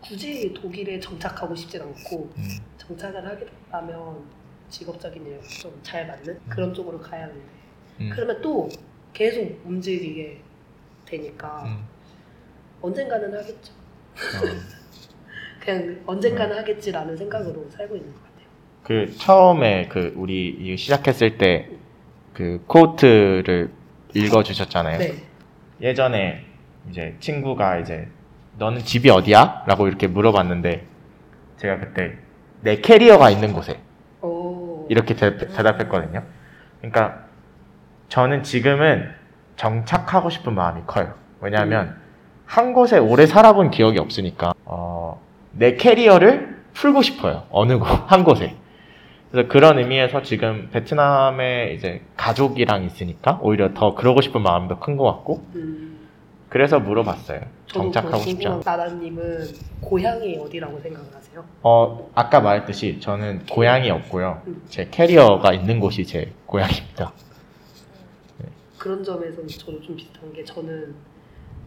굳이 0.00 0.54
독일에 0.54 1.00
정착하고 1.00 1.54
싶진 1.54 1.82
않고 1.82 2.30
음, 2.36 2.48
정착을 2.78 3.26
하게 3.26 3.46
된다면 3.46 4.24
직업적인 4.68 5.26
일 5.26 5.40
좀 5.42 5.72
잘 5.82 6.06
맞는 6.06 6.38
그런 6.48 6.72
쪽으로 6.74 7.00
가야 7.00 7.22
하는데 7.24 7.40
음, 8.00 8.10
그러면 8.12 8.40
또 8.40 8.68
계속 9.12 9.60
움직이게 9.64 10.40
되니까 11.04 11.64
음, 11.66 11.84
언젠가는 12.82 13.32
하겠죠. 13.34 13.72
어. 13.72 14.76
그냥 15.60 16.00
언젠가는 16.06 16.56
하겠지라는 16.56 17.16
생각으로 17.16 17.68
살고 17.70 17.96
있는 17.96 18.12
것 18.12 18.22
같아요. 18.22 18.46
그 18.84 19.16
처음에 19.16 19.88
그 19.88 20.12
우리 20.16 20.76
시작했을 20.76 21.38
때 21.38 21.68
그 22.36 22.62
코트를 22.66 23.70
읽어주셨잖아요. 24.12 24.98
네. 24.98 25.14
예전에 25.80 26.44
이제 26.90 27.16
친구가 27.18 27.78
이제 27.78 28.08
너는 28.58 28.80
집이 28.80 29.08
어디야? 29.08 29.64
라고 29.66 29.88
이렇게 29.88 30.06
물어봤는데 30.06 30.84
제가 31.56 31.78
그때 31.78 32.12
내 32.60 32.82
캐리어가 32.82 33.30
있는 33.30 33.54
곳에 33.54 33.80
오. 34.20 34.86
이렇게 34.90 35.14
대, 35.14 35.34
답했거든요 35.38 36.22
그러니까 36.80 37.24
저는 38.10 38.42
지금은 38.42 39.14
정착하고 39.56 40.28
싶은 40.28 40.52
마음이 40.54 40.82
커요. 40.86 41.14
왜냐하면 41.40 41.96
한 42.44 42.74
곳에 42.74 42.98
오래 42.98 43.24
살아본 43.24 43.70
기억이 43.70 43.98
없으니까 43.98 44.52
어, 44.66 45.22
내 45.52 45.76
캐리어를 45.76 46.64
풀고 46.74 47.00
싶어요. 47.00 47.44
어느 47.50 47.78
곳, 47.78 47.86
한 48.12 48.24
곳에. 48.24 48.54
그래서 49.36 49.48
그런 49.50 49.78
의미에서 49.78 50.22
지금 50.22 50.70
베트남에 50.72 51.74
이제 51.74 52.00
가족이랑 52.16 52.84
있으니까 52.84 53.38
오히려 53.42 53.74
더 53.74 53.94
그러고 53.94 54.22
싶은 54.22 54.40
마음도 54.40 54.80
큰것 54.80 55.04
같고 55.14 55.44
음, 55.54 56.08
그래서 56.48 56.80
물어봤어요. 56.80 57.42
정착하고 57.66 58.16
싶지 58.16 58.46
않아. 58.46 58.62
나다님은 58.64 59.46
고향이 59.82 60.38
어디라고 60.38 60.80
생각을 60.80 61.14
하세요? 61.14 61.44
어, 61.62 62.10
아까 62.14 62.40
말했듯이 62.40 62.98
저는 62.98 63.44
고향이 63.44 63.90
없고요. 63.90 64.40
음. 64.46 64.62
제 64.70 64.88
캐리어가 64.90 65.52
있는 65.52 65.80
곳이 65.80 66.06
제 66.06 66.32
고향입니다. 66.46 67.12
그런 68.78 69.04
점에서는 69.04 69.48
저도 69.48 69.82
좀 69.82 69.96
비슷한 69.96 70.32
게 70.32 70.42
저는 70.44 70.94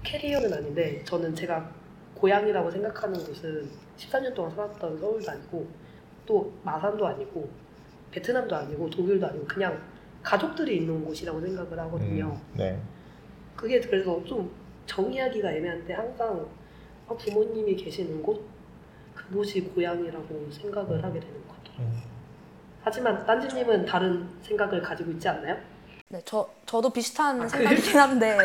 캐리어는 0.04 0.52
아닌데 0.52 1.04
저는 1.04 1.36
제가 1.36 1.70
고향이라고 2.16 2.72
생각하는 2.72 3.14
곳은 3.24 3.70
13년 3.98 4.34
동안 4.34 4.56
살았던 4.56 4.98
서울도 4.98 5.30
아니고 5.30 5.68
또 6.30 6.54
마산도 6.64 7.08
아니고 7.08 7.50
베트남도 8.12 8.56
아니고 8.56 8.88
독일도 8.88 9.26
아니고 9.26 9.48
그냥 9.48 9.82
가족들이 10.22 10.78
있는 10.78 11.04
곳이라고 11.04 11.42
생각을 11.42 11.80
하거든요. 11.80 12.26
음, 12.28 12.54
네. 12.54 12.80
그게 13.56 13.80
그래서 13.80 14.24
좀 14.26 14.52
정의하기가 14.86 15.52
애매한데 15.52 15.92
항상 15.92 16.48
아, 17.08 17.14
부모님이 17.16 17.76
계시는 17.76 18.22
곳 18.22 18.46
그곳이 19.16 19.62
고향이라고 19.62 20.50
생각을 20.52 21.04
하게 21.04 21.20
되는 21.20 21.48
것 21.48 21.58
같아요. 21.64 21.88
음. 21.88 22.02
하지만 22.84 23.26
딴지님은 23.26 23.86
다른 23.86 24.30
생각을 24.44 24.84
가지고 24.84 25.12
있지 25.12 25.28
않나요? 25.28 25.58
네, 26.10 26.22
저 26.26 26.48
저도 26.68 26.92
비슷한 26.92 27.42
아, 27.42 27.48
생각이긴 27.48 27.98
한데 27.98 28.38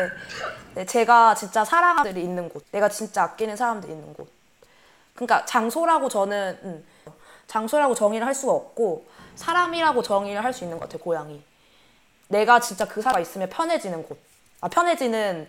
네, 0.73 0.85
제가 0.85 1.35
진짜 1.35 1.63
사람들이 1.63 2.23
있는 2.23 2.49
곳, 2.49 2.63
내가 2.71 2.89
진짜 2.89 3.23
아끼는 3.23 3.55
사람들이 3.55 3.93
있는 3.93 4.11
곳. 4.13 4.27
그러니까 5.13 5.45
장소라고 5.45 6.09
저는 6.09 6.57
음, 6.63 6.83
장소라고 7.47 7.93
정의를 7.95 8.25
할 8.25 8.33
수가 8.35 8.53
없고 8.53 9.05
사람이라고 9.35 10.01
정의를 10.01 10.43
할 10.43 10.53
수 10.53 10.63
있는 10.63 10.77
것 10.79 10.85
같아요. 10.89 11.03
고향이. 11.03 11.43
내가 12.29 12.59
진짜 12.59 12.87
그 12.87 13.01
사람과 13.01 13.19
있으면 13.19 13.49
편해지는 13.49 14.03
곳. 14.03 14.17
아 14.61 14.67
편해지는 14.67 15.47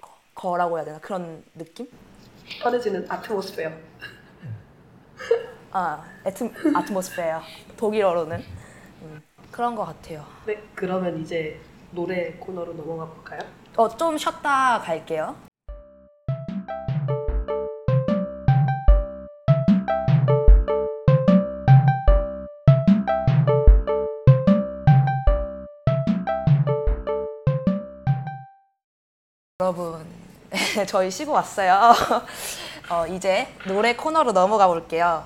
거- 0.00 0.10
거라고 0.34 0.76
해야 0.78 0.84
되나 0.84 0.98
그런 1.00 1.44
느낌? 1.54 1.88
편해지는 2.62 3.06
아트모스페어. 3.10 3.70
아 5.72 6.04
에트 6.24 6.52
아트모스페어 6.74 7.42
독일어로는 7.76 8.44
음, 9.02 9.22
그런 9.50 9.74
것 9.74 9.84
같아요. 9.84 10.24
네, 10.46 10.62
그러면 10.74 11.20
이제 11.20 11.60
노래 11.90 12.32
코너로 12.34 12.74
넘어가 12.74 13.06
볼까요? 13.06 13.40
어 13.76 13.88
좀 13.88 14.16
쉬었다 14.16 14.80
갈게요. 14.80 15.36
여러분, 29.64 30.04
저희 30.86 31.10
쉬고 31.10 31.32
왔어요. 31.32 31.94
어, 32.90 33.06
이제 33.06 33.48
노래 33.66 33.96
코너로 33.96 34.32
넘어가 34.32 34.66
볼게요. 34.66 35.24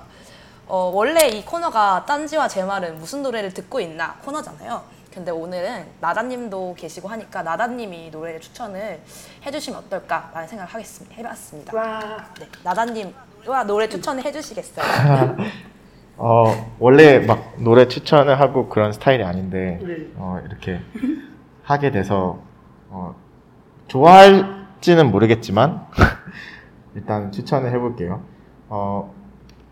어, 0.65 0.89
원래 0.93 1.27
이 1.27 1.43
코너가 1.43 2.05
딴지와 2.05 2.47
제 2.47 2.63
말은 2.63 2.99
무슨 2.99 3.21
노래를 3.21 3.53
듣고 3.53 3.81
있나 3.81 4.15
코너잖아요. 4.23 4.81
근데 5.13 5.31
오늘은 5.31 5.87
나다님도 5.99 6.75
계시고 6.77 7.09
하니까 7.09 7.43
나다님이 7.43 8.11
노래를 8.11 8.39
추천을 8.39 9.01
해주시면 9.45 9.77
어떨까라는 9.81 10.47
생각을 10.47 10.73
하겠습니다. 10.73 11.15
해봤습니다. 11.17 11.77
와, 11.77 12.25
네, 12.39 12.47
나다님과 12.63 13.65
노래 13.65 13.89
추천을 13.89 14.23
해주시겠어요? 14.23 15.35
어, 16.15 16.75
원래 16.79 17.19
막 17.19 17.55
노래 17.57 17.89
추천을 17.89 18.39
하고 18.39 18.69
그런 18.69 18.93
스타일이 18.93 19.21
아닌데, 19.21 19.79
네. 19.81 20.07
어, 20.15 20.41
이렇게 20.45 20.79
하게 21.63 21.91
돼서, 21.91 22.39
어, 22.89 23.13
좋아할지는 23.89 25.11
모르겠지만, 25.11 25.85
일단 26.95 27.31
추천을 27.31 27.71
해볼게요. 27.73 28.21
어, 28.69 29.13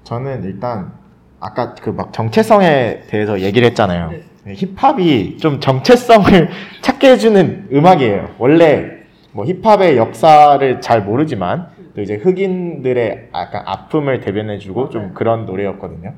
저는 0.04 0.44
일단, 0.44 0.92
아까 1.40 1.74
그 1.76 1.92
막 1.92 2.12
정체성에 2.12 3.02
대해서 3.08 3.40
얘기를 3.42 3.68
했잖아요. 3.70 4.10
네. 4.10 4.24
네, 4.44 4.54
힙합이 4.56 5.38
좀 5.38 5.60
정체성을 5.60 6.50
찾게 6.82 7.12
해주는 7.12 7.70
음악이에요. 7.72 8.36
원래 8.40 8.92
뭐 9.34 9.46
힙합의 9.46 9.98
역사를 9.98 10.82
잘 10.82 11.04
모르지만 11.04 11.68
또 11.96 12.02
이제 12.02 12.16
흑인들의 12.16 13.30
약간 13.36 13.64
아픔을 13.66 14.22
대변해주고 14.22 14.90
좀 14.90 15.14
그런 15.14 15.46
노래였거든요. 15.46 16.14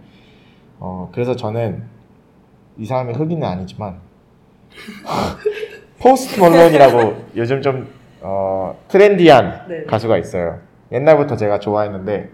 어 0.80 1.10
그래서 1.12 1.36
저는 1.36 1.84
이 2.78 2.86
사람이 2.86 3.14
흑인은 3.14 3.46
아니지만 3.46 4.00
Post 6.02 6.40
Malone이라고 6.40 7.26
요즘 7.36 7.62
좀 7.62 7.88
어, 8.22 8.78
트렌디한 8.88 9.66
네. 9.68 9.84
가수가 9.84 10.18
있어요. 10.18 10.60
옛날부터 10.92 11.36
제가 11.36 11.60
좋아했는데 11.60 12.30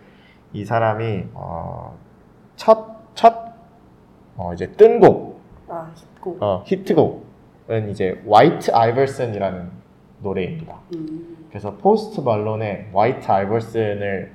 이 0.54 0.64
사람이 0.66 1.26
어, 1.34 1.98
첫첫 2.56 3.54
어, 4.38 4.54
이제 4.54 4.68
뜬곡 4.72 5.42
아, 5.68 5.92
쉽고. 5.96 6.38
어, 6.40 6.64
히트곡은 6.66 7.90
이제 7.90 8.22
White 8.30 8.72
Iverson이라는 8.74 9.70
노래입니다. 10.22 10.80
음, 10.96 11.48
그래서 11.50 11.76
Post 11.78 12.22
Malone의 12.22 12.90
White 12.94 13.30
Iverson을 13.30 14.32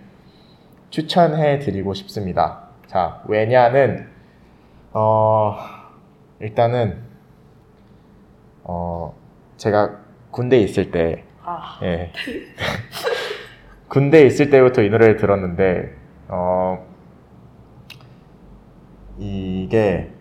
추천해 0.91 1.59
드리고 1.59 1.95
싶습니다. 1.95 2.69
자, 2.87 3.23
왜냐는 3.27 4.09
어, 4.93 5.57
일단은 6.41 6.99
어, 8.65 9.15
제가 9.61 9.91
군대에 10.31 10.61
있을 10.61 10.91
때 10.91 11.25
아, 11.45 11.79
예. 11.83 12.13
군대에 13.89 14.25
있을 14.25 14.49
때부터 14.49 14.83
이 14.83 14.89
노래를 14.89 15.17
들었는데, 15.17 15.95
어, 16.29 16.87
이게, 19.19 20.13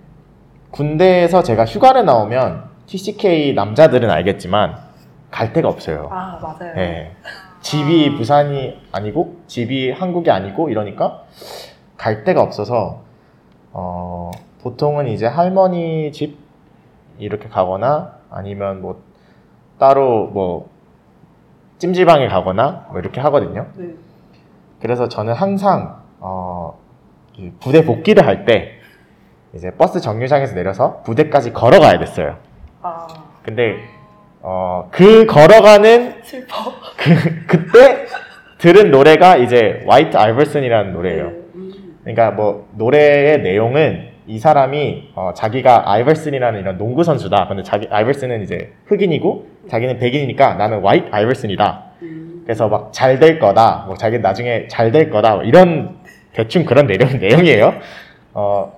군대에서 0.72 1.44
제가 1.44 1.66
휴가를 1.66 2.04
나오면, 2.04 2.66
TCK 2.88 3.54
남자들은 3.54 4.10
알겠지만, 4.10 4.76
갈 5.32 5.54
데가 5.54 5.70
없어요. 5.70 6.10
아 6.12 6.40
맞아요. 6.42 6.74
예. 6.78 7.12
집이 7.62 8.16
부산이 8.18 8.82
아니고, 8.92 9.38
집이 9.48 9.92
한국이 9.92 10.32
아니고, 10.32 10.70
이러니까, 10.70 11.24
갈 11.96 12.24
데가 12.24 12.42
없어서, 12.42 13.04
어, 13.72 14.32
보통은 14.64 15.08
이제 15.08 15.28
할머니 15.28 16.12
집, 16.12 16.40
이렇게 17.20 17.48
가거나, 17.48 18.16
아니면 18.32 18.82
뭐, 18.82 19.09
따로 19.80 20.28
뭐, 20.28 20.70
찜질방에 21.80 22.28
가거나 22.28 22.88
뭐 22.90 23.00
이렇게 23.00 23.22
하거든요. 23.22 23.66
네. 23.76 23.94
그래서 24.82 25.08
저는 25.08 25.34
항상 25.34 26.02
어, 26.20 26.78
이 27.38 27.52
부대 27.62 27.84
복귀를 27.86 28.26
할 28.28 28.46
때 28.46 28.74
이제 29.54 29.72
버스 29.72 30.00
정류장에서 30.02 30.54
내려서 30.56 31.02
부대까지 31.04 31.54
걸어가야 31.54 31.98
됐어요. 32.00 32.36
아, 32.82 33.08
근데 33.44 33.78
어, 34.42 34.90
그 34.92 35.26
걸어가는 35.26 36.22
슬퍼. 36.24 36.56
그 36.98 37.46
그때 37.48 38.06
들은 38.58 38.92
노래가 38.92 39.38
이제 39.38 39.84
화이트 39.88 40.18
아이버슨이라는 40.18 40.92
노래예요. 40.94 41.26
네, 41.30 41.36
음, 41.56 41.98
그러니까 42.04 42.32
뭐 42.32 42.68
노래의 42.74 43.42
내용은 43.42 44.09
이 44.30 44.38
사람이 44.38 45.10
어, 45.16 45.32
자기가 45.34 45.92
아이버슨이라는 45.92 46.60
이런 46.60 46.78
농구 46.78 47.04
선수다. 47.04 47.48
근데 47.48 47.64
자기 47.64 47.88
아이버슨은 47.90 48.44
이제 48.44 48.74
흑인이고 48.86 49.48
자기는 49.68 49.98
백인이니까 49.98 50.54
나는 50.54 50.86
화이트 50.86 51.08
아이버슨이다. 51.12 51.84
음. 52.04 52.42
그래서 52.46 52.68
막 52.70 52.92
잘 52.92 53.20
될 53.20 53.40
거다. 53.40 53.86
뭐 53.88 53.96
자기 53.98 54.20
나중에 54.20 54.68
잘 54.68 54.92
될 54.92 55.10
거다. 55.10 55.38
뭐 55.38 55.44
이런 55.44 55.98
대충 56.34 56.64
그런 56.66 56.86
내용 56.86 57.10
내용이에요. 57.20 57.74
어 58.36 58.72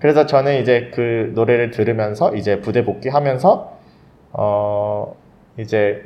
그래서 0.00 0.26
저는 0.26 0.60
이제 0.62 0.90
그 0.92 1.30
노래를 1.32 1.70
들으면서 1.70 2.34
이제 2.34 2.58
부대 2.60 2.84
복귀하면서 2.84 3.78
어 4.32 5.14
이제 5.58 6.02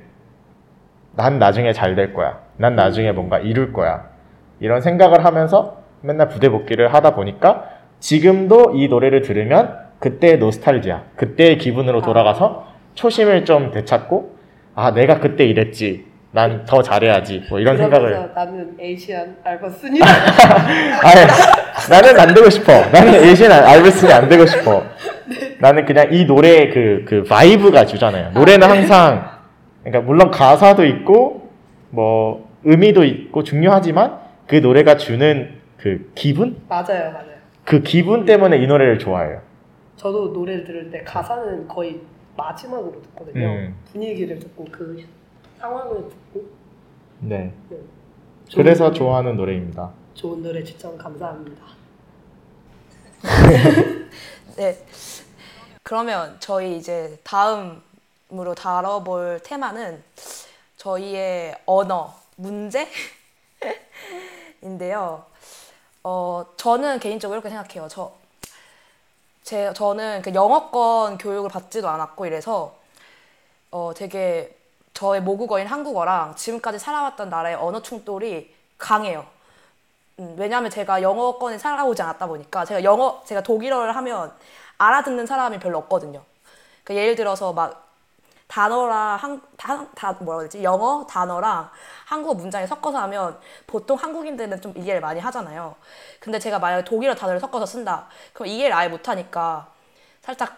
난 1.16 1.38
나중에 1.38 1.72
잘 1.72 1.95
될 1.95 2.12
거야. 2.12 2.40
난 2.59 2.76
나중에 2.76 3.12
뭔가 3.12 3.38
이룰 3.38 3.72
거야. 3.72 4.11
이런 4.61 4.82
생각을 4.82 5.24
하면서 5.24 5.78
맨날 6.03 6.28
부대 6.28 6.51
복귀를 6.51 6.93
하다 6.93 7.14
보니까 7.14 7.70
지금도 8.03 8.72
이 8.74 8.88
노래를 8.88 9.22
들으면 9.22 9.78
그때의 10.00 10.38
노스탈지아, 10.38 11.03
그때의 11.14 11.57
기분으로 11.59 12.03
돌아가서 12.03 12.66
초심을 12.94 13.44
좀 13.44 13.70
되찾고 13.70 14.36
아 14.74 14.92
내가 14.92 15.20
그때 15.20 15.44
이랬지. 15.44 16.11
난 16.34 16.64
더 16.64 16.82
잘해야지. 16.82 17.44
뭐 17.50 17.61
이런 17.61 17.76
생각을 17.76 18.30
나는 18.34 18.74
Asian 18.80 19.37
Iverson이다. 19.45 20.05
아니, 21.05 21.20
나는 21.90 22.18
안 22.20 22.34
되고 22.34 22.48
싶어. 22.48 22.72
나는 22.90 23.22
Asian 23.22 23.53
Iverson이 23.53 24.11
안 24.11 24.28
되고 24.30 24.46
싶어. 24.46 24.82
나는 25.61 25.84
그냥 25.84 26.09
이 26.11 26.24
노래의 26.24 26.70
그, 26.70 27.05
그 27.07 27.22
vibe가 27.24 27.85
주잖아요. 27.84 28.30
노래는 28.32 28.66
항상, 28.68 29.28
그러니까 29.84 30.07
물론 30.07 30.30
가사도 30.30 30.86
있고, 30.86 31.50
뭐, 31.90 32.48
의미도 32.64 33.05
있고 33.05 33.44
중요하지만 33.44 34.16
그 34.46 34.57
노래가 34.57 34.96
주는 34.96 35.50
그 35.76 36.11
기분? 36.14 36.57
맞아요, 36.66 37.12
맞아요. 37.12 37.32
그 37.65 37.83
기분 37.83 38.25
때문에 38.25 38.59
이 38.59 38.67
노래를 38.67 38.99
좋아해요. 38.99 39.41
저도 39.97 40.29
노래를 40.29 40.65
들을 40.65 40.91
때 40.91 41.03
가사는 41.05 41.69
거의 41.69 42.01
마지막으로 42.37 43.01
듣거든요. 43.03 43.47
음. 43.47 43.77
분위기를 43.93 44.39
듣고 44.39 44.65
그 44.71 45.05
상황을 45.59 46.09
듣고. 46.09 46.47
네. 47.21 47.53
네. 47.69 47.77
그래서 48.55 48.85
노래, 48.85 48.97
좋아하는 48.97 49.37
노래입니다. 49.37 49.93
좋은 50.15 50.43
노래 50.43 50.63
추천 50.65 50.99
감사합니다. 50.99 51.63
네. 54.57 54.77
그러면 55.83 56.37
저희 56.41 56.77
이제 56.77 57.19
다음으로 57.23 58.55
다뤄볼 58.57 59.41
테마는 59.45 60.03
저희의 60.77 61.55
언어 61.67 62.15
문제인데요. 62.37 62.91
어, 66.05 66.44
저는 66.57 66.98
개인적으로 67.00 67.36
이렇게 67.38 67.48
생각해요. 67.50 67.88
저 67.88 68.22
제 69.42 69.72
저는 69.74 70.22
그 70.22 70.32
영어권 70.34 71.18
교육을 71.18 71.50
받지도 71.50 71.88
않았고 71.88 72.26
이래서 72.26 72.76
어 73.70 73.92
되게 73.94 74.57
저의 74.94 75.22
모국어인 75.22 75.66
한국어랑 75.66 76.36
지금까지 76.36 76.78
살아왔던 76.78 77.30
나라의 77.30 77.57
언어 77.57 77.82
충돌이 77.82 78.55
강해요. 78.78 79.26
음, 80.20 80.36
왜냐하면 80.38 80.70
제가 80.70 81.03
영어권에 81.03 81.59
살아오지 81.59 82.03
않았다 82.03 82.26
보니까 82.28 82.64
제가 82.64 82.84
영어 82.84 83.22
제가 83.26 83.42
독일어를 83.42 83.96
하면 83.96 84.32
알아듣는 84.78 85.26
사람이 85.26 85.59
별로 85.61 85.78
없거든요. 85.78 86.22
그 86.84 86.94
예를 86.96 87.16
들어서 87.16 87.53
막 87.53 87.91
단어랑 88.53 89.16
한, 89.16 89.40
다, 89.57 89.86
다 89.94 90.12
뭐라고 90.12 90.42
해야 90.42 90.48
되지? 90.50 90.62
영어 90.62 91.07
단어랑 91.09 91.70
한국어 92.05 92.34
문장을 92.34 92.66
섞어서 92.68 92.98
하면 92.98 93.38
보통 93.66 93.96
한국인들은 93.96 94.61
좀 94.61 94.74
이해를 94.76 95.00
많이 95.00 95.18
하잖아요. 95.20 95.74
근데 96.20 96.38
제가 96.38 96.59
만약에 96.59 96.84
독일어 96.84 97.14
단어를 97.14 97.40
섞어서 97.40 97.64
쓴다. 97.64 98.09
그럼 98.34 98.48
이해를 98.48 98.76
아예 98.76 98.88
못하니까 98.88 99.68
살짝 100.20 100.55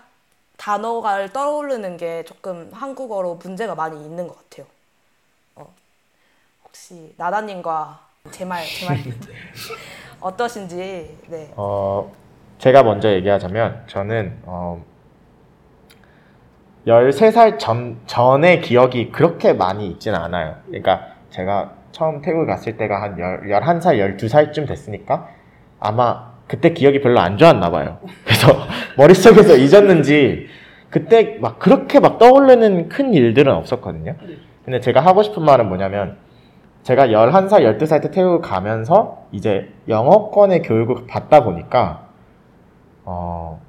단어가 0.57 1.25
떠오르는 1.29 1.97
게 1.97 2.25
조금 2.25 2.69
한국어로 2.73 3.37
문제가 3.37 3.77
많이 3.77 4.05
있는 4.05 4.27
것 4.27 4.37
같아요. 4.39 4.67
어. 5.55 5.73
혹시 6.65 7.15
나다님과 7.17 8.01
제 8.33 8.45
말, 8.45 8.65
제 8.67 8.87
말 8.87 8.99
어떠신지, 10.21 11.19
네. 11.29 11.53
어, 11.57 12.13
제가 12.59 12.83
먼저 12.83 13.13
얘기하자면 13.13 13.85
저는 13.87 14.43
어, 14.47 14.83
13살 16.87 17.59
전, 17.59 17.99
전의 18.07 18.61
기억이 18.61 19.11
그렇게 19.11 19.53
많이 19.53 19.89
있지는 19.89 20.19
않아요. 20.19 20.57
그러니까 20.67 21.07
제가 21.31 21.73
처음 21.93 22.21
태국 22.21 22.47
갔을 22.47 22.77
때가 22.77 23.01
한 23.01 23.17
11살, 23.17 24.19
12살쯤 24.19 24.67
됐으니까 24.67 25.29
아마 25.81 26.35
그때 26.47 26.73
기억이 26.73 27.01
별로 27.01 27.21
안 27.21 27.39
좋았나 27.39 27.71
봐요. 27.71 27.99
그래서 28.25 28.49
머릿속에서 28.97 29.57
잊었는지 29.57 30.49
그때 30.91 31.39
막 31.41 31.59
그렇게 31.59 32.01
막 32.01 32.19
떠오르는 32.19 32.89
큰 32.89 33.15
일들은 33.15 33.53
없었거든요. 33.53 34.15
근데 34.65 34.81
제가 34.81 35.01
하고 35.01 35.23
싶은 35.23 35.43
말은 35.43 35.69
뭐냐면 35.69 36.17
제가 36.83 37.07
11살, 37.09 37.79
12살 37.79 38.03
때 38.03 38.11
태국 38.11 38.43
가면서 38.43 39.25
이제 39.33 39.73
영어권의 39.89 40.63
교육을 40.63 41.07
받다 41.07 41.43
보니까 41.43 42.07
어, 43.05 43.61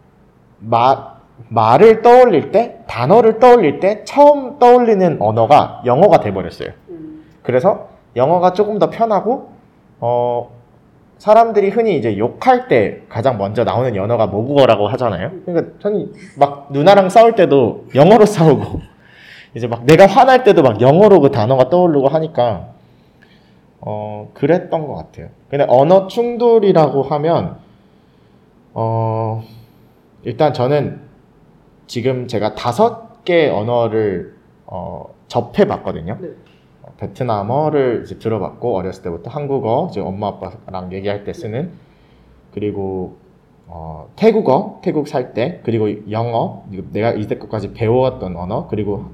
마, 0.59 1.14
말을 1.49 2.01
떠올릴 2.01 2.51
때, 2.51 2.79
단어를 2.87 3.39
떠올릴 3.39 3.79
때 3.79 4.03
처음 4.05 4.57
떠올리는 4.59 5.17
언어가 5.19 5.81
영어가 5.85 6.19
돼버렸어요. 6.19 6.69
음, 6.89 7.23
그래서 7.43 7.89
영어가 8.15 8.53
조금 8.53 8.79
더 8.79 8.89
편하고, 8.89 9.49
어, 9.99 10.51
사람들이 11.17 11.69
흔히 11.69 11.97
이제 11.97 12.17
욕할 12.17 12.67
때 12.67 13.01
가장 13.09 13.37
먼저 13.37 13.63
나오는 13.63 13.97
언어가 13.99 14.27
모국어라고 14.27 14.87
하잖아요. 14.89 15.31
그러니까 15.45 15.73
저는 15.79 16.13
막 16.37 16.67
누나랑 16.71 17.09
싸울 17.09 17.35
때도 17.35 17.85
영어로 17.95 18.25
싸우고, 18.25 18.81
이제 19.55 19.67
막 19.67 19.85
내가 19.85 20.05
화날 20.07 20.43
때도 20.43 20.61
막 20.61 20.81
영어로 20.81 21.21
그 21.21 21.31
단어가 21.31 21.69
떠오르고 21.69 22.07
하니까, 22.07 22.67
어, 23.81 24.29
그랬던 24.33 24.87
것 24.87 24.95
같아요. 24.95 25.29
근데 25.49 25.65
언어 25.69 26.07
충돌이라고 26.07 27.03
하면, 27.03 27.57
어, 28.73 29.43
일단 30.23 30.53
저는 30.53 31.04
지금 31.87 32.27
제가 32.27 32.55
다섯 32.55 33.23
개 33.23 33.49
언어를 33.49 34.35
어, 34.65 35.13
접해봤거든요. 35.27 36.17
네. 36.19 36.29
어, 36.83 36.91
베트남어를 36.97 38.03
이제 38.05 38.19
들어봤고 38.19 38.75
어렸을 38.75 39.03
때부터 39.03 39.29
한국어 39.29 39.87
이제 39.89 39.99
엄마 39.99 40.27
아빠랑 40.27 40.91
얘기할 40.93 41.23
때 41.23 41.33
쓰는 41.33 41.71
그리고 42.53 43.17
어, 43.67 44.09
태국어 44.15 44.79
태국 44.83 45.07
살 45.07 45.33
때 45.33 45.59
그리고 45.63 45.89
영어 46.11 46.63
내가 46.91 47.11
이때까지 47.11 47.73
배워왔던 47.73 48.35
언어 48.35 48.67
그리고 48.67 49.05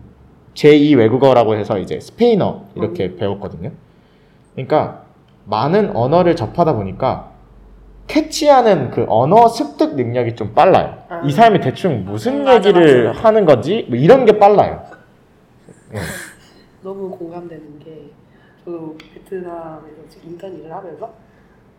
제2 0.54 0.98
외국어라고 0.98 1.56
해서 1.56 1.80
이제 1.80 2.00
스페인어 2.00 2.66
이렇게 2.76 3.16
배웠거든요. 3.16 3.72
그러니까 4.54 5.06
많은 5.46 5.96
언어를 5.96 6.36
접하다 6.36 6.76
보니까 6.76 7.31
캐치하는 8.16 8.92
그 8.92 9.06
언어 9.08 9.48
습득 9.48 9.96
능력이 9.96 10.36
좀 10.36 10.54
빨라요. 10.54 11.02
아. 11.08 11.22
이 11.26 11.32
사람이 11.32 11.62
대충 11.62 12.04
무슨 12.04 12.42
음, 12.42 12.44
맞아, 12.44 12.56
얘기를 12.70 13.06
맞아. 13.08 13.20
하는 13.22 13.46
건지 13.46 13.86
뭐 13.88 13.98
이런 13.98 14.26
게 14.26 14.38
빨라요. 14.38 14.84
네. 15.92 16.00
너무 16.84 17.10
공감되는 17.12 17.80
게 17.80 18.10
저도 18.66 18.98
베트남에서 18.98 20.10
지금 20.10 20.32
인턴 20.32 20.60
일을 20.60 20.74
하면서 20.74 21.14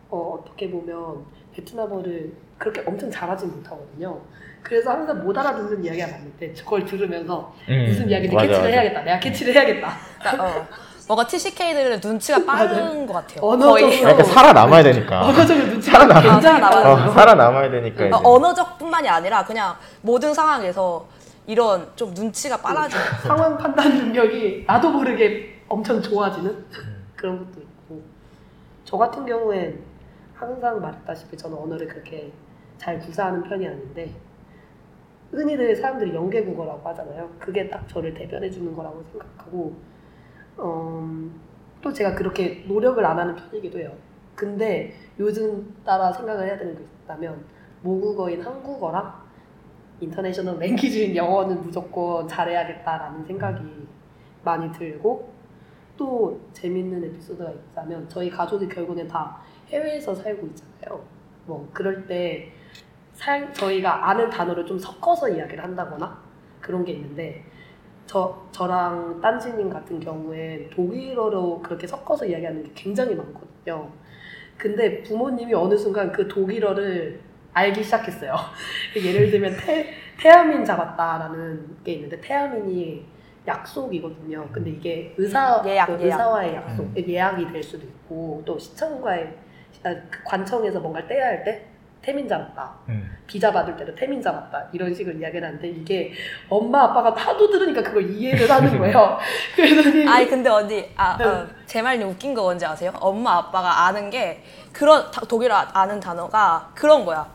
어, 0.09 0.39
어떻게 0.41 0.71
보면 0.71 1.23
베트남어를 1.55 2.31
그렇게 2.57 2.81
엄청 2.87 3.11
잘하진 3.11 3.51
못하거든요. 3.51 4.19
그래서 4.63 4.89
항상 4.89 5.23
못 5.23 5.37
알아듣는 5.37 5.83
이야기가 5.85 6.07
많은데 6.07 6.53
그걸 6.53 6.83
들으면서 6.85 7.53
음, 7.69 7.85
무슨 7.87 8.09
이야기인지 8.09 8.35
캐치를. 8.35 8.71
해야겠다. 8.71 9.01
내가 9.03 9.19
캐치를 9.19 9.53
해야겠다. 9.53 9.89
그러니까, 10.19 10.43
어, 10.45 10.67
뭔가 11.07 11.25
TCK들은 11.27 11.99
눈치가 12.03 12.43
빠른 12.45 13.05
것 13.05 13.13
같아요. 13.13 13.43
언어적으로 13.45 13.73
거의. 13.87 13.99
그러니까 13.99 14.23
살아남아야 14.23 14.83
되니까. 14.83 15.21
언어적으로 15.25 15.67
눈치가 15.67 15.99
살아남아. 15.99 16.21
굉장히 16.21 16.41
살아남아야 16.59 16.79
어, 16.91 16.95
빨라요. 16.95 17.11
살아남아야 17.13 17.71
되니까. 17.71 18.05
이제. 18.05 18.15
어, 18.15 18.21
언어적뿐만이 18.23 19.09
아니라 19.09 19.43
그냥 19.43 19.75
모든 20.01 20.33
상황에서 20.33 21.05
이런 21.45 21.89
좀 21.95 22.13
눈치가 22.13 22.57
빨라지는 22.57 23.03
상황 23.23 23.57
판단 23.57 23.97
능력이 23.97 24.63
나도 24.65 24.91
모르게 24.91 25.61
엄청 25.67 26.01
좋아지는 26.01 26.65
그런 27.17 27.39
것도 27.39 27.59
있고 27.61 28.01
저 28.85 28.97
같은 28.97 29.25
경우엔 29.25 29.79
항상 30.35 30.79
말했다시피 30.81 31.35
저는 31.35 31.57
언어를 31.57 31.87
그렇게 31.87 32.31
잘 32.77 32.99
구사하는 32.99 33.43
편이 33.43 33.67
아닌데 33.67 34.11
흔히들 35.31 35.75
사람들이 35.75 36.13
연계국어라고 36.15 36.87
하잖아요. 36.89 37.29
그게 37.39 37.69
딱 37.69 37.87
저를 37.89 38.13
대변해 38.13 38.49
주는 38.49 38.73
거라고 38.75 39.03
생각하고 39.11 39.73
음, 40.59 41.39
또 41.81 41.91
제가 41.91 42.15
그렇게 42.15 42.63
노력을 42.67 43.03
안 43.05 43.19
하는 43.19 43.35
편이기도 43.35 43.79
해요. 43.79 43.91
근데 44.35 44.93
요즘 45.19 45.75
따라 45.85 46.11
생각을 46.11 46.47
해야 46.47 46.57
되는 46.57 46.75
게 46.75 46.83
있다면 47.03 47.45
모국어인 47.81 48.41
한국어랑 48.41 49.23
인터내셔널 49.99 50.57
랭귀지인 50.59 51.15
영어는 51.15 51.61
무조건 51.61 52.27
잘해야겠다라는 52.27 53.25
생각이 53.25 53.63
많이 54.43 54.71
들고 54.71 55.31
또 55.95 56.41
재밌는 56.53 57.03
에피소드가 57.03 57.51
있다면 57.51 58.09
저희 58.09 58.29
가족이 58.29 58.67
결국엔 58.67 59.07
다 59.07 59.37
해외에서 59.69 60.15
살고 60.15 60.47
있잖아요. 60.47 61.03
뭐 61.45 61.69
그럴 61.73 62.07
때 62.07 62.51
살, 63.13 63.53
저희가 63.53 64.09
아는 64.09 64.29
단어를 64.29 64.65
좀 64.65 64.79
섞어서 64.79 65.29
이야기를 65.29 65.63
한다거나 65.63 66.19
그런 66.59 66.83
게 66.83 66.93
있는데 66.93 67.45
저 68.13 68.39
저랑 68.51 69.19
딴지님 69.21 69.71
같은 69.71 69.99
경우엔 69.99 70.69
독일어로 70.69 71.63
그렇게 71.63 71.87
섞어서 71.87 72.27
이야기하는 72.27 72.63
게 72.63 72.69
굉장히 72.75 73.15
많거든요. 73.15 73.89
근데 74.55 75.01
부모님이 75.01 75.51
어느 75.55 75.75
순간 75.75 76.11
그 76.11 76.27
독일어를 76.27 77.19
알기 77.53 77.83
시작했어요. 77.83 78.35
예를 78.95 79.31
들면 79.31 79.57
태, 79.57 79.87
태아민 80.19 80.63
잡았다라는 80.63 81.77
게 81.83 81.93
있는데 81.93 82.21
태아민이 82.21 83.03
약속이거든요. 83.47 84.47
근데 84.51 84.69
이게 84.69 85.15
의사 85.17 85.63
예약, 85.65 85.87
그 85.87 85.93
예약. 85.93 86.03
의사와의 86.03 86.53
약속 86.55 86.95
예약이 86.95 87.51
될 87.51 87.63
수도 87.63 87.83
있고 87.87 88.43
또 88.45 88.59
시청과의 88.59 89.35
아, 89.85 89.89
그 90.11 90.23
관청에서 90.23 90.79
뭔가를 90.79 91.07
떼야 91.07 91.25
할 91.25 91.43
때 91.43 91.65
태민 92.03 92.27
잡았다. 92.27 92.69
음. 92.89 93.17
비자 93.25 93.51
받을 93.51 93.77
때도 93.77 93.95
태민 93.95 94.21
잡았다. 94.21 94.67
이런 94.73 94.93
식으로 94.93 95.17
이야기를 95.17 95.47
하는데 95.47 95.67
이게 95.69 96.11
엄마 96.49 96.83
아빠가 96.83 97.11
하도 97.15 97.49
들으니까 97.49 97.81
그걸 97.81 98.09
이해를 98.11 98.49
하는 98.51 98.77
거예요. 98.77 99.17
그러더니 99.55 100.07
아니 100.07 100.27
근데 100.27 100.49
언니 100.49 100.89
아, 100.97 101.17
어, 101.23 101.47
제 101.65 101.81
말이 101.81 102.03
웃긴 102.03 102.33
거 102.33 102.41
뭔지 102.43 102.65
아세요? 102.65 102.91
엄마 102.99 103.37
아빠가 103.37 103.85
아는 103.85 104.09
게 104.09 104.43
그런 104.73 105.09
다- 105.11 105.21
독일어 105.27 105.55
아는 105.55 105.99
단어가 105.99 106.69
그런 106.75 107.05
거야. 107.05 107.25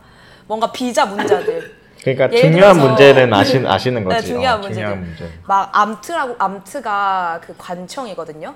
뭔가 0.45 0.71
비자 0.71 1.05
문제들 1.05 1.79
그러니까 2.01 2.29
중요한 2.29 2.77
문제는 2.77 3.33
아시, 3.33 3.61
아시는 3.65 4.03
거지. 4.05 4.15
네, 4.15 4.21
중요한 4.21 4.55
어, 4.55 4.61
문제들. 4.61 4.75
중요한 4.75 5.01
문제. 5.01 5.29
막 5.47 5.69
Amt라고 5.77 6.35
Amt가 6.37 7.41
그 7.43 7.55
관청이거든요. 7.57 8.55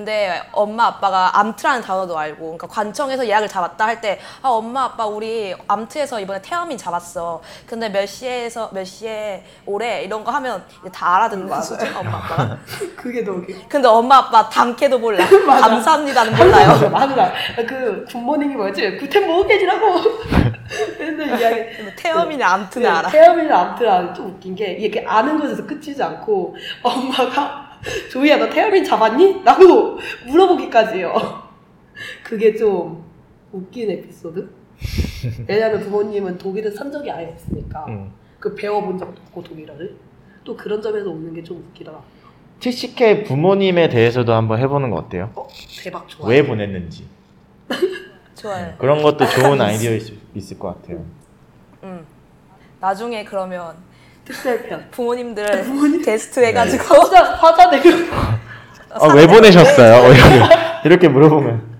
근데 0.00 0.40
엄마 0.52 0.86
아빠가 0.86 1.36
Amt라는 1.40 1.82
단어도 1.82 2.16
알고 2.16 2.42
그러니까 2.44 2.68
관청에서 2.68 3.26
예약을 3.26 3.48
잡았다 3.48 3.86
할 3.86 4.00
때 4.00 4.20
아 4.40 4.48
엄마 4.48 4.84
아빠 4.84 5.04
우리 5.06 5.54
Amt에서 5.66 6.20
이번에 6.20 6.40
Termin 6.40 6.78
잡았어. 6.78 7.42
근데 7.66 7.88
몇 7.88 8.06
시에서 8.06 8.70
몇 8.72 8.84
시에 8.84 9.44
오래 9.66 10.02
이런 10.04 10.22
거 10.22 10.30
하면 10.30 10.62
이제 10.80 10.90
다 10.92 11.16
알아듣는 11.16 11.60
수준 11.60 11.94
엄마 11.96 12.18
아빠가. 12.18 12.56
그게 12.96 13.20
웃겨. 13.28 13.52
근데 13.68 13.88
엄마 13.88 14.18
아빠 14.18 14.48
Danke도 14.48 14.98
몰라. 15.00 15.24
맞아. 15.46 15.68
감사합니다는 15.68 16.36
몰라요. 16.36 16.88
맞아. 16.90 17.32
그 17.68 18.04
good 18.10 18.25
morning이 18.25 18.54
뭐였지? 18.54 18.96
Guten 18.98 19.26
Morgen이지라고 19.26 20.00
맨날 20.98 21.40
이야기. 21.40 21.76
근데 21.76 21.94
Termin의 21.96 22.46
Amt는 22.46 22.88
알아. 22.88 23.08
Termin을 23.10 23.52
Amt라 23.52 24.14
좀 24.14 24.26
웃긴 24.28 24.54
게 24.54 24.72
이게 24.74 25.04
아는 25.06 25.38
것에서 25.40 25.66
끝이지 25.66 26.00
않고 26.02 26.54
엄마가 26.82 27.69
조이야 28.10 28.36
너 28.38 28.48
Termin 28.50 28.84
잡았니? 28.84 29.42
라고 29.44 29.98
물어보기까지 30.26 30.98
해요. 30.98 31.14
그게 32.24 32.54
좀 32.54 33.04
웃긴 33.52 33.90
에피소드? 33.90 34.48
왜냐하면 35.46 35.80
부모님은 35.80 36.38
독일은 36.38 36.70
산 36.74 36.90
적이 36.90 37.10
아예 37.10 37.26
없으니까 37.26 37.84
음. 37.88 38.12
그 38.38 38.54
배워본 38.54 38.96
적도 38.98 39.20
없고 39.22 39.42
독일어를 39.42 39.96
또 40.44 40.56
그런 40.56 40.80
점에서 40.80 41.10
오는 41.10 41.34
게 41.34 41.42
좀 41.42 41.58
웃기더라. 41.58 42.00
TCK 42.60 43.24
부모님에 43.24 43.88
대해서도 43.88 44.32
한번 44.34 44.58
해보는 44.58 44.90
거 44.90 44.96
어때요? 44.96 45.30
어 45.34 45.46
대박 45.82 46.06
좋아. 46.08 46.28
왜 46.28 46.44
보냈는지 46.46 47.06
좋아요. 48.34 48.74
그런 48.78 49.02
것도 49.02 49.26
좋은 49.26 49.60
아이디어일 49.60 50.00
수 50.00 50.14
있을 50.34 50.58
것 50.58 50.68
같아요. 50.80 51.04
음. 51.82 52.04
나중에 52.80 53.24
그러면 53.24 53.76
특별편. 54.30 54.88
부모님들 54.90 56.02
게스트 56.04 56.40
해가지고 56.40 56.84
화자 56.94 57.24
화자 57.34 57.70
내고 57.70 57.88
아, 58.92 59.06
왜 59.14 59.26
보내셨어요? 59.26 60.04
어, 60.04 60.08
이렇게, 60.12 60.44
이렇게 60.84 61.08
물어보면 61.08 61.70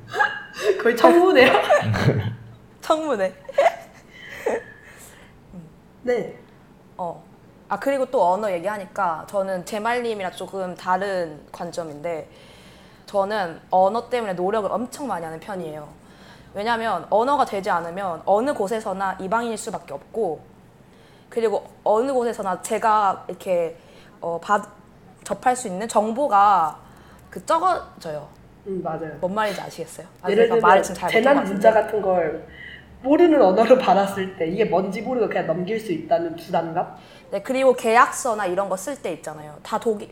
거의 0.82 0.96
청문회야. 0.96 1.52
청문회. 2.80 3.34
네. 6.02 6.38
어. 6.96 7.22
아 7.68 7.78
그리고 7.78 8.04
또 8.06 8.32
언어 8.32 8.50
얘기하니까 8.50 9.26
저는 9.28 9.64
제말님이랑 9.64 10.32
조금 10.32 10.74
다른 10.74 11.40
관점인데 11.52 12.28
저는 13.06 13.60
언어 13.70 14.08
때문에 14.08 14.32
노력을 14.32 14.70
엄청 14.72 15.06
많이 15.06 15.24
하는 15.24 15.38
편이에요. 15.38 15.88
왜냐하면 16.52 17.06
언어가 17.10 17.44
되지 17.44 17.70
않으면 17.70 18.22
어느 18.24 18.52
곳에서나 18.52 19.16
이방인일 19.20 19.56
수밖에 19.56 19.94
없고 19.94 20.40
그리고 21.30 21.64
어느 21.84 22.12
곳에서나 22.12 22.60
제가 22.60 23.24
이렇게 23.28 23.76
어, 24.20 24.38
받, 24.42 24.62
접할 25.24 25.56
수 25.56 25.68
있는 25.68 25.88
정보가 25.88 26.78
그 27.30 27.44
적어져요. 27.46 28.28
음 28.66 28.82
맞아요. 28.82 29.12
뭔 29.20 29.34
말인지 29.34 29.60
아시겠어요? 29.60 30.06
아, 30.20 30.30
예를 30.30 30.48
들면 30.48 30.60
말을 30.60 30.82
지금 30.82 31.00
잘 31.00 31.10
재난 31.10 31.44
문자. 31.44 31.72
같은 31.72 32.02
걸 32.02 32.46
모르는 33.02 33.40
언어로 33.40 33.78
받았을 33.80 34.36
때 34.36 34.46
이게 34.48 34.64
뭔지 34.66 35.00
모르고 35.00 35.28
그냥 35.28 35.46
넘길 35.46 35.80
수 35.80 35.92
있다는 35.92 36.36
부담감? 36.36 36.94
네, 37.30 37.40
그리고 37.40 37.72
계약서나 37.74 38.44
이런 38.46 38.68
거 38.68 38.76
쓸 38.76 39.00
때 39.00 39.12
있잖아요. 39.12 39.56
다 39.62 39.78
독일, 39.78 40.10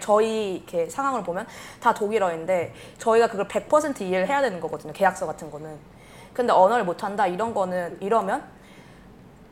저희 0.00 0.56
이렇게 0.56 0.88
상황을 0.88 1.24
보면 1.24 1.46
다 1.80 1.92
독일어인데 1.94 2.74
저희가 2.98 3.26
그걸 3.28 3.48
100% 3.48 4.02
이해를 4.02 4.28
해야 4.28 4.40
되는 4.42 4.60
거거든요. 4.60 4.92
계약서 4.92 5.26
같은 5.26 5.50
거는. 5.50 5.76
근데 6.34 6.52
언어를 6.52 6.84
못한다 6.84 7.26
이런 7.26 7.52
거는 7.54 7.96
이러면 8.00 8.44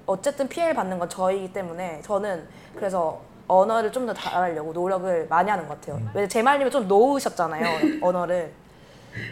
어쨌든 0.07 0.48
피해를 0.48 0.74
받는 0.74 0.98
건 0.98 1.09
저희이기 1.09 1.52
때문에 1.52 2.00
저는 2.02 2.44
그래서 2.76 3.20
언어를 3.48 3.92
좀 3.92 4.07
더 4.07 4.12
잘하려고 4.14 4.72
노력을 4.72 5.26
많이 5.28 5.50
하는 5.50 5.66
것 5.68 5.80
같아요. 5.80 6.00
왜냐면 6.09 6.28
제 6.28 6.42
말님이 6.42 6.70
좀 6.70 6.86
놓으셨잖아요. 6.88 8.00
언어를. 8.02 8.50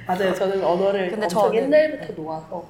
맞아요. 0.06 0.34
저는 0.34 0.64
언어를 0.64 1.10
근데 1.10 1.24
엄청 1.26 1.50
저는- 1.50 1.54
옛날부터 1.54 2.22
놓아서. 2.22 2.64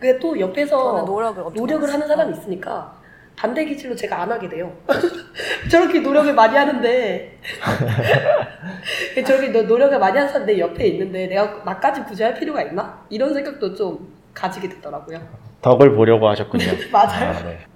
근데 0.00 0.18
또 0.18 0.38
옆에서 0.40 0.82
저는 0.92 1.04
노력을 1.04 1.42
엄청 1.42 1.54
노력을 1.66 1.92
하는. 1.92 2.06
사람이 2.08 2.32
있으니까 2.36 2.94
반대 3.36 3.64
기질로 3.64 3.94
제가 3.96 4.22
안 4.22 4.30
하게 4.32 4.48
돼요. 4.48 4.72
저렇게 5.70 6.00
노력을 6.00 6.32
많이 6.34 6.56
하는데 6.56 7.38
저렇게 9.26 9.48
노- 9.48 9.62
노력을 9.62 9.98
많이 9.98 10.16
하는 10.16 10.32
사람 10.32 10.46
내 10.46 10.58
옆에 10.58 10.86
있는데 10.88 11.26
내가 11.26 11.62
나까지 11.64 12.02
굳이 12.04 12.22
할 12.22 12.34
필요가 12.34 12.62
있나? 12.62 13.04
이런 13.10 13.34
생각도 13.34 13.74
좀 13.74 14.12
가지게 14.34 14.68
되더라고요. 14.68 15.20
덕을 15.62 15.94
보려고 15.94 16.28
하셨군요. 16.28 16.64
맞아요. 16.90 17.30
아, 17.38 17.42
네. 17.42 17.66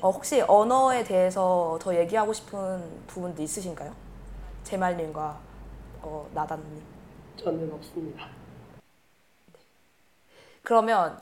어, 0.00 0.10
혹시 0.10 0.40
언어에 0.42 1.04
대해서 1.04 1.78
더 1.80 1.94
얘기하고 1.96 2.32
싶은 2.32 3.04
부분도 3.06 3.42
있으신가요? 3.42 3.94
제 4.64 4.76
말님과 4.76 5.38
어, 6.02 6.28
나다님. 6.32 6.82
저는 7.36 7.72
없습니다. 7.72 8.26
그러면 10.62 11.20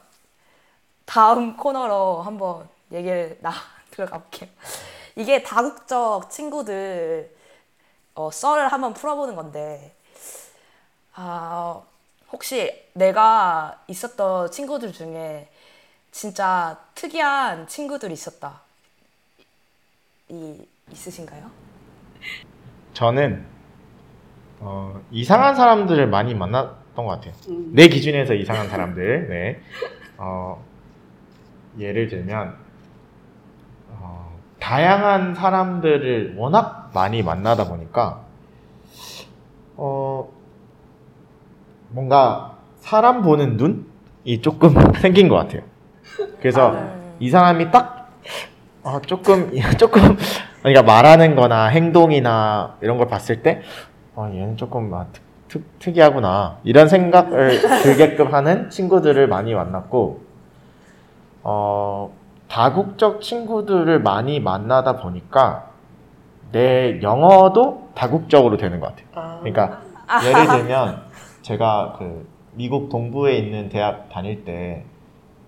다음 1.06 1.56
코너로 1.56 2.22
한번 2.22 2.68
얘기를 2.92 3.38
나 3.40 3.50
들어가 3.90 4.18
볼게요. 4.18 4.48
이게 5.16 5.42
다국적 5.42 6.30
친구들 6.30 7.34
어, 8.14 8.30
썰을 8.30 8.68
한번 8.68 8.92
풀어보는 8.92 9.36
건데 9.36 9.94
아, 11.14 11.82
혹시 12.30 12.86
내가 12.92 13.82
있었던 13.88 14.50
친구들 14.50 14.92
중에 14.92 15.48
진짜 16.10 16.78
특이한 16.94 17.66
친구들이 17.66 18.12
있었다. 18.12 18.60
이 20.28 20.66
있으신가요? 20.90 21.50
저는 22.92 23.44
어, 24.60 25.00
이상한 25.10 25.54
사람들을 25.54 26.06
많이 26.08 26.34
만났던 26.34 27.06
것 27.06 27.06
같아요. 27.06 27.32
음. 27.48 27.70
내 27.74 27.88
기준에서 27.88 28.34
이상한 28.34 28.68
사람들. 28.68 29.28
네. 29.30 29.60
어, 30.18 30.62
예를 31.78 32.08
들면 32.08 32.56
어, 33.88 34.38
다양한 34.58 35.34
사람들을 35.34 36.34
워낙 36.36 36.90
많이 36.92 37.22
만나다 37.22 37.68
보니까 37.68 38.24
어, 39.76 40.28
뭔가 41.88 42.58
사람 42.80 43.22
보는 43.22 43.56
눈이 43.56 44.42
조금 44.42 44.74
생긴 45.00 45.28
것 45.28 45.36
같아요. 45.36 45.69
그래서 46.40 46.70
음. 46.72 47.14
이 47.18 47.30
사람이 47.30 47.70
딱 47.70 48.10
아, 48.82 49.00
조금 49.06 49.50
조금 49.78 50.16
그러니까 50.62 50.82
말하는-거나 50.82 51.66
행동이나 51.66 52.76
이런 52.80 52.98
걸 52.98 53.08
봤을 53.08 53.42
때 53.42 53.62
아, 54.16 54.30
얘는 54.32 54.56
조금 54.56 54.92
아, 54.94 55.06
특, 55.12 55.22
특, 55.48 55.78
특이하구나 55.78 56.58
이런 56.64 56.88
생각을 56.88 57.60
들게끔 57.82 58.32
하는 58.32 58.70
친구들을 58.70 59.26
많이 59.28 59.54
만났고 59.54 60.22
어, 61.42 62.12
다국적 62.48 63.22
친구들을 63.22 64.00
많이 64.00 64.40
만나다 64.40 64.96
보니까 64.96 65.70
내 66.52 67.00
영어도 67.02 67.88
다국적으로 67.94 68.56
되는 68.56 68.80
것 68.80 68.88
같아요. 68.88 69.06
아, 69.14 69.38
그러니까 69.40 69.82
예를 70.24 70.46
들면 70.46 71.02
제가 71.42 71.94
그 71.98 72.28
미국 72.52 72.88
동부에 72.88 73.36
있는 73.36 73.68
대학 73.68 74.08
다닐 74.08 74.44
때 74.44 74.84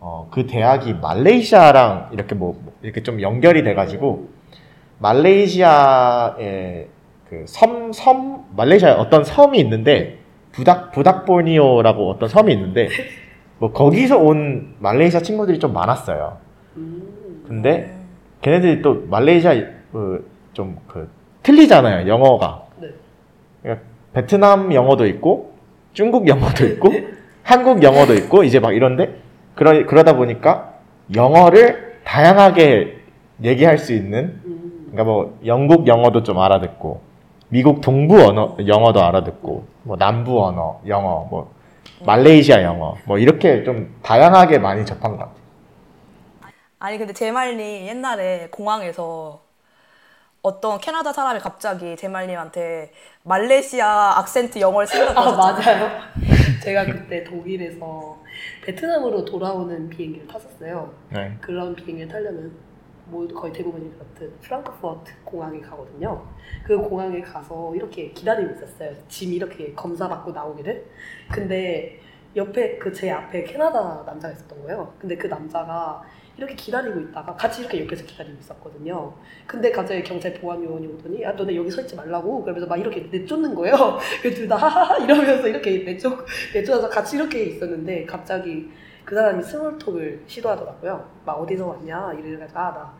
어, 0.04 0.26
그 0.32 0.48
대학이 0.48 0.94
말레이시아랑 0.94 2.08
이렇게 2.12 2.34
뭐뭐 2.34 2.72
이렇게 2.82 3.04
좀 3.04 3.22
연결이 3.22 3.62
돼가지고 3.62 4.30
말레이시아의 4.98 6.88
그 7.30 7.44
섬, 7.46 7.92
섬, 7.92 8.44
말레이시아에 8.56 8.94
어떤 8.94 9.22
섬이 9.22 9.60
있는데 9.60 10.18
부닥, 10.50 10.90
부닥보니오라고 10.90 12.10
어떤 12.10 12.28
섬이 12.28 12.52
있는데 12.52 12.88
뭐 13.58 13.72
거기서 13.72 14.18
온 14.18 14.74
말레이시아 14.80 15.20
친구들이 15.20 15.60
좀 15.60 15.72
많았어요. 15.72 16.38
음. 16.78 17.44
근데 17.46 17.96
걔네들이 18.40 18.82
또 18.82 19.04
말레이시아 19.08 19.54
그좀 19.92 20.78
그 20.88 21.08
틀리잖아요 21.44 22.08
영어가. 22.08 22.64
네. 22.80 22.88
그러니까 23.62 23.86
베트남 24.14 24.74
영어도 24.74 25.06
있고 25.06 25.52
중국 25.92 26.26
영어도 26.26 26.66
있고 26.66 26.90
한국 27.44 27.84
영어도 27.84 28.14
있고 28.14 28.42
이제 28.42 28.58
막 28.58 28.74
이런데 28.74 29.22
그러 29.54 29.86
그러다 29.86 30.16
보니까 30.16 30.74
영어를 31.14 32.00
다양하게 32.04 33.00
얘기할 33.42 33.78
수 33.78 33.92
있는 33.92 34.40
음. 34.44 34.88
그러니까 34.90 35.04
뭐 35.04 35.38
영국 35.46 35.86
영어도 35.86 36.22
좀 36.22 36.38
알아듣고 36.38 37.00
미국 37.48 37.80
동부 37.80 38.22
언어 38.22 38.56
영어도 38.66 39.02
알아듣고 39.02 39.66
뭐 39.82 39.96
남부 39.96 40.44
언어 40.44 40.80
영어 40.86 41.26
뭐 41.30 41.52
말레이시아 42.04 42.62
영어 42.62 42.96
뭐 43.04 43.18
이렇게 43.18 43.62
좀 43.64 43.94
다양하게 44.02 44.58
많이 44.58 44.84
접한 44.86 45.12
것 45.12 45.18
같아요. 45.18 45.42
아니 46.78 46.98
근데 46.98 47.12
제말님 47.12 47.86
옛날에 47.86 48.48
공항에서 48.50 49.40
어떤 50.42 50.80
캐나다 50.80 51.12
사람이 51.12 51.38
갑자기 51.38 51.94
제말님한테 51.96 52.90
말레이시아 53.22 54.18
악센트 54.18 54.58
영어를 54.58 54.86
쓴다고 54.86 55.20
아. 55.20 55.36
맞아요. 55.36 55.90
제가 56.62 56.86
그때 56.86 57.22
독일에서 57.22 58.21
베트남으로 58.62 59.24
돌아오는 59.24 59.88
비행기를 59.88 60.26
탔었어요. 60.26 60.92
네. 61.10 61.36
그런 61.40 61.74
비행기를 61.74 62.08
타려면 62.08 62.52
뭐 63.06 63.26
거의 63.28 63.52
대부분이 63.52 63.92
그렇듯 63.92 64.40
프랑크푸르트 64.40 65.12
공항에 65.24 65.60
가거든요. 65.60 66.24
그 66.64 66.78
공항에 66.78 67.20
가서 67.20 67.74
이렇게 67.74 68.10
기다리고 68.12 68.52
있었어요. 68.54 68.92
짐 69.08 69.32
이렇게 69.32 69.72
검사 69.74 70.08
받고 70.08 70.30
나오기를. 70.30 70.86
근데 71.30 72.00
옆에 72.36 72.78
그 72.78 72.92
제 72.92 73.10
앞에 73.10 73.44
캐나다 73.44 74.02
남자가 74.06 74.32
있었던 74.32 74.62
거예요. 74.62 74.94
근데 74.98 75.16
그 75.16 75.26
남자가 75.26 76.02
이렇게 76.36 76.54
기다리고 76.54 77.00
있다가 77.00 77.34
같이 77.34 77.60
이렇게 77.60 77.84
옆에서 77.84 78.04
기다리고 78.04 78.38
있었거든요. 78.40 79.12
근데 79.46 79.70
갑자기 79.70 80.02
경찰 80.02 80.32
보안 80.34 80.62
요원이 80.64 80.86
오더니 80.86 81.22
야 81.22 81.32
너네 81.32 81.54
여기 81.54 81.70
서 81.70 81.82
있지 81.82 81.94
말라고 81.94 82.42
그러면서 82.42 82.66
막 82.66 82.78
이렇게 82.78 83.08
내쫓는 83.10 83.54
거예요. 83.54 83.98
그래서 84.22 84.36
둘다 84.36 84.56
하하하 84.56 84.98
이러면서 85.04 85.46
이렇게 85.46 85.78
내쫓 85.84 86.24
내쫓아서 86.54 86.88
같이 86.88 87.16
이렇게 87.16 87.44
있었는데 87.44 88.06
갑자기 88.06 88.70
그 89.04 89.14
사람이 89.14 89.42
스몰톡을 89.42 90.22
시도하더라고요. 90.26 91.08
막 91.26 91.32
어디서 91.34 91.66
왔냐 91.66 92.14
이래가지고 92.14 92.58
아나 92.58 92.94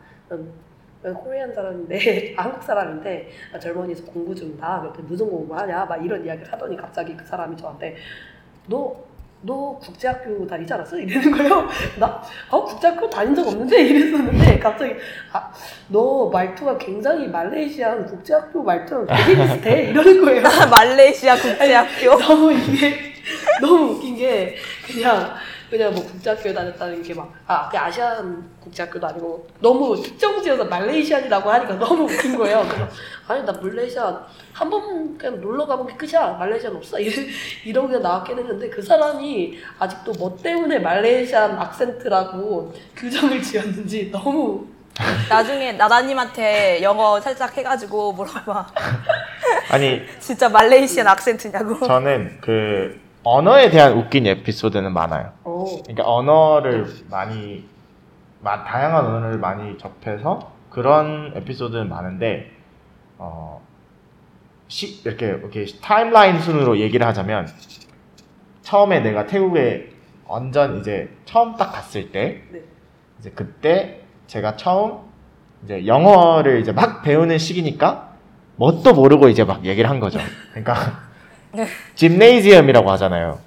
난 1.01 1.13
코리안 1.13 1.53
사람인데 1.53 2.35
아, 2.37 2.43
한국 2.43 2.63
사람인데 2.63 3.29
나 3.51 3.59
젊은이에서 3.59 4.05
공부 4.05 4.33
중이다. 4.33 4.81
그랬더니 4.81 5.07
무슨 5.07 5.29
공부하냐 5.29 5.85
막 5.85 6.03
이런 6.03 6.23
이야기를 6.25 6.51
하더니 6.51 6.77
갑자기 6.77 7.15
그 7.17 7.25
사람이 7.25 7.57
저한테 7.57 7.95
너 8.67 8.95
너 9.45 9.77
국제학교 9.77 10.47
다니지 10.47 10.73
않았어? 10.73 10.97
이러는 10.97 11.31
거예요. 11.31 11.67
나, 11.99 12.21
어, 12.49 12.63
국제학교 12.63 13.09
다닌 13.09 13.35
적 13.35 13.45
없는데? 13.45 13.81
이랬었는데, 13.83 14.59
갑자기, 14.59 14.93
아, 15.33 15.51
너 15.89 16.29
말투가 16.29 16.77
굉장히 16.77 17.27
말레이시안 17.27 18.05
국제학교 18.05 18.63
말투랑 18.63 19.05
되게 19.05 19.41
비슷해. 19.41 19.89
이러는 19.89 20.23
거예요. 20.23 20.43
말레이시아 20.71 21.35
국제학교. 21.35 22.17
너무 22.19 22.53
이게, 22.53 23.13
너무 23.61 23.91
웃긴 23.95 24.15
게, 24.15 24.55
그냥, 24.87 25.33
그냥 25.73 25.91
뭐 25.91 26.03
국제학교 26.05 26.53
다녔다는 26.53 27.01
게 27.01 27.15
막, 27.15 27.33
아, 27.47 27.67
그냥 27.67 27.85
아시안 27.87 28.47
국제학교도 28.61 29.07
아니고, 29.07 29.47
너무 29.59 29.99
특정 29.99 30.39
지어서 30.39 30.63
말레이시안이라고 30.65 31.49
하니까 31.49 31.79
너무 31.79 32.03
웃긴 32.03 32.37
거예요. 32.37 32.63
그래서, 32.69 32.87
아니, 33.27 33.43
나 33.43 33.51
말레이시안 33.51 34.19
한 34.53 34.69
번 34.69 35.17
그냥 35.17 35.41
놀러 35.41 35.65
가본 35.65 35.87
게 35.87 35.95
끝이야. 35.95 36.33
말레이시안 36.33 36.75
없어. 36.75 36.99
이러고 37.65 37.87
그냥 37.87 38.03
나왔긴 38.03 38.37
했는데, 38.37 38.69
그 38.69 38.83
사람이 38.83 39.57
아직도 39.79 40.11
뭐 40.19 40.37
때문에 40.43 40.77
말레이시안 40.77 41.57
악센트라고 41.57 42.71
규정을 42.95 43.41
지었는지 43.41 44.11
너무 44.11 44.67
나중에 45.27 45.71
나다님한테 45.71 46.83
영어 46.83 47.19
살짝 47.19 47.57
해가지고 47.57 48.13
물어봐. 48.13 48.67
아니 49.71 50.03
진짜 50.21 50.47
말레이시안 50.49 51.07
악센트냐고. 51.07 51.79
저는 51.87 52.37
그 52.41 53.01
언어에 53.23 53.69
대한 53.69 53.93
웃긴 53.93 54.25
에피소드는 54.27 54.91
많아요. 54.93 55.31
어, 55.43 55.65
그러니까 55.83 56.03
언어를 56.05 56.85
많이 57.09 57.65
마- 58.41 58.63
다양한 58.63 59.05
언어를 59.05 59.37
많이 59.37 59.77
접해서 59.77 60.51
그런 60.69 61.31
에피소드는 61.35 61.87
많은데 61.87 62.51
어 63.17 63.61
시, 64.67 65.01
이렇게 65.05 65.27
이렇게 65.27 65.65
타임라인 65.81 66.39
순으로 66.39 66.79
얘기를 66.79 67.05
하자면 67.07 67.47
처음에 68.63 68.99
내가 69.01 69.25
태국에 69.27 69.91
완전 70.25 70.79
이제 70.79 71.09
처음 71.25 71.55
딱 71.55 71.71
갔을 71.71 72.11
때 72.11 72.41
네. 72.51 72.61
이제 73.19 73.29
그때 73.31 74.01
제가 74.27 74.55
처음 74.57 74.99
이제 75.63 75.85
영어를 75.85 76.59
이제 76.59 76.71
막 76.71 77.03
배우는 77.03 77.37
시기니까 77.37 78.13
뭣도 78.57 78.93
모르고 78.93 79.29
이제 79.29 79.43
막 79.43 79.63
얘기를 79.65 79.89
한 79.89 79.99
거죠. 79.99 80.19
그러니까 80.51 81.03
네. 81.53 81.67
짐네이지엄이라고 81.95 82.89
하잖아요. 82.91 83.39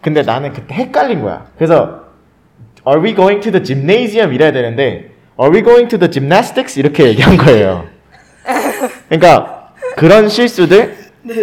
근데 0.00 0.22
나는 0.22 0.52
그때 0.52 0.74
헷갈린 0.74 1.20
거야. 1.20 1.46
그래서 1.56 2.02
Are 2.86 3.00
we 3.00 3.14
going 3.14 3.40
to 3.42 3.52
the 3.52 3.62
gymnasium 3.62 4.32
이래야 4.32 4.52
되는데 4.52 5.10
Are 5.40 5.54
we 5.54 5.62
going 5.62 5.88
to 5.88 5.98
the 5.98 6.10
gymnastics 6.10 6.78
이렇게 6.78 7.06
얘기한 7.08 7.36
거예요. 7.36 7.86
그러니까 9.08 9.72
그런 9.96 10.28
실수들 10.28 10.96
네. 11.22 11.34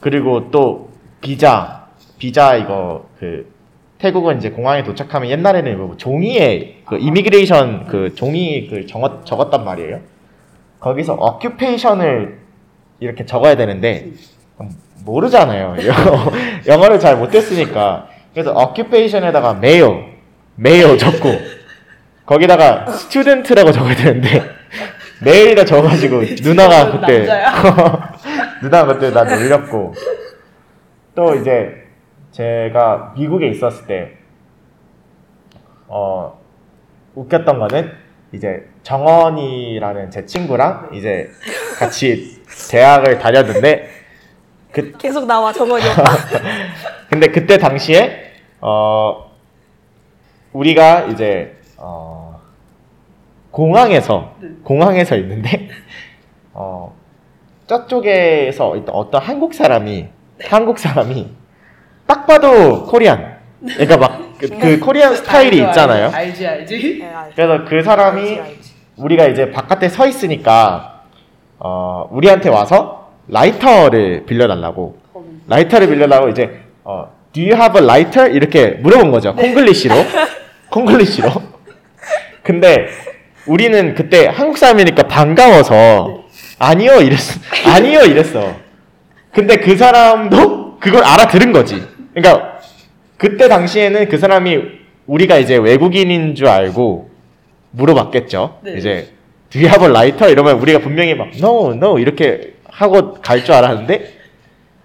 그리고 0.00 0.50
또 0.50 0.90
비자 1.20 1.86
비자 2.18 2.56
이거 2.56 3.08
그 3.18 3.52
태국은 3.98 4.38
이제 4.38 4.50
공항에 4.50 4.84
도착하면 4.84 5.30
옛날에는 5.30 5.72
이거 5.72 5.96
종이에 5.96 6.82
그 6.86 6.96
이미그레이션 6.98 7.86
그 7.88 8.14
종이 8.14 8.68
그 8.68 8.86
적었, 8.86 9.26
적었단 9.26 9.64
말이에요. 9.64 10.00
거기서 10.80 11.14
어큐페이션을 11.14 12.38
이렇게 13.00 13.26
적어야 13.26 13.56
되는데 13.56 14.12
모르잖아요. 15.04 15.76
영어, 15.86 16.32
영어를 16.66 16.98
잘 16.98 17.16
못했으니까 17.16 18.08
그래서 18.32 18.52
어큐페이션에다가 18.52 19.54
메요 19.54 20.04
male 20.56 20.96
적고 20.96 21.30
거기다가 22.26 22.90
student라고 22.90 23.72
적어야 23.72 23.94
되는데 23.94 24.42
male이라 25.22 25.64
적어가지고 25.64 26.22
누나가 26.42 26.92
그때? 26.92 27.26
누나가 28.62 28.94
그때 28.94 29.10
나 29.12 29.24
놀렸고 29.24 29.94
또 31.14 31.34
이제 31.36 31.86
제가 32.32 33.14
미국에 33.16 33.48
있었을 33.48 33.86
때 33.86 34.12
어, 35.88 36.38
웃겼던 37.14 37.58
거는 37.58 37.92
이제 38.32 38.68
정원이라는 38.82 40.10
제 40.10 40.26
친구랑 40.26 40.90
이제 40.92 41.30
같이 41.78 42.42
대학을 42.70 43.18
다녔는데 43.18 43.88
그 44.76 44.92
계속 44.98 45.24
나와 45.26 45.52
정원이 45.52 45.82
오빠. 45.88 46.04
근데 47.08 47.28
그때 47.28 47.56
당시에 47.56 48.32
어 48.60 49.30
우리가 50.52 51.04
이제 51.04 51.56
어 51.78 52.38
공항에서 53.50 54.34
네. 54.40 54.48
공항에서 54.62 55.16
있는데 55.16 55.68
어 56.52 56.94
저쪽에서 57.66 58.76
있던 58.76 58.94
어떤 58.94 59.22
한국 59.22 59.54
사람이 59.54 60.08
한국 60.44 60.78
사람이 60.78 61.30
딱 62.06 62.26
봐도 62.26 62.84
코리안 62.84 63.38
그러니까 63.60 63.96
막그 63.96 64.80
코리안 64.80 65.16
스타일이 65.16 65.60
알죠, 65.62 65.70
있잖아요. 65.70 66.10
알지, 66.12 66.46
알지. 66.46 66.98
네, 67.00 67.06
알지. 67.06 67.34
그래서 67.34 67.64
그 67.64 67.82
사람이 67.82 68.20
알지, 68.20 68.40
알지. 68.40 68.74
우리가 68.96 69.26
이제 69.26 69.50
바깥에 69.50 69.88
서 69.88 70.06
있으니까 70.06 71.04
어 71.58 72.06
우리한테 72.10 72.50
와서 72.50 73.05
라이터를 73.28 74.24
빌려달라고 74.26 74.98
라이터를 75.48 75.88
빌려달라고 75.88 76.28
이제 76.28 76.60
어 76.84 77.10
Do 77.32 77.42
you 77.42 77.54
have 77.54 77.78
a 77.78 77.84
lighter? 77.84 78.34
이렇게 78.34 78.70
물어본 78.80 79.10
거죠. 79.10 79.34
콩글리시로. 79.34 79.94
콩글리시로. 80.70 81.28
근데 82.42 82.86
우리는 83.46 83.94
그때 83.94 84.26
한국 84.26 84.56
사람이니까 84.56 85.04
반가워서 85.04 86.24
아니요 86.58 87.00
이랬어. 87.02 87.40
아니요 87.66 88.00
이랬어. 88.00 88.54
근데 89.32 89.56
그 89.56 89.76
사람도 89.76 90.78
그걸 90.78 91.04
알아들은 91.04 91.52
거지. 91.52 91.82
그러니까 92.14 92.58
그때 93.18 93.48
당시에는 93.48 94.08
그 94.08 94.18
사람이 94.18 94.58
우리가 95.06 95.38
이제 95.38 95.56
외국인인 95.56 96.34
줄 96.34 96.48
알고 96.48 97.10
물어봤겠죠. 97.72 98.60
네. 98.62 98.74
이제 98.78 99.08
Do 99.50 99.60
you 99.60 99.68
have 99.68 99.86
a 99.86 99.90
lighter? 99.90 100.32
이러면 100.32 100.58
우리가 100.58 100.78
분명히 100.78 101.14
막 101.14 101.28
No, 101.36 101.72
no 101.72 101.98
이렇게 101.98 102.54
하고 102.76 103.14
갈 103.14 103.42
줄 103.42 103.54
알았는데 103.54 104.14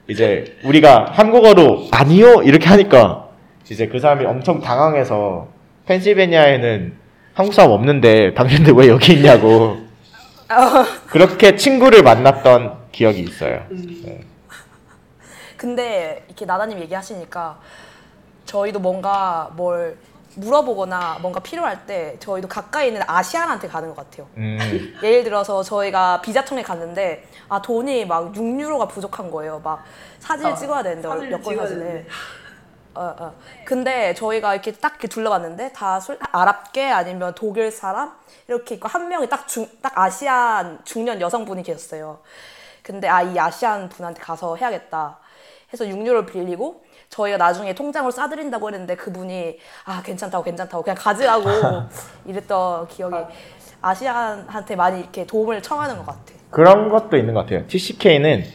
이제 0.07 0.57
우리가 0.63 1.11
한국어로 1.11 1.87
아니요 1.91 2.41
이렇게 2.43 2.67
하니까 2.69 3.27
이제 3.69 3.87
그 3.87 3.99
사람이 3.99 4.25
엄청 4.25 4.61
당황해서 4.61 5.47
펜실베니아에는 5.85 6.93
한국 7.33 7.53
사람 7.53 7.71
없는데 7.71 8.33
당신들 8.33 8.73
왜 8.73 8.87
여기 8.87 9.13
있냐고 9.13 9.77
그렇게 11.07 11.55
친구를 11.55 12.03
만났던 12.03 12.77
기억이 12.91 13.21
있어요. 13.21 13.65
음. 13.71 14.01
네. 14.05 14.21
근데 15.57 16.23
이렇게 16.27 16.45
나다님 16.45 16.79
얘기하시니까 16.79 17.59
저희도 18.45 18.79
뭔가 18.79 19.49
뭘 19.55 19.97
물어보거나 20.35 21.19
뭔가 21.21 21.39
필요할 21.39 21.85
때 21.85 22.15
저희도 22.19 22.47
가까이 22.47 22.87
있는 22.87 23.01
아시안한테 23.05 23.67
가는 23.67 23.89
것 23.89 23.95
같아요. 23.97 24.27
음, 24.37 24.57
예를 25.03 25.23
들어서 25.23 25.61
저희가 25.63 26.21
비자청에 26.21 26.63
갔는데 26.63 27.27
아 27.49 27.61
돈이 27.61 28.05
막 28.05 28.31
6유로가 28.33 28.87
부족한 28.89 29.29
거예요. 29.31 29.59
막 29.63 29.83
사진을 30.19 30.51
아, 30.51 30.55
찍어야 30.55 30.83
되는데 30.83 31.07
사진을 31.07 31.31
여권 31.31 31.53
찍어야 31.53 31.67
사진을. 31.67 31.83
되는데. 31.85 32.09
어, 32.93 33.15
어. 33.19 33.33
근데 33.65 34.13
저희가 34.13 34.53
이렇게 34.53 34.73
딱 34.73 34.91
이렇게 34.93 35.07
둘러봤는데 35.07 35.71
다 35.71 35.99
술, 36.01 36.19
아랍계 36.31 36.89
아니면 36.91 37.33
독일 37.35 37.71
사람 37.71 38.11
이렇게 38.49 38.75
있고 38.75 38.89
한 38.89 39.07
명이 39.07 39.29
딱 39.29 39.47
중, 39.47 39.65
딱 39.81 39.97
아시안 39.97 40.79
중년 40.83 41.21
여성분이 41.21 41.63
계셨어요. 41.63 42.19
근데 42.83 43.07
아 43.07 43.23
이 43.23 43.39
아시안 43.39 43.87
분한테 43.89 44.21
가서 44.21 44.55
해야겠다 44.57 45.19
해서 45.71 45.85
6유로를 45.85 46.29
빌리고 46.29 46.83
저희가 47.11 47.37
나중에 47.37 47.75
통장으로 47.75 48.09
싸드린다고 48.09 48.69
했는데 48.69 48.95
그분이 48.95 49.57
아 49.85 50.01
괜찮다고 50.01 50.43
괜찮다고 50.45 50.81
그냥 50.81 50.95
가지라고 50.97 51.43
이랬던 52.25 52.87
기억이 52.87 53.15
아시안한테 53.81 54.75
많이 54.77 55.01
이렇게 55.01 55.25
도움을 55.25 55.61
청하는 55.61 55.97
것 55.97 56.05
같아. 56.05 56.21
그런 56.49 56.89
것도 56.89 57.17
있는 57.17 57.33
것 57.33 57.41
같아요. 57.41 57.67
TCK는 57.67 58.45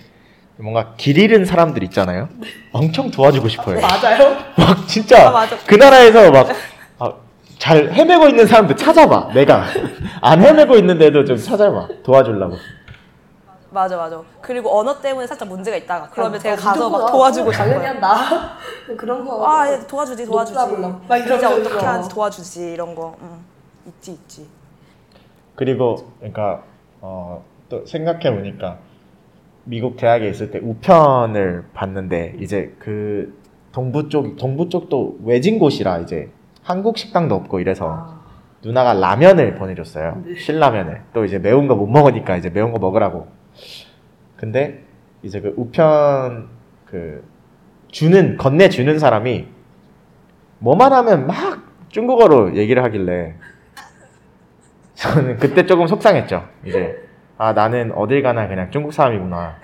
뭔가 0.56 0.94
길 0.96 1.18
잃은 1.18 1.44
사람들 1.44 1.82
있잖아요. 1.84 2.30
엄청 2.72 3.10
도와주고 3.10 3.46
싶어요. 3.48 3.78
맞아요? 3.80 4.36
막 4.56 4.88
진짜 4.88 5.28
아, 5.28 5.32
맞아. 5.32 5.56
그 5.66 5.74
나라에서 5.74 6.30
막 6.30 6.48
아, 6.98 7.12
잘 7.58 7.92
헤매고 7.92 8.28
있는 8.28 8.46
사람들 8.46 8.74
찾아봐. 8.76 9.32
내가 9.34 9.66
안 10.22 10.42
헤매고 10.42 10.76
있는데도 10.78 11.26
좀 11.26 11.36
찾아봐. 11.36 11.88
도와주려고. 12.02 12.56
맞아 13.70 13.96
맞아. 13.96 14.22
그리고 14.40 14.78
언어 14.78 15.00
때문에 15.00 15.26
살짝 15.26 15.48
문제가 15.48 15.76
있다가 15.76 16.08
그러면 16.12 16.36
아, 16.36 16.38
제가 16.38 16.54
아, 16.54 16.56
가서 16.56 16.88
막 16.88 16.98
무조건 16.98 17.12
도와주고 17.12 17.50
당연히 17.50 17.74
싶어요. 17.80 17.88
한다. 17.88 18.52
그런 18.96 19.24
거. 19.24 19.46
아 19.46 19.72
예, 19.72 19.86
도와주지 19.86 20.24
도와주지. 20.26 20.54
녹사불라. 20.58 20.88
막 21.08 21.16
진짜 21.18 21.36
이러면서. 21.36 21.60
어떻게 21.70 21.84
하는지 21.86 22.08
도와주지 22.08 22.72
이런 22.72 22.94
거. 22.94 23.16
응. 23.20 23.28
있지 23.88 24.12
있지. 24.12 24.46
그리고 25.54 25.96
그러니까 26.18 26.62
어, 27.00 27.44
또 27.68 27.84
생각해 27.86 28.34
보니까 28.34 28.78
미국 29.64 29.96
대학에 29.96 30.28
있을 30.28 30.50
때 30.50 30.58
우편을 30.60 31.66
봤는데 31.74 32.36
이제 32.40 32.74
그 32.78 33.36
동부 33.72 34.08
쪽 34.08 34.36
동부 34.36 34.68
쪽도 34.68 35.18
외진 35.24 35.58
곳이라 35.58 35.98
이제 35.98 36.30
한국 36.62 36.98
식당도 36.98 37.34
없고 37.34 37.60
이래서 37.60 37.88
아, 37.90 38.20
누나가 38.62 38.92
라면을 38.94 39.54
보내줬어요. 39.56 40.22
네. 40.24 40.36
신라면을. 40.36 41.02
또 41.12 41.24
이제 41.24 41.38
매운 41.38 41.66
거 41.68 41.74
못 41.74 41.86
먹으니까 41.86 42.36
이제 42.36 42.48
매운 42.50 42.72
거 42.72 42.78
먹으라고. 42.78 43.26
근데 44.36 44.82
이제 45.22 45.40
그 45.40 45.54
우편 45.56 46.48
그 46.84 47.24
주는 47.88 48.36
건네 48.36 48.68
주는 48.68 48.98
사람이 48.98 49.46
뭐만 50.58 50.92
하면 50.92 51.26
막 51.26 51.62
중국어로 51.88 52.56
얘기를 52.56 52.82
하길래 52.84 53.34
저는 54.94 55.38
그때 55.38 55.66
조금 55.66 55.86
속상했죠. 55.86 56.48
이제 56.64 56.96
아 57.38 57.52
나는 57.52 57.92
어딜 57.92 58.22
가나 58.22 58.48
그냥 58.48 58.70
중국 58.70 58.92
사람이구나. 58.92 59.56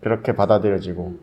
그렇게 0.00 0.32
받아들여지고 0.32 1.18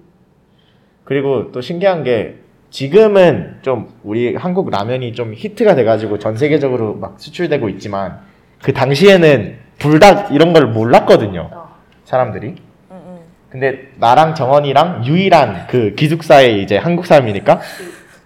그리고 1.04 1.52
또 1.52 1.62
신기한 1.62 2.04
게 2.04 2.40
지금은 2.70 3.60
좀 3.62 3.90
우리 4.04 4.36
한국 4.36 4.70
라면이 4.70 5.14
좀 5.14 5.34
히트가 5.34 5.76
돼가지고 5.76 6.20
전 6.20 6.36
세계적으로 6.36 6.96
막 6.96 7.20
수출되고 7.20 7.70
있지만 7.70 8.20
그 8.62 8.74
당시에는 8.74 9.67
불닭 9.80 10.32
이런 10.34 10.54
걸 10.54 10.68
몰랐거든요 10.68 11.50
어, 11.52 11.76
사람들이 12.06 12.56
음, 12.92 12.92
음. 12.92 13.20
근데 13.50 13.92
나랑 13.98 14.36
정원이랑 14.36 15.06
유일한 15.06 15.68
그 15.68 15.96
기숙사에 15.96 16.60
이제 16.60 16.78
한국 16.78 17.06
사람이니까 17.06 17.62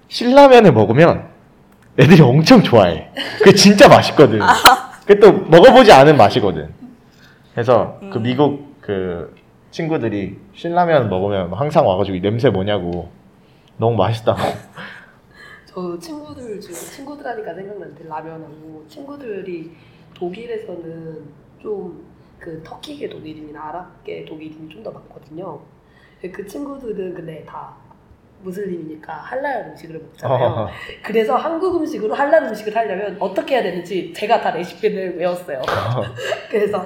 신라면을 0.07 0.73
먹으면 0.73 1.31
애들이 1.99 2.21
엄청 2.21 2.63
좋아해. 2.63 3.09
그게 3.37 3.53
진짜 3.53 3.87
맛있거든. 3.87 4.39
그게 5.01 5.19
또 5.19 5.31
먹어보지 5.31 5.91
않은 5.91 6.17
맛이거든. 6.17 6.73
그래서 7.53 7.99
그 8.11 8.17
미국 8.17 8.81
그 8.81 9.35
친구들이 9.71 10.37
신라면 10.53 11.09
먹으면 11.09 11.53
항상 11.53 11.87
와가지고 11.87 12.17
이 12.17 12.21
냄새 12.21 12.49
뭐냐고 12.49 13.09
너무 13.77 13.95
맛있다고. 13.97 14.39
저 15.65 15.97
친구들 15.99 16.59
중에 16.59 16.73
친구들 16.73 17.25
하니까 17.25 17.53
생각나는데 17.53 18.03
라면하고 18.07 18.85
친구들이 18.89 19.71
독일에서는 20.13 21.40
좀 21.61 22.11
그 22.41 22.61
터키계 22.63 23.07
독일인이나 23.07 23.69
아랍계 23.69 24.25
독일인이 24.25 24.67
좀 24.67 24.81
더 24.83 24.89
많거든요. 24.89 25.59
그 26.33 26.45
친구들은 26.45 27.13
근데 27.13 27.45
다 27.45 27.75
무슬림이니까 28.41 29.13
할랄 29.13 29.67
음식을 29.69 29.99
먹잖아요. 29.99 30.47
어. 30.47 30.67
그래서 31.03 31.35
한국 31.35 31.75
음식으로 31.75 32.15
할랄 32.15 32.43
음식을 32.45 32.75
하려면 32.75 33.15
어떻게 33.19 33.55
해야 33.55 33.63
되는지 33.63 34.11
제가 34.15 34.41
다 34.41 34.49
레시피를 34.49 35.17
외웠어요. 35.17 35.61
그래서 36.49 36.83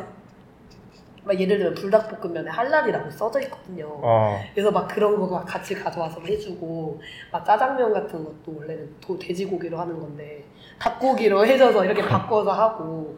막 1.24 1.40
예를 1.40 1.58
들면 1.58 1.74
불닭볶음면에 1.76 2.52
할랄이라고 2.52 3.10
써져 3.10 3.40
있거든요. 3.44 3.88
어. 4.04 4.38
그래서 4.54 4.72
막 4.72 4.90
그런 4.90 5.18
거막 5.18 5.46
같이 5.46 5.74
가져와서 5.74 6.20
해주고 6.22 7.00
막 7.32 7.46
짜장면 7.46 7.94
같은 7.94 8.26
것도 8.26 8.58
원래는 8.58 8.94
도, 9.00 9.18
돼지고기로 9.18 9.78
하는 9.78 9.98
건데 9.98 10.44
닭고기로 10.80 11.46
해줘서 11.46 11.86
이렇게 11.86 12.02
바꿔서 12.06 12.52
하고 12.52 13.16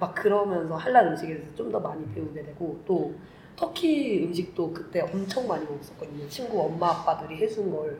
막 0.00 0.14
그러면서 0.14 0.76
할랄 0.76 1.06
음식에 1.08 1.34
대해서 1.34 1.54
좀 1.56 1.70
더 1.72 1.80
많이 1.80 2.04
배우게 2.14 2.42
되고 2.42 2.80
또 2.86 3.14
터키 3.56 4.24
음식도 4.24 4.72
그때 4.72 5.00
엄청 5.00 5.46
많이 5.48 5.64
먹었었거든요. 5.64 6.28
친구 6.28 6.62
엄마 6.62 6.90
아빠들이 6.90 7.36
해준 7.38 7.70
걸 7.74 7.98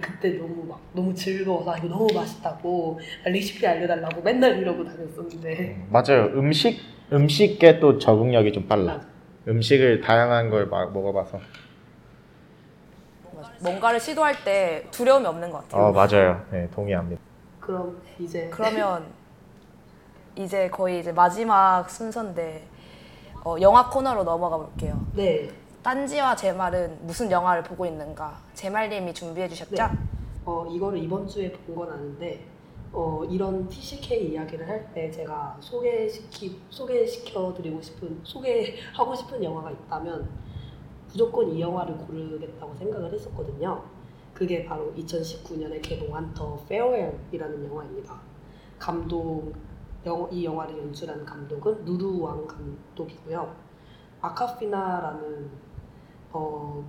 그때 0.00 0.32
너무 0.36 0.64
막 0.66 0.78
너무 0.92 1.14
즐거워서 1.14 1.70
아, 1.72 1.78
이거 1.78 1.88
너무 1.88 2.06
맛있다고 2.14 3.00
레시피 3.24 3.66
알려달라고 3.66 4.20
맨날 4.22 4.58
이러고 4.58 4.84
다녔었는데 4.84 5.86
맞아요. 5.90 6.26
음식 6.38 6.78
음식에 7.10 7.80
또 7.80 7.98
적응력이 7.98 8.52
좀 8.52 8.68
빨라. 8.68 9.00
음식을 9.48 10.02
다양한 10.02 10.50
걸 10.50 10.66
막 10.68 10.92
먹어봐서. 10.92 11.40
뭔가를 13.60 13.98
시도할 14.00 14.44
때 14.44 14.84
두려움이 14.90 15.24
없는 15.26 15.50
것 15.50 15.62
같아요. 15.62 15.84
어 15.84 15.92
맞아요. 15.92 16.44
네 16.50 16.68
동의합니다. 16.74 17.20
그럼 17.60 18.00
이제 18.18 18.48
그러면 18.52 19.04
이제 20.38 20.68
거의 20.70 21.00
이제 21.00 21.10
마지막 21.12 21.88
순서인데 21.90 22.64
어, 23.44 23.56
영화 23.60 23.88
코너로 23.90 24.22
넘어가 24.24 24.56
볼게요. 24.56 25.04
네 25.14 25.50
딴지와 25.82 26.36
제 26.36 26.52
말은 26.52 26.98
무슨 27.06 27.30
영화를 27.30 27.62
보고 27.64 27.84
있는가? 27.86 28.38
제 28.54 28.70
말님이 28.70 29.12
준비해 29.14 29.48
주셨죠? 29.48 29.74
네. 29.76 29.82
어, 30.44 30.66
이거를 30.70 30.98
이번 31.02 31.26
주에 31.26 31.50
본 31.52 31.74
건 31.76 31.90
아는데 31.92 32.44
어, 32.92 33.22
이런 33.28 33.68
TCK 33.68 34.32
이야기를 34.32 34.66
할 34.68 34.88
때 34.94 35.10
제가 35.10 35.56
소개시키 35.60 36.60
소개시켜 36.70 37.52
드리고 37.54 37.80
싶은 37.82 38.20
소개하고 38.22 39.14
싶은 39.14 39.42
영화가 39.42 39.70
있다면 39.72 40.28
무조건 41.08 41.48
이 41.50 41.60
영화를 41.60 41.96
고르겠다고 41.98 42.74
생각을 42.76 43.12
했었거든요. 43.12 43.82
그게 44.34 44.64
바로 44.64 44.92
2019년에 44.96 45.80
개봉한 45.82 46.32
The 46.34 46.56
Farewell이라는 46.68 47.68
영화입니다. 47.68 48.14
감독 48.78 49.52
영, 50.08 50.26
이 50.32 50.44
영화를 50.44 50.78
연출한 50.78 51.22
감독은 51.24 51.84
루루 51.84 52.20
왕 52.20 52.46
감독이고요. 52.46 53.54
아콰피나라는 54.22 55.50
어, 56.32 56.82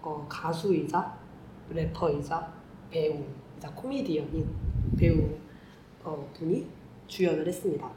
어, 0.00 0.26
가수이자 0.28 1.18
래퍼이자 1.68 2.52
배우이자 2.90 3.70
코미디언인 3.74 4.48
배우 4.98 5.28
어, 6.02 6.28
분이 6.32 6.66
주연을 7.06 7.46
했습니다. 7.46 7.90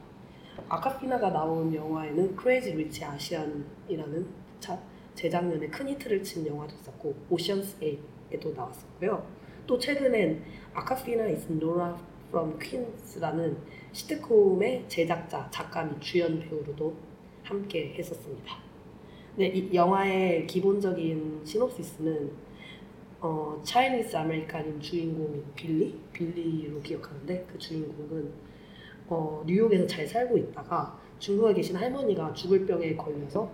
아콰피나가 0.68 1.30
나온 1.32 1.74
영화에는 1.74 2.36
Crazy 2.36 2.74
Rich 2.74 3.05
Asian이라는 3.05 4.28
차, 4.60 4.78
재작년에 5.16 5.68
큰 5.70 5.88
히트를 5.88 6.22
친 6.22 6.45
영화도 6.45 6.76
있었고 6.76 7.16
Ocean's 7.30 7.80
8에도 7.80 8.53
나왔었고요. 8.53 9.26
또 9.66 9.80
최근엔 9.80 10.43
Awkwafina 10.74 11.24
is 11.24 11.49
Nora 11.49 11.95
from 12.30 12.60
Queens라는 12.60 13.57
시트콤의 13.92 14.86
제작자, 14.88 15.50
작가 15.50 15.84
및 15.84 16.00
주연 16.00 16.40
배우로도 16.40 16.94
함께 17.44 17.94
했었습니다. 17.98 18.58
네, 19.36 19.48
이 19.48 19.74
영화의 19.74 20.46
기본적인 20.46 21.42
시놉시스는 21.44 22.32
어, 23.22 23.60
Chinese 23.64 24.16
American인 24.16 24.80
주인공인 24.80 25.44
빌리? 25.56 26.00
빌리로 26.14 26.82
기억하는데 26.82 27.48
그 27.52 27.58
주인공은 27.58 28.32
어, 29.08 29.44
뉴욕에서 29.46 29.88
잘 29.88 30.08
살고 30.08 30.38
있다가 30.38 30.98
중국에 31.18 31.54
계신 31.56 31.76
할머니가 31.76 32.34
죽을 32.34 32.66
병에 32.66 32.96
걸려서 32.96 33.52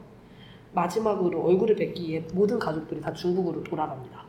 마지막으로 0.74 1.42
얼굴을 1.44 1.76
뵙기 1.76 2.10
위해 2.10 2.24
모든 2.34 2.60
가족들이 2.60 3.00
다 3.00 3.14
중국으로 3.14 3.64
돌아갑니다. 3.64 4.26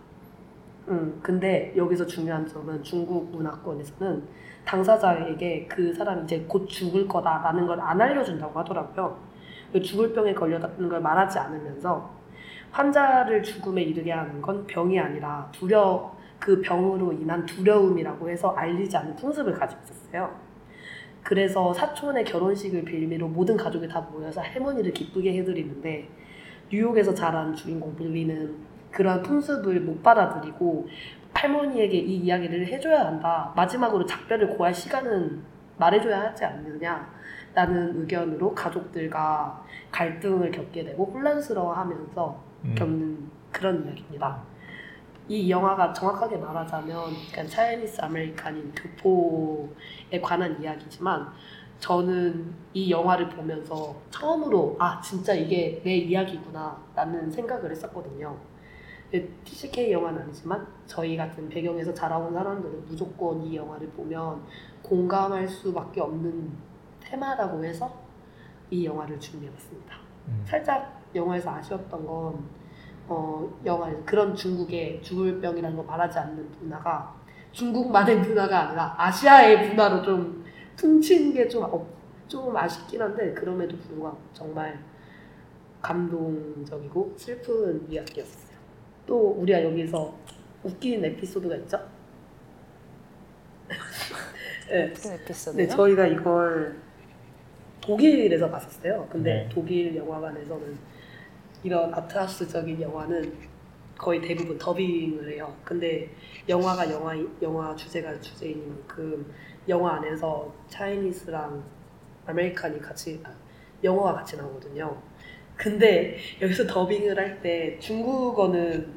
음, 0.89 1.19
근데 1.23 1.73
여기서 1.77 2.07
중요한 2.07 2.47
점은 2.47 2.83
중국 2.83 3.31
문화권에서는 3.33 4.23
당사자에게 4.65 5.67
그 5.69 5.93
사람이 5.93 6.25
이제 6.25 6.45
곧 6.49 6.67
죽을 6.69 7.07
거다라는 7.09 7.67
걸 7.67 7.81
안 7.81 8.01
알려준다고 8.01 8.59
하더라고요. 8.61 9.19
그 9.73 9.81
죽을 9.83 10.13
병에 10.13 10.33
걸렸다는 10.35 10.89
걸 10.89 11.01
말하지 11.01 11.39
않으면서 11.39 12.15
환자를 12.71 13.43
죽음에 13.43 13.83
이르게 13.83 14.13
하는 14.13 14.41
건 14.43 14.67
병이 14.67 14.99
아니라 14.99 15.49
두려 15.53 16.15
그 16.39 16.61
병으로 16.61 17.13
인한 17.13 17.45
두려움이라고 17.47 18.29
해서 18.29 18.51
알리지 18.51 18.97
않는 18.97 19.17
풍습을 19.17 19.55
가지고 19.55 19.81
있었어요. 19.85 20.31
그래서 21.23 21.73
사촌의 21.73 22.25
결혼식을 22.25 22.85
빌미로 22.85 23.27
모든 23.29 23.57
가족이 23.57 23.89
다 23.89 24.01
모여서 24.13 24.41
할머니를 24.41 24.93
기쁘게 24.93 25.37
해드리는데 25.39 26.09
뉴욕에서 26.71 27.15
자란 27.15 27.55
주인공 27.55 27.97
빌리는 27.97 28.55
그런 28.97 29.23
풍습을 29.23 29.81
못 29.81 30.03
받아들이고 30.03 30.89
할머니에게 31.35 31.99
이 31.99 32.17
이야기를 32.17 32.67
해줘야 32.67 33.05
한다. 33.05 33.53
마지막으로 33.55 34.07
작별을 34.07 34.57
고할 34.57 34.73
시간은 34.73 35.43
말해줘야 35.77 36.23
하지 36.23 36.47
않느냐 36.47 37.07
라는 37.55 38.01
의견으로 38.01 38.55
가족들과 38.55 39.63
갈등을 39.91 40.51
겪게 40.51 40.83
되고 40.83 41.05
혼란스러워하면서 41.05 42.43
음. 42.65 42.75
겪는 42.75 43.31
그런 43.53 43.85
이야기입니다. 43.85 44.43
이 45.29 45.51
영화가 45.51 45.93
정확하게 45.93 46.39
말하자면 46.39 46.97
약간 47.33 47.47
Chinese 47.47 48.01
American인 48.01 48.73
교포에 48.75 50.23
관한 50.23 50.59
이야기지만 50.63 51.29
저는 51.81 52.55
이 52.73 52.91
영화를 52.91 53.29
보면서 53.29 53.95
처음으로 54.09 54.77
아 54.79 54.99
진짜 55.03 55.35
이게 55.35 55.83
내 55.85 55.97
이야기구나 55.97 56.81
라는 56.95 57.31
생각을 57.31 57.71
했었거든요. 57.71 58.56
TCK 59.45 59.93
영화는 59.93 60.23
아니지만 60.23 60.67
저희 60.87 61.17
같은 61.17 61.49
배경에서 61.49 61.95
자라온 61.95 62.33
사람들은 62.33 62.87
무조건 62.87 63.43
이 63.43 63.57
영화를 63.57 63.89
보면 63.91 64.43
공감할 64.83 65.49
수밖에 65.49 66.01
없는 66.01 66.51
테마라고 67.01 67.65
해서 67.65 67.93
이 68.71 68.85
영화를 68.85 69.19
준비해봤습니다. 69.21 69.97
음. 70.29 70.43
살짝 70.45 71.03
영화에서 71.15 71.51
아쉬웠던 71.51 72.07
건 72.07 72.45
어, 73.09 73.49
영화에서 73.65 74.03
그런 74.05 74.35
중국의 74.35 75.01
죽을 75.03 75.41
병이라는 75.41 75.77
거 75.77 75.83
말하지 75.85 76.19
않는 76.19 76.51
문화가 76.61 77.15
중국만의 77.53 78.19
문화가 78.21 78.69
아니라 78.69 78.95
아시아의 78.99 79.69
문화로 79.69 80.03
좀 80.03 80.45
퉁친 80.75 81.33
게좀좀 81.33 82.57
아쉽긴 82.57 83.01
한데 83.01 83.33
그럼에도 83.33 83.77
불구하고 83.79 84.19
정말 84.33 84.79
감동적이고 85.81 87.15
슬픈 87.17 87.87
이야기였어요. 87.89 88.46
또 89.07 89.31
우리가 89.41 89.63
여기서 89.63 90.15
웃긴 90.65 91.05
에피소드가 91.05 91.57
있죠? 91.57 91.79
네, 94.69 94.89
무슨 94.89 95.11
네, 95.17 95.23
에피소드요? 95.23 95.69
저희가 95.69 96.07
이걸 96.09 96.77
독일에서 97.81 98.51
봤었어요. 98.51 99.07
근데 99.11 99.33
네. 99.45 99.49
독일 99.53 99.95
영화관에서는 99.97 100.77
이런 101.63 101.95
arthouse적인 101.95 102.81
영화는 102.83 103.33
거의 103.97 104.21
대부분 104.21 104.59
더빙을 104.59 105.31
해요. 105.33 105.55
근데 105.65 106.11
영화가 106.49 106.91
영화 106.91 107.15
영화 107.41 107.75
주제가 107.75 108.21
주제인 108.21 108.69
만큼 108.69 109.33
영화 109.69 109.95
안에서 109.97 110.53
Chinese랑 110.69 111.65
American이 112.27 112.81
같이 112.81 113.21
아, 113.25 113.33
영어가 113.83 114.15
같이 114.15 114.37
나오거든요. 114.37 115.01
근데 115.57 116.19
여기서 116.43 116.67
더빙을 116.67 117.17
할 117.19 117.41
때 117.41 117.79
중국어는 117.79 118.96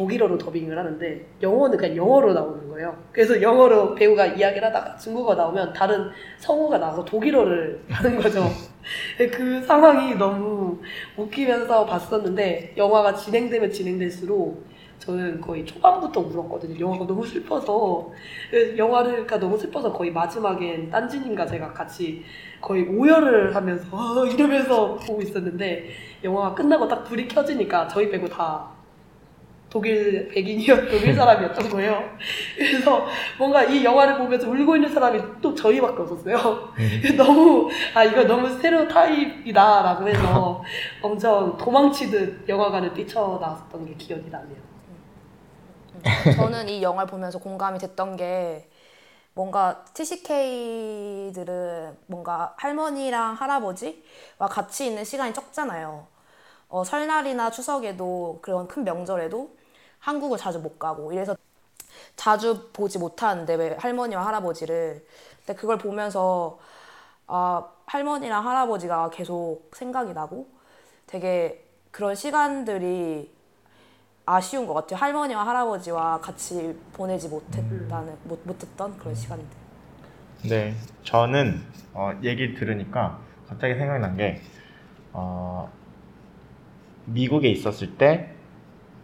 독일어로 0.00 0.38
더빙을 0.38 0.78
하는데 0.78 1.26
영어는 1.42 1.76
그냥 1.76 1.94
영어로 1.94 2.32
나오는 2.32 2.68
거예요. 2.70 2.96
그래서 3.12 3.40
영어로 3.42 3.94
배우가 3.94 4.24
이야기를 4.26 4.66
하다가 4.68 4.96
중국어 4.96 5.34
나오면 5.34 5.74
다른 5.74 6.08
성우가 6.38 6.78
나와서 6.78 7.04
독일어를 7.04 7.82
하는 7.90 8.16
거죠. 8.18 8.44
그 9.30 9.60
상황이 9.60 10.14
너무 10.14 10.80
웃기면서 11.18 11.84
봤었는데 11.84 12.72
영화가 12.78 13.14
진행되면 13.14 13.70
진행될수록 13.70 14.64
저는 15.00 15.40
거의 15.42 15.66
초반부터 15.66 16.20
울었거든요. 16.20 16.80
영화가 16.80 17.06
너무 17.06 17.26
슬퍼서 17.26 18.10
영화가 18.78 19.38
너무 19.38 19.58
슬퍼서 19.58 19.92
거의 19.92 20.10
마지막엔 20.12 20.88
딴지님과 20.90 21.46
제가 21.46 21.74
같이 21.74 22.22
거의 22.62 22.86
오열을 22.88 23.54
하면서 23.54 23.86
아, 23.92 24.24
이러면서 24.32 24.94
보고 24.96 25.20
있었는데 25.20 25.90
영화가 26.24 26.54
끝나고 26.54 26.88
딱 26.88 27.04
불이 27.04 27.28
켜지니까 27.28 27.88
저희 27.88 28.10
빼고 28.10 28.28
다 28.28 28.79
독일 29.70 30.28
백인이었 30.28 30.90
독일 30.90 31.14
사람이었던 31.14 31.70
거예요. 31.70 32.02
그래서 32.56 33.06
뭔가 33.38 33.62
이 33.62 33.84
영화를 33.84 34.18
보면서 34.18 34.50
울고 34.50 34.76
있는 34.76 34.92
사람이 34.92 35.22
또 35.40 35.54
저희밖에 35.54 36.02
없었어요. 36.02 36.72
너무 37.16 37.70
아 37.94 38.02
이거 38.02 38.24
너무 38.24 38.50
스테레오 38.50 38.88
타입이다라고 38.88 40.08
해서 40.08 40.62
엄청 41.00 41.56
도망치듯 41.56 42.48
영화관을 42.48 42.92
뛰쳐나왔었던 42.92 43.86
게 43.86 43.94
기억이 43.94 44.28
나네요. 44.28 44.70
저는 46.34 46.68
이 46.68 46.82
영화를 46.82 47.08
보면서 47.08 47.38
공감이 47.38 47.78
됐던 47.78 48.16
게 48.16 48.68
뭔가 49.34 49.84
TCK들은 49.94 51.96
뭔가 52.06 52.54
할머니랑 52.56 53.34
할아버지와 53.34 54.48
같이 54.50 54.86
있는 54.86 55.04
시간이 55.04 55.32
적잖아요. 55.32 56.06
어, 56.68 56.84
설날이나 56.84 57.50
추석에도 57.50 58.38
그런 58.42 58.66
큰 58.66 58.84
명절에도 58.84 59.59
한국을 60.00 60.38
자주 60.38 60.58
못 60.58 60.78
가고 60.78 61.12
이래서 61.12 61.36
자주 62.16 62.70
보지 62.72 62.98
못하는데 62.98 63.54
왜 63.54 63.76
할머니와 63.78 64.26
할아버지를 64.26 65.06
근데 65.44 65.58
그걸 65.58 65.78
보면서 65.78 66.58
아, 67.26 67.64
할머니랑 67.86 68.46
할아버지가 68.46 69.10
계속 69.10 69.70
생각이 69.72 70.12
나고 70.12 70.48
되게 71.06 71.64
그런 71.90 72.14
시간들이 72.14 73.32
아쉬운 74.26 74.66
것 74.66 74.74
같아요. 74.74 74.98
할머니와 74.98 75.46
할아버지와 75.46 76.20
같이 76.20 76.78
보내지 76.92 77.28
못했다는 77.28 78.16
못, 78.24 78.40
못했던 78.44 78.96
그런 78.96 79.14
시간들. 79.14 79.46
네, 80.48 80.74
저는 81.02 81.60
어, 81.92 82.12
얘기를 82.22 82.54
들으니까 82.54 83.18
갑자기 83.48 83.74
생각난 83.74 84.16
게 84.16 84.40
어, 85.12 85.70
미국에 87.06 87.48
있었을 87.48 87.96
때 87.96 88.34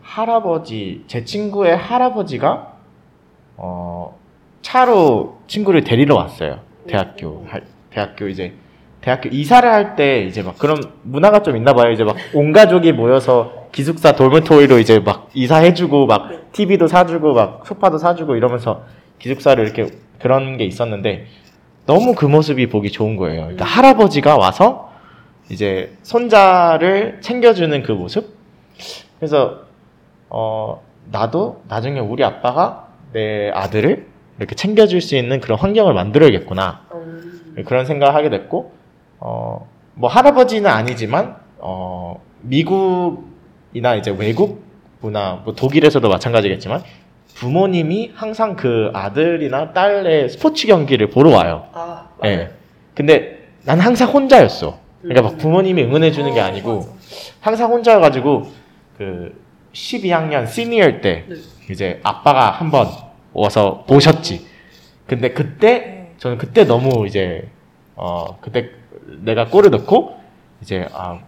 할아버지 0.07 1.03
제 1.09 1.25
친구의 1.25 1.77
할아버지가 1.77 2.73
어, 3.57 4.17
차로 4.63 5.39
친구를 5.49 5.83
데리러 5.83 6.15
왔어요. 6.17 6.61
대학교 6.87 7.45
할- 7.49 7.65
대학교 7.91 8.29
이제 8.29 8.55
대학교 9.01 9.29
이사를 9.31 9.69
할 9.71 9.97
때 9.97 10.23
이제 10.25 10.43
막 10.43 10.59
그런 10.59 10.79
문화가 11.03 11.43
좀 11.43 11.57
있나 11.57 11.73
봐요. 11.73 11.91
이제 11.93 12.05
막 12.05 12.15
온 12.35 12.53
가족이 12.53 12.93
모여서 12.93 13.67
기숙사 13.73 14.13
돌메토리로 14.13 14.79
이제 14.79 15.01
막 15.01 15.29
이사해주고 15.35 16.07
막 16.07 16.53
TV도 16.53 16.87
사주고 16.87 17.35
막 17.35 17.67
소파도 17.67 17.99
사주고 17.99 18.37
이러면서 18.37 18.83
기숙사를 19.19 19.63
이렇게 19.63 19.89
그런 20.21 20.57
게 20.57 20.65
있었는데 20.65 21.27
너무 21.87 22.15
그 22.15 22.27
모습이 22.27 22.69
보기 22.69 22.91
좋은 22.93 23.17
거예요. 23.17 23.43
그러니까 23.43 23.65
할아버지가 23.65 24.37
와서 24.37 24.93
이제 25.51 25.97
손자를 26.03 27.19
챙겨주는 27.23 27.83
그 27.83 27.93
모습. 27.93 28.35
그래서 29.19 29.66
어 30.29 30.83
나도 31.11 31.63
나중에 31.69 32.01
우리 32.01 32.25
아빠가 32.25 32.89
내 33.13 33.51
아들을 33.51 34.07
이렇게 34.39 34.55
챙겨줄 34.55 35.01
수 35.01 35.17
있는 35.17 35.41
그런 35.41 35.59
환경을 35.59 35.95
만들어야겠구나. 35.95 36.83
음, 36.93 37.63
그런 37.67 37.87
생각을 37.87 38.15
하게 38.15 38.31
됐고 38.31 38.73
어 39.21 39.67
뭐 39.99 40.11
할아버지는 40.11 40.71
아니지만 40.71 41.37
어 41.59 42.21
미국이나 42.43 43.95
이제 43.95 44.15
외국 44.17 44.63
문화 45.01 45.41
뭐 45.45 45.55
독일에서도 45.55 46.07
마찬가지겠지만 46.07 46.83
부모님이 47.35 48.13
항상 48.15 48.57
그 48.57 48.91
아들이나 48.95 49.73
딸의 49.73 50.29
스포츠 50.29 50.67
경기를 50.67 51.09
보러 51.11 51.31
와요. 51.31 51.65
아 51.73 52.09
예. 52.25 52.37
맞아요. 52.37 52.49
근데 52.95 53.49
난 53.65 53.81
항상 53.81 54.11
혼자였어. 54.11 54.79
그러니까 55.03 55.23
막 55.31 55.39
부모님이 55.39 55.85
응원해 55.85 56.11
주는 56.11 56.33
게 56.35 56.41
어, 56.41 56.45
아니고 56.45 56.77
맞아. 56.77 56.89
항상 57.41 57.73
혼자여가지고 57.73 58.47
그 58.99 59.35
12학년 59.81 60.47
시니어 60.47 61.01
때 61.03 61.25
네. 61.29 61.37
이제 61.71 62.01
아빠가 62.03 62.51
한번 62.51 62.89
와서 63.33 63.85
보셨지. 63.87 64.47
근데 65.07 65.31
그때 65.33 66.09
음. 66.11 66.15
저는 66.19 66.39
그때 66.39 66.65
너무 66.65 67.07
이제 67.07 67.49
어 67.95 68.39
그때 68.41 68.71
내가 69.23 69.47
골을 69.49 69.71
넣고 69.71 70.19
이제 70.63 70.89
아, 70.95 71.19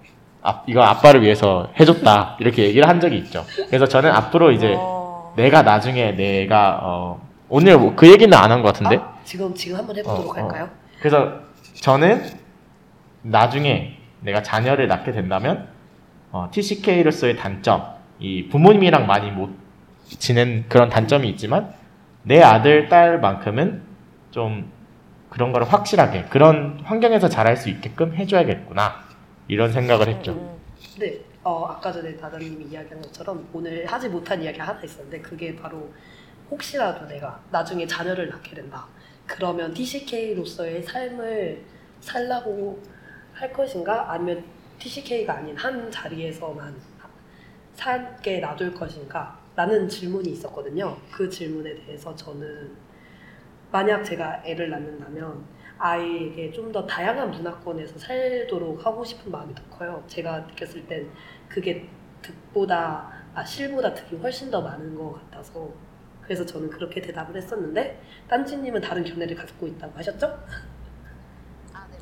아 0.42 0.62
이거 0.66 0.82
아빠를 0.82 1.22
위해서 1.22 1.70
해줬다 1.78 2.36
이렇게 2.40 2.64
얘기를 2.64 2.88
한 2.88 3.00
적이 3.00 3.18
있죠. 3.18 3.44
그래서 3.68 3.86
저는 3.86 4.10
앞으로 4.10 4.50
이제 4.52 4.74
어, 4.76 5.34
내가 5.36 5.62
나중에 5.62 6.12
내가 6.12 6.80
어 6.82 7.20
오늘 7.50 7.76
뭐 7.78 7.94
그 7.94 8.08
얘기는 8.10 8.32
안 8.36 8.50
한 8.50 8.62
것 8.62 8.72
같은데 8.72 8.96
아, 8.96 9.18
지금 9.24 9.54
지금 9.54 9.78
한번 9.78 9.96
해보도록 9.98 10.36
어, 10.36 10.40
어. 10.40 10.42
할까요? 10.44 10.70
그래서 11.00 11.32
저는 11.82 12.24
나중에 13.22 13.98
내가 14.20 14.42
자녀를 14.42 14.88
낳게 14.88 15.12
된다면 15.12 15.68
어, 16.32 16.48
TCK로서의 16.50 17.36
단점, 17.36 17.82
이 18.18 18.48
부모님이랑 18.48 19.06
많이 19.06 19.30
못 19.30 19.50
지낸 20.18 20.64
그런 20.68 20.88
단점이 20.88 21.28
있지만 21.30 21.72
내 22.22 22.42
아들 22.42 22.88
딸만큼은 22.88 23.82
좀 24.30 24.70
그런 25.30 25.52
거를 25.52 25.70
확실하게 25.70 26.24
그런 26.24 26.80
환경에서 26.84 27.28
자랄 27.28 27.56
수 27.56 27.68
있게끔 27.68 28.14
해줘야겠구나 28.14 29.04
이런 29.46 29.72
생각을 29.72 30.08
했죠. 30.08 30.32
음, 30.32 30.58
네, 30.98 31.20
어, 31.42 31.66
아까 31.66 31.92
전에 31.92 32.16
다다님이 32.16 32.66
이야기한 32.66 33.00
것처럼 33.02 33.48
오늘 33.52 33.86
하지 33.86 34.08
못한 34.08 34.42
이야기가 34.42 34.66
하나 34.66 34.82
있었는데 34.82 35.20
그게 35.20 35.54
바로 35.54 35.90
혹시라도 36.50 37.06
내가 37.06 37.40
나중에 37.50 37.86
자녀를 37.86 38.28
낳게 38.30 38.54
된다. 38.54 38.86
그러면 39.26 39.72
TCK로서의 39.74 40.82
삶을 40.82 41.62
살라고 42.00 42.82
할 43.34 43.52
것인가? 43.52 44.10
아니면 44.12 44.44
TCK가 44.78 45.34
아닌 45.34 45.56
한 45.56 45.90
자리에서만 45.90 46.74
살게 47.88 48.40
놔둘 48.40 48.74
것인가? 48.74 49.38
라는 49.54 49.88
질문이 49.88 50.30
있었거든요. 50.30 50.96
그 51.12 51.28
질문에 51.30 51.74
대해서 51.76 52.14
저는 52.16 52.76
만약 53.70 54.02
제가 54.02 54.42
애를 54.44 54.70
낳는다면 54.70 55.44
아이에게 55.78 56.50
좀 56.50 56.72
더 56.72 56.84
다양한 56.86 57.30
문화권에서 57.30 57.98
살도록 58.00 58.84
하고 58.84 59.04
싶은 59.04 59.30
마음이 59.30 59.54
더 59.54 59.62
커요. 59.70 60.02
제가 60.08 60.40
느꼈을 60.40 60.86
땐 60.88 61.08
그게 61.48 61.88
득보다 62.20 63.10
아 63.34 63.44
실보다 63.44 63.94
득이 63.94 64.16
훨씬 64.16 64.50
더 64.50 64.60
많은 64.60 64.96
것 64.96 65.12
같아서 65.12 65.68
그래서 66.22 66.44
저는 66.44 66.68
그렇게 66.70 67.00
대답을 67.00 67.36
했었는데 67.36 68.02
딴지님은 68.28 68.80
다른 68.80 69.04
견해를 69.04 69.36
갖고 69.36 69.66
있다고 69.68 69.96
하셨죠? 69.96 70.38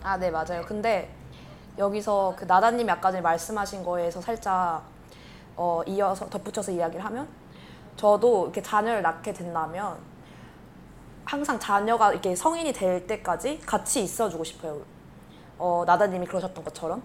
아, 0.03 0.17
네, 0.19 0.31
맞아요. 0.31 0.63
근데 0.67 1.11
여기서 1.79 2.35
그 2.39 2.45
나다님이 2.47 2.91
아까 2.91 3.11
전에 3.11 3.21
말씀하신 3.21 3.85
거에서 3.85 4.21
살짝 4.23 4.96
어, 5.57 5.83
이어서 5.87 6.29
덧붙여서 6.29 6.73
이야기를 6.73 7.05
하면 7.05 7.29
저도 7.97 8.45
이렇게 8.45 8.63
자녀를 8.63 9.03
낳게 9.03 9.33
된다면 9.33 9.99
항상 11.25 11.59
자녀가 11.59 12.13
이렇게 12.13 12.37
성인이 12.37 12.73
될 12.73 13.07
때까지 13.07 13.61
같이 13.61 14.03
있어주고 14.03 14.45
싶어요. 14.45 14.83
어, 15.59 15.85
나다님이 15.87 16.27
그러셨던 16.27 16.63
것처럼. 16.63 17.03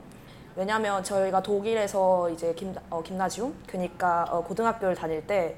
왜냐하면 0.55 1.01
저희가 1.03 1.41
독일에서 1.41 2.29
이제 2.29 2.53
김, 2.53 2.75
어, 2.89 3.01
김나지움, 3.01 3.57
그러니까 3.65 4.25
어, 4.29 4.43
고등학교를 4.43 4.95
다닐 4.95 5.25
때 5.25 5.57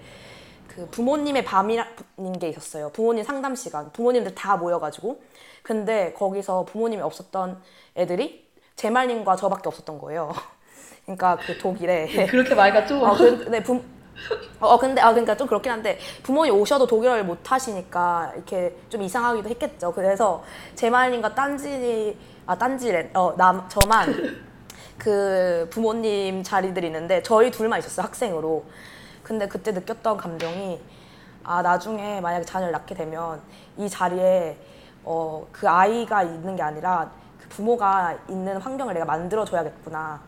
그 0.76 0.88
부모님의 0.90 1.46
밤이라는 1.46 2.40
게 2.40 2.50
있었어요. 2.50 2.90
부모님 2.90 3.24
상담 3.24 3.56
시간. 3.56 3.92
부모님들 3.92 4.34
다 4.34 4.58
모여가지고. 4.58 5.22
근데 5.62 6.14
거기서 6.14 6.66
부모님이 6.66 7.02
없었던 7.02 7.62
애들이 7.96 8.50
제말님과 8.76 9.36
저밖에 9.36 9.68
없었던 9.68 10.00
거예요. 10.00 10.32
그러니까 11.04 11.38
그 11.38 11.58
독일에. 11.58 12.28
그렇게 12.28 12.56
말가 12.56 12.86
좀 12.86 13.04
어, 13.04 13.16
그, 13.16 13.46
네, 13.50 13.62
부, 13.62 13.82
어, 14.60 14.78
근데, 14.78 15.02
아, 15.02 15.10
그러니까 15.12 15.36
좀 15.36 15.48
그렇긴 15.48 15.72
한데, 15.72 16.00
부모님 16.24 16.56
오셔도 16.56 16.88
독일어를 16.88 17.26
못 17.26 17.52
하시니까, 17.52 18.32
이렇게 18.36 18.76
좀 18.90 19.02
이상하기도 19.02 19.50
했겠죠. 19.50 19.94
그래서, 19.94 20.44
제말님과 20.76 21.36
딴지, 21.36 22.18
아, 22.46 22.58
딴지래, 22.58 23.12
어, 23.14 23.36
남, 23.38 23.68
저만, 23.68 24.44
그 24.98 25.68
부모님 25.70 26.44
자리들이 26.44 26.88
있는데 26.88 27.22
저희 27.24 27.52
둘만 27.52 27.80
있었어요 27.80 28.06
학생으로. 28.06 28.64
근데 29.22 29.48
그때 29.48 29.72
느꼈던 29.72 30.18
감정이 30.18 30.80
아 31.44 31.62
나중에 31.62 32.22
만약에 32.22 32.46
자녀를 32.46 32.72
낳게 32.72 32.96
되면 32.96 33.42
이 33.78 33.90
자리에 33.90 34.58
어, 35.04 35.46
그 35.52 35.68
아이가 35.68 36.24
있는 36.24 36.56
게 36.56 36.62
아니라 36.62 37.12
그 37.40 37.50
부모가 37.50 38.18
있는 38.30 38.58
환경을 38.58 38.94
내가 38.94 39.06
만들어 39.06 39.44
줘야겠구나 39.44 40.22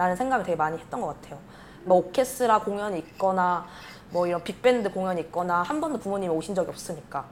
라는 0.00 0.16
생각을 0.16 0.46
되게 0.46 0.56
많이 0.56 0.78
했던 0.78 0.98
것 1.02 1.08
같아요. 1.08 1.38
뭐 1.84 1.98
오케스트라 1.98 2.60
공연이 2.60 2.98
있거나 3.00 3.66
뭐 4.08 4.26
이런 4.26 4.42
빅밴드 4.42 4.90
공연이 4.90 5.20
있거나 5.20 5.60
한 5.60 5.78
번도 5.78 5.98
부모님이 6.00 6.32
오신 6.32 6.54
적이 6.54 6.70
없으니까 6.70 7.26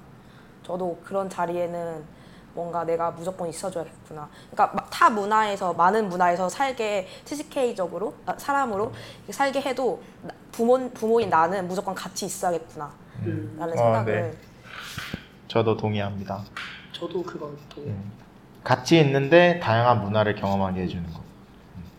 저도 0.63 1.01
그런 1.03 1.31
자리에는 1.31 2.05
뭔가 2.53 2.85
내가 2.85 3.11
무조건 3.13 3.49
있어줘야겠구나. 3.49 4.29
그러니까 4.51 4.77
막타 4.77 5.09
문화에서 5.09 5.73
많은 5.73 6.11
문화에서 6.11 6.51
살게 6.51 7.09
TCK적으로 7.25 8.13
아, 8.27 8.35
사람으로 8.37 8.93
살게 9.31 9.63
해도 9.63 10.03
나- 10.23 10.35
부모 10.53 10.91
부모인 10.91 11.31
나는 11.31 11.67
무조건 11.69 11.95
같이 11.95 12.27
있어야겠구나. 12.27 12.93
음, 13.23 13.57
라는 13.59 13.73
어, 13.73 13.77
생각을 13.79 14.13
네. 14.31 14.37
저도 15.49 15.75
동의합니다. 15.75 16.45
저도 16.93 17.23
그건 17.23 17.57
동의해요. 17.71 17.97
음. 17.97 18.13
같이 18.63 19.01
있는데 19.01 19.59
다양한 19.61 20.03
문화를 20.03 20.35
경험하게 20.35 20.83
해주는 20.83 21.11
거. 21.15 21.28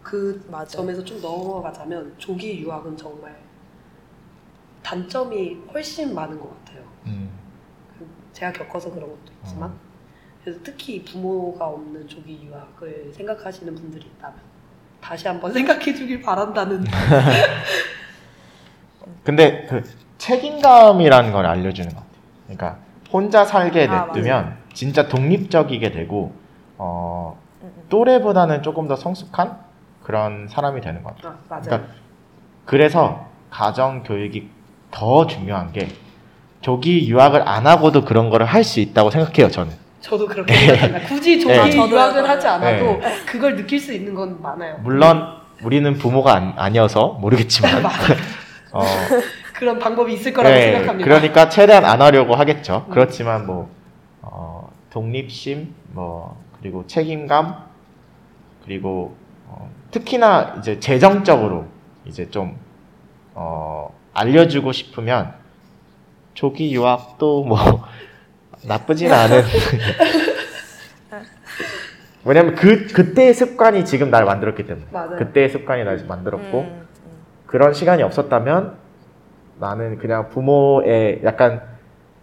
그 0.09 0.43
맞아요. 0.49 0.65
점에서 0.65 1.05
좀 1.05 1.21
넘어가자면 1.21 2.15
조기 2.17 2.61
유학은 2.61 2.97
정말 2.97 3.37
단점이 4.81 5.57
훨씬 5.71 6.15
많은 6.15 6.39
것 6.39 6.49
같아요. 6.49 6.83
음. 7.05 7.29
그 7.97 8.07
제가 8.33 8.51
겪어서 8.53 8.91
그런 8.91 9.07
것도 9.07 9.31
있지만 9.43 9.69
어. 9.69 9.75
그래서 10.43 10.59
특히 10.63 11.03
부모가 11.03 11.67
없는 11.67 12.07
조기 12.07 12.43
유학을 12.43 13.11
생각하시는 13.13 13.75
분들이 13.75 14.07
있다면 14.07 14.39
다시 14.99 15.27
한번 15.27 15.53
생각해 15.53 15.93
주길 15.93 16.23
바란다는 16.23 16.83
근데 19.23 19.67
그 19.69 19.83
책임감이라는 20.17 21.31
걸 21.31 21.45
알려주는 21.45 21.89
것 21.89 21.97
같아요. 21.97 22.11
그러니까 22.47 22.79
혼자 23.11 23.45
살게 23.45 23.85
아, 23.85 24.07
냅두면 24.07 24.57
진짜 24.73 25.07
독립적이게 25.07 25.91
되고 25.91 26.33
어. 26.79 27.39
또래보다는 27.89 28.63
조금 28.63 28.87
더 28.87 28.95
성숙한 28.95 29.68
그런 30.09 30.47
사람이 30.47 30.81
되는 30.81 31.03
것 31.03 31.15
같아요. 31.17 31.33
아, 31.33 31.37
맞아요. 31.49 31.63
그러니까 31.65 31.87
그래서 32.65 33.27
가정 33.51 34.01
교육이 34.01 34.49
더 34.89 35.27
중요한 35.27 35.71
게 35.71 35.87
조기 36.61 37.07
유학을 37.07 37.47
안 37.47 37.67
하고도 37.67 38.05
그런 38.05 38.31
거를 38.31 38.47
할 38.47 38.63
수 38.63 38.79
있다고 38.79 39.11
생각해요. 39.11 39.51
저는. 39.51 39.71
저도 40.01 40.25
그렇게 40.25 40.51
생각합니다. 40.51 41.07
굳이 41.07 41.39
조기 41.39 41.53
네. 41.53 41.59
아, 41.59 41.87
유학을. 41.87 42.27
하지 42.27 42.47
않아도 42.47 42.85
네. 42.97 43.23
그걸 43.27 43.55
느낄 43.55 43.79
수 43.79 43.93
있는 43.93 44.15
건 44.15 44.41
많아요. 44.41 44.79
물론 44.81 45.27
우리는 45.63 45.93
부모가 45.93 46.33
안, 46.33 46.53
아니어서 46.57 47.09
모르겠지만 47.21 47.85
어, 48.73 48.81
그런 49.53 49.77
방법이 49.77 50.11
있을 50.13 50.33
거라고 50.33 50.55
네, 50.55 50.71
생각합니다. 50.71 51.07
그러니까 51.07 51.49
최대한 51.49 51.85
안 51.85 52.01
하려고 52.01 52.33
하겠죠. 52.33 52.87
그렇지만 52.89 53.45
뭐 53.45 53.69
어, 54.23 54.71
독립심, 54.89 55.71
뭐 55.91 56.35
그리고 56.59 56.87
책임감, 56.87 57.57
그리고 58.65 59.15
어, 59.15 59.28
특히나 59.91 60.55
이제 60.59 60.79
재정적으로 60.79 61.65
이제 62.05 62.29
좀 62.29 62.57
어, 63.33 63.93
알려주고 64.13 64.71
싶으면 64.71 65.33
조기 66.33 66.73
유학도 66.73 67.43
뭐 67.43 67.57
나쁘진 68.67 69.11
않은. 69.11 69.43
왜냐면 72.25 72.55
그 72.55 72.87
그때의 72.87 73.33
습관이 73.33 73.85
지금 73.85 74.11
날 74.11 74.25
만들었기 74.25 74.65
때문에. 74.65 74.87
맞아요. 74.91 75.15
그때의 75.17 75.49
습관이 75.49 75.83
날 75.85 76.03
만들었고. 76.05 76.59
음, 76.59 76.65
음. 76.65 76.87
그런 77.45 77.73
시간이 77.73 78.03
없었다면 78.03 78.75
나는 79.57 79.97
그냥 79.97 80.29
부모의 80.29 81.21
약간 81.23 81.61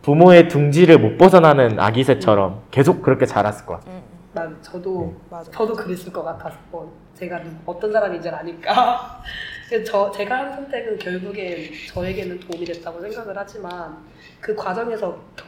부모의 0.03 0.49
둥지를 0.49 0.99
못 0.99 1.17
벗어나는 1.19 1.81
아기 1.81 2.05
새처럼 2.05 2.63
계속 2.71 3.03
그렇게 3.03 3.27
자랐을 3.27 3.67
것 3.67 3.81
같아. 3.81 3.91
음, 3.91 3.97
음. 3.97 4.03
난 4.33 4.57
저도 4.63 5.15
맞아. 5.31 5.51
저도 5.51 5.75
그랬을 5.75 6.13
것 6.13 6.23
같아서 6.23 6.57
뭐 6.71 6.93
제가 7.17 7.43
어떤 7.65 7.93
사람인지 7.93 8.29
아니까 8.29 9.23
저 9.87 10.11
제가 10.11 10.39
한 10.39 10.53
선택은 10.55 10.99
결국엔 10.99 11.71
저에게는 11.89 12.41
도움이 12.41 12.65
됐다고 12.65 13.01
생각을 13.01 13.37
하지만 13.37 14.05
그 14.41 14.55
과정에서 14.55 15.19
겪, 15.35 15.47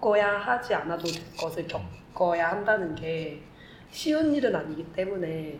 겪어야 0.00 0.38
하지 0.38 0.74
않아도 0.74 1.06
될 1.06 1.22
것을 1.36 1.66
겪어야 1.66 2.50
한다는 2.50 2.94
게 2.94 3.42
쉬운 3.90 4.34
일은 4.34 4.54
아니기 4.54 4.84
때문에 4.92 5.58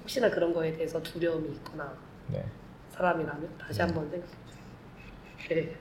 혹시나 0.00 0.28
그런 0.28 0.52
거에 0.52 0.72
대해서 0.72 1.02
두려움이 1.02 1.48
있거나 1.52 1.90
네. 2.26 2.44
사람이라면 2.90 3.58
다시 3.58 3.80
한번 3.80 4.10
생각해 4.10 4.32
주세요. 4.46 5.62
네. 5.62 5.76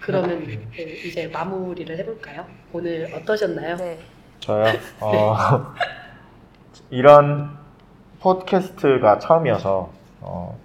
그러면 0.00 0.44
네, 0.46 0.82
이제 1.04 1.26
마무리를 1.26 1.96
해볼까요? 1.98 2.46
오늘 2.72 3.12
어떠셨나요? 3.14 3.76
네. 3.76 3.98
저요. 4.40 4.64
어, 5.00 5.74
이런 6.90 7.57
팟캐스트가 8.20 9.18
처음이어서 9.18 9.90
어, 10.20 10.58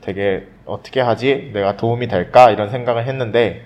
되게 0.00 0.46
어떻게 0.66 1.00
하지? 1.00 1.50
내가 1.54 1.76
도움이 1.76 2.08
될까? 2.08 2.50
이런 2.50 2.70
생각을 2.70 3.06
했는데 3.06 3.64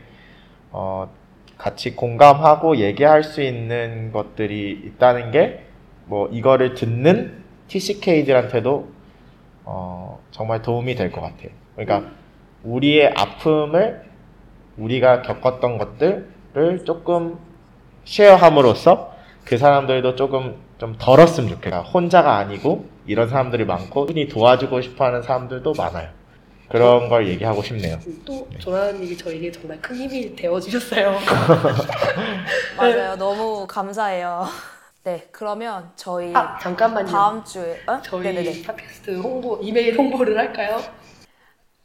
어, 0.70 1.08
같이 1.56 1.96
공감하고 1.96 2.76
얘기할 2.76 3.24
수 3.24 3.42
있는 3.42 4.12
것들이 4.12 4.70
있다는 4.84 5.30
게 5.30 5.68
뭐 6.08 6.26
이거를 6.28 6.74
듣는 6.74 7.44
TCK들한테도 7.68 8.88
어, 9.64 10.18
정말 10.30 10.62
도움이 10.62 10.94
될 10.94 11.12
것 11.12 11.20
같아요. 11.20 11.50
그러니까 11.76 12.10
우리의 12.64 13.12
아픔을 13.14 14.04
우리가 14.78 15.20
겪었던 15.22 15.76
것들을 15.76 16.84
조금 16.86 17.38
쉐어함으로써 18.04 19.14
그 19.44 19.58
사람들도 19.58 20.16
조금 20.16 20.56
좀 20.78 20.96
덜었으면 20.96 21.50
좋겠다. 21.50 21.80
혼자가 21.82 22.36
아니고 22.36 22.88
이런 23.06 23.28
사람들이 23.28 23.64
많고 23.64 24.06
흔히 24.06 24.28
도와주고 24.28 24.80
싶어하는 24.80 25.22
사람들도 25.22 25.72
많아요. 25.76 26.08
그런 26.68 27.08
걸 27.08 27.26
얘기하고 27.28 27.62
싶네요. 27.62 27.98
또 28.24 28.46
조나님이 28.58 29.16
저에게 29.16 29.50
정말 29.50 29.80
큰 29.80 29.96
힘이 29.96 30.36
되어 30.36 30.60
주셨어요. 30.60 31.18
맞아요. 32.76 33.16
너무 33.16 33.66
감사해요. 33.66 34.46
네, 35.04 35.26
그러면 35.32 35.90
저희 35.96 36.32
아 36.34 36.58
잠깐만요. 36.58 37.06
다음 37.10 37.42
주에 37.44 37.80
어? 37.86 38.00
저희 38.02 38.22
네네네. 38.24 38.62
팟캐스트 38.62 39.18
홍보 39.20 39.58
이메일 39.62 39.96
홍보를 39.96 40.36
할까요? 40.36 40.78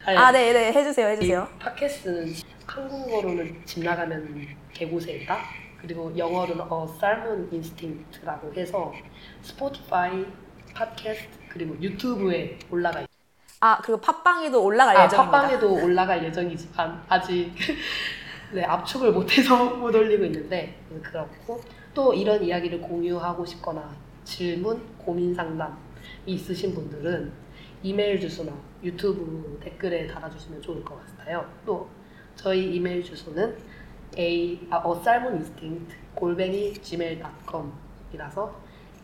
아니, 0.06 0.18
아, 0.18 0.32
네, 0.34 0.52
네, 0.52 0.74
해주세요, 0.74 1.08
해주세요. 1.08 1.48
이 1.56 1.60
팟캐스트는 1.60 2.34
한국어로는 2.66 3.62
집 3.64 3.82
나가면 3.86 4.46
개고새 4.74 5.14
있다. 5.14 5.38
그리고 5.84 6.18
영어로는 6.18 6.66
어 6.70 6.88
살몬 6.88 7.50
인스팅트라고 7.52 8.54
해서 8.54 8.94
스포티파이, 9.42 10.26
팟캐스트 10.74 11.28
그리고 11.50 11.76
유튜브에 11.82 12.58
올라가. 12.72 13.06
아, 13.60 13.78
그리고 13.82 14.00
팟빵에도 14.00 14.64
올라갈 14.64 14.96
아, 14.96 15.06
예정입니다. 15.06 15.32
팟빵에도 15.32 15.84
올라갈 15.84 16.24
예정이지만 16.24 17.04
아직 17.10 17.52
네, 18.54 18.64
압축을 18.64 19.12
못해서 19.12 19.66
못 19.76 19.94
올리고 19.94 20.24
있는데 20.26 20.80
네, 20.90 21.00
그렇고 21.02 21.60
또 21.94 22.14
이런 22.14 22.42
이야기를 22.42 22.80
공유하고 22.80 23.46
싶거나 23.46 23.94
질문, 24.24 24.82
고민 24.98 25.36
상담이 25.36 25.76
있으신 26.26 26.74
분들은 26.74 27.30
이메일 27.84 28.22
주소나 28.22 28.54
유튜브 28.82 29.60
댓글에 29.62 30.08
달아주시면 30.08 30.62
좋을 30.62 30.84
것 30.86 30.98
같아요. 31.18 31.46
또 31.66 31.90
저희 32.38 32.74
이메일 32.74 33.04
주소는 33.04 33.58
a 34.18 34.60
아, 34.70 34.78
어 34.78 35.02
살몬 35.04 35.38
인스팅트 35.38 35.96
골뱅이 36.16 36.74
gmail.com이라서 36.74 38.54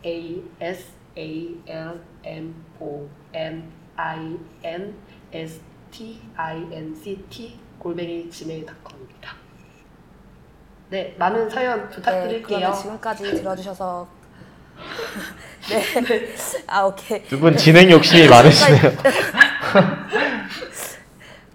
a 0.04 0.42
s 0.60 0.86
a 1.16 1.56
l 1.66 2.00
m 2.24 2.54
o 2.78 3.08
n 3.32 3.70
i 3.96 4.36
n 4.62 4.94
s 5.32 5.60
t 5.90 6.20
i 6.36 6.56
n 6.72 6.94
c 6.94 7.16
t 7.28 7.58
골뱅이 7.78 8.30
gmail.com입니다. 8.30 9.34
네, 10.90 11.14
많은 11.18 11.48
사연 11.50 11.88
네, 11.88 11.96
부탁드릴게요. 11.96 12.58
그러면 12.58 12.74
지금까지 12.74 13.22
들어주셔서 13.24 14.08
네, 15.68 15.82
아 16.66 16.82
오케이, 16.84 17.22
두 17.24 17.38
분 17.38 17.56
진행 17.56 17.90
욕심이 17.90 18.26
많으시네요. 18.28 18.90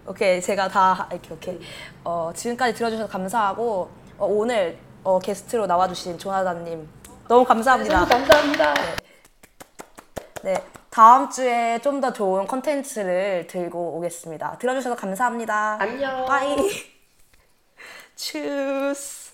오케이 0.07 0.39
제가 0.41 0.67
다 0.67 1.07
이렇게 1.11 1.33
오케이. 1.33 1.59
어, 2.05 2.31
지금까지 2.33 2.73
들어주셔서 2.75 3.09
감사하고 3.09 3.89
어, 4.17 4.25
오늘 4.25 4.77
어, 5.03 5.19
게스트로 5.19 5.65
나와주신 5.65 6.17
조나단님 6.19 6.87
너무 7.27 7.43
감사합니다. 7.43 8.05
네, 8.05 8.09
감사합니다. 8.15 8.73
네, 10.43 10.53
다음 10.91 11.29
주에 11.29 11.79
좀 11.81 11.99
더 11.99 12.13
좋은 12.13 12.45
컨텐츠를 12.45 13.47
들고 13.47 13.97
오겠습니다. 13.97 14.57
들어주셔서 14.59 14.95
감사합니다. 14.95 15.77
안녕. 15.79 16.25
빠이. 16.25 16.55
추스. 18.15 19.33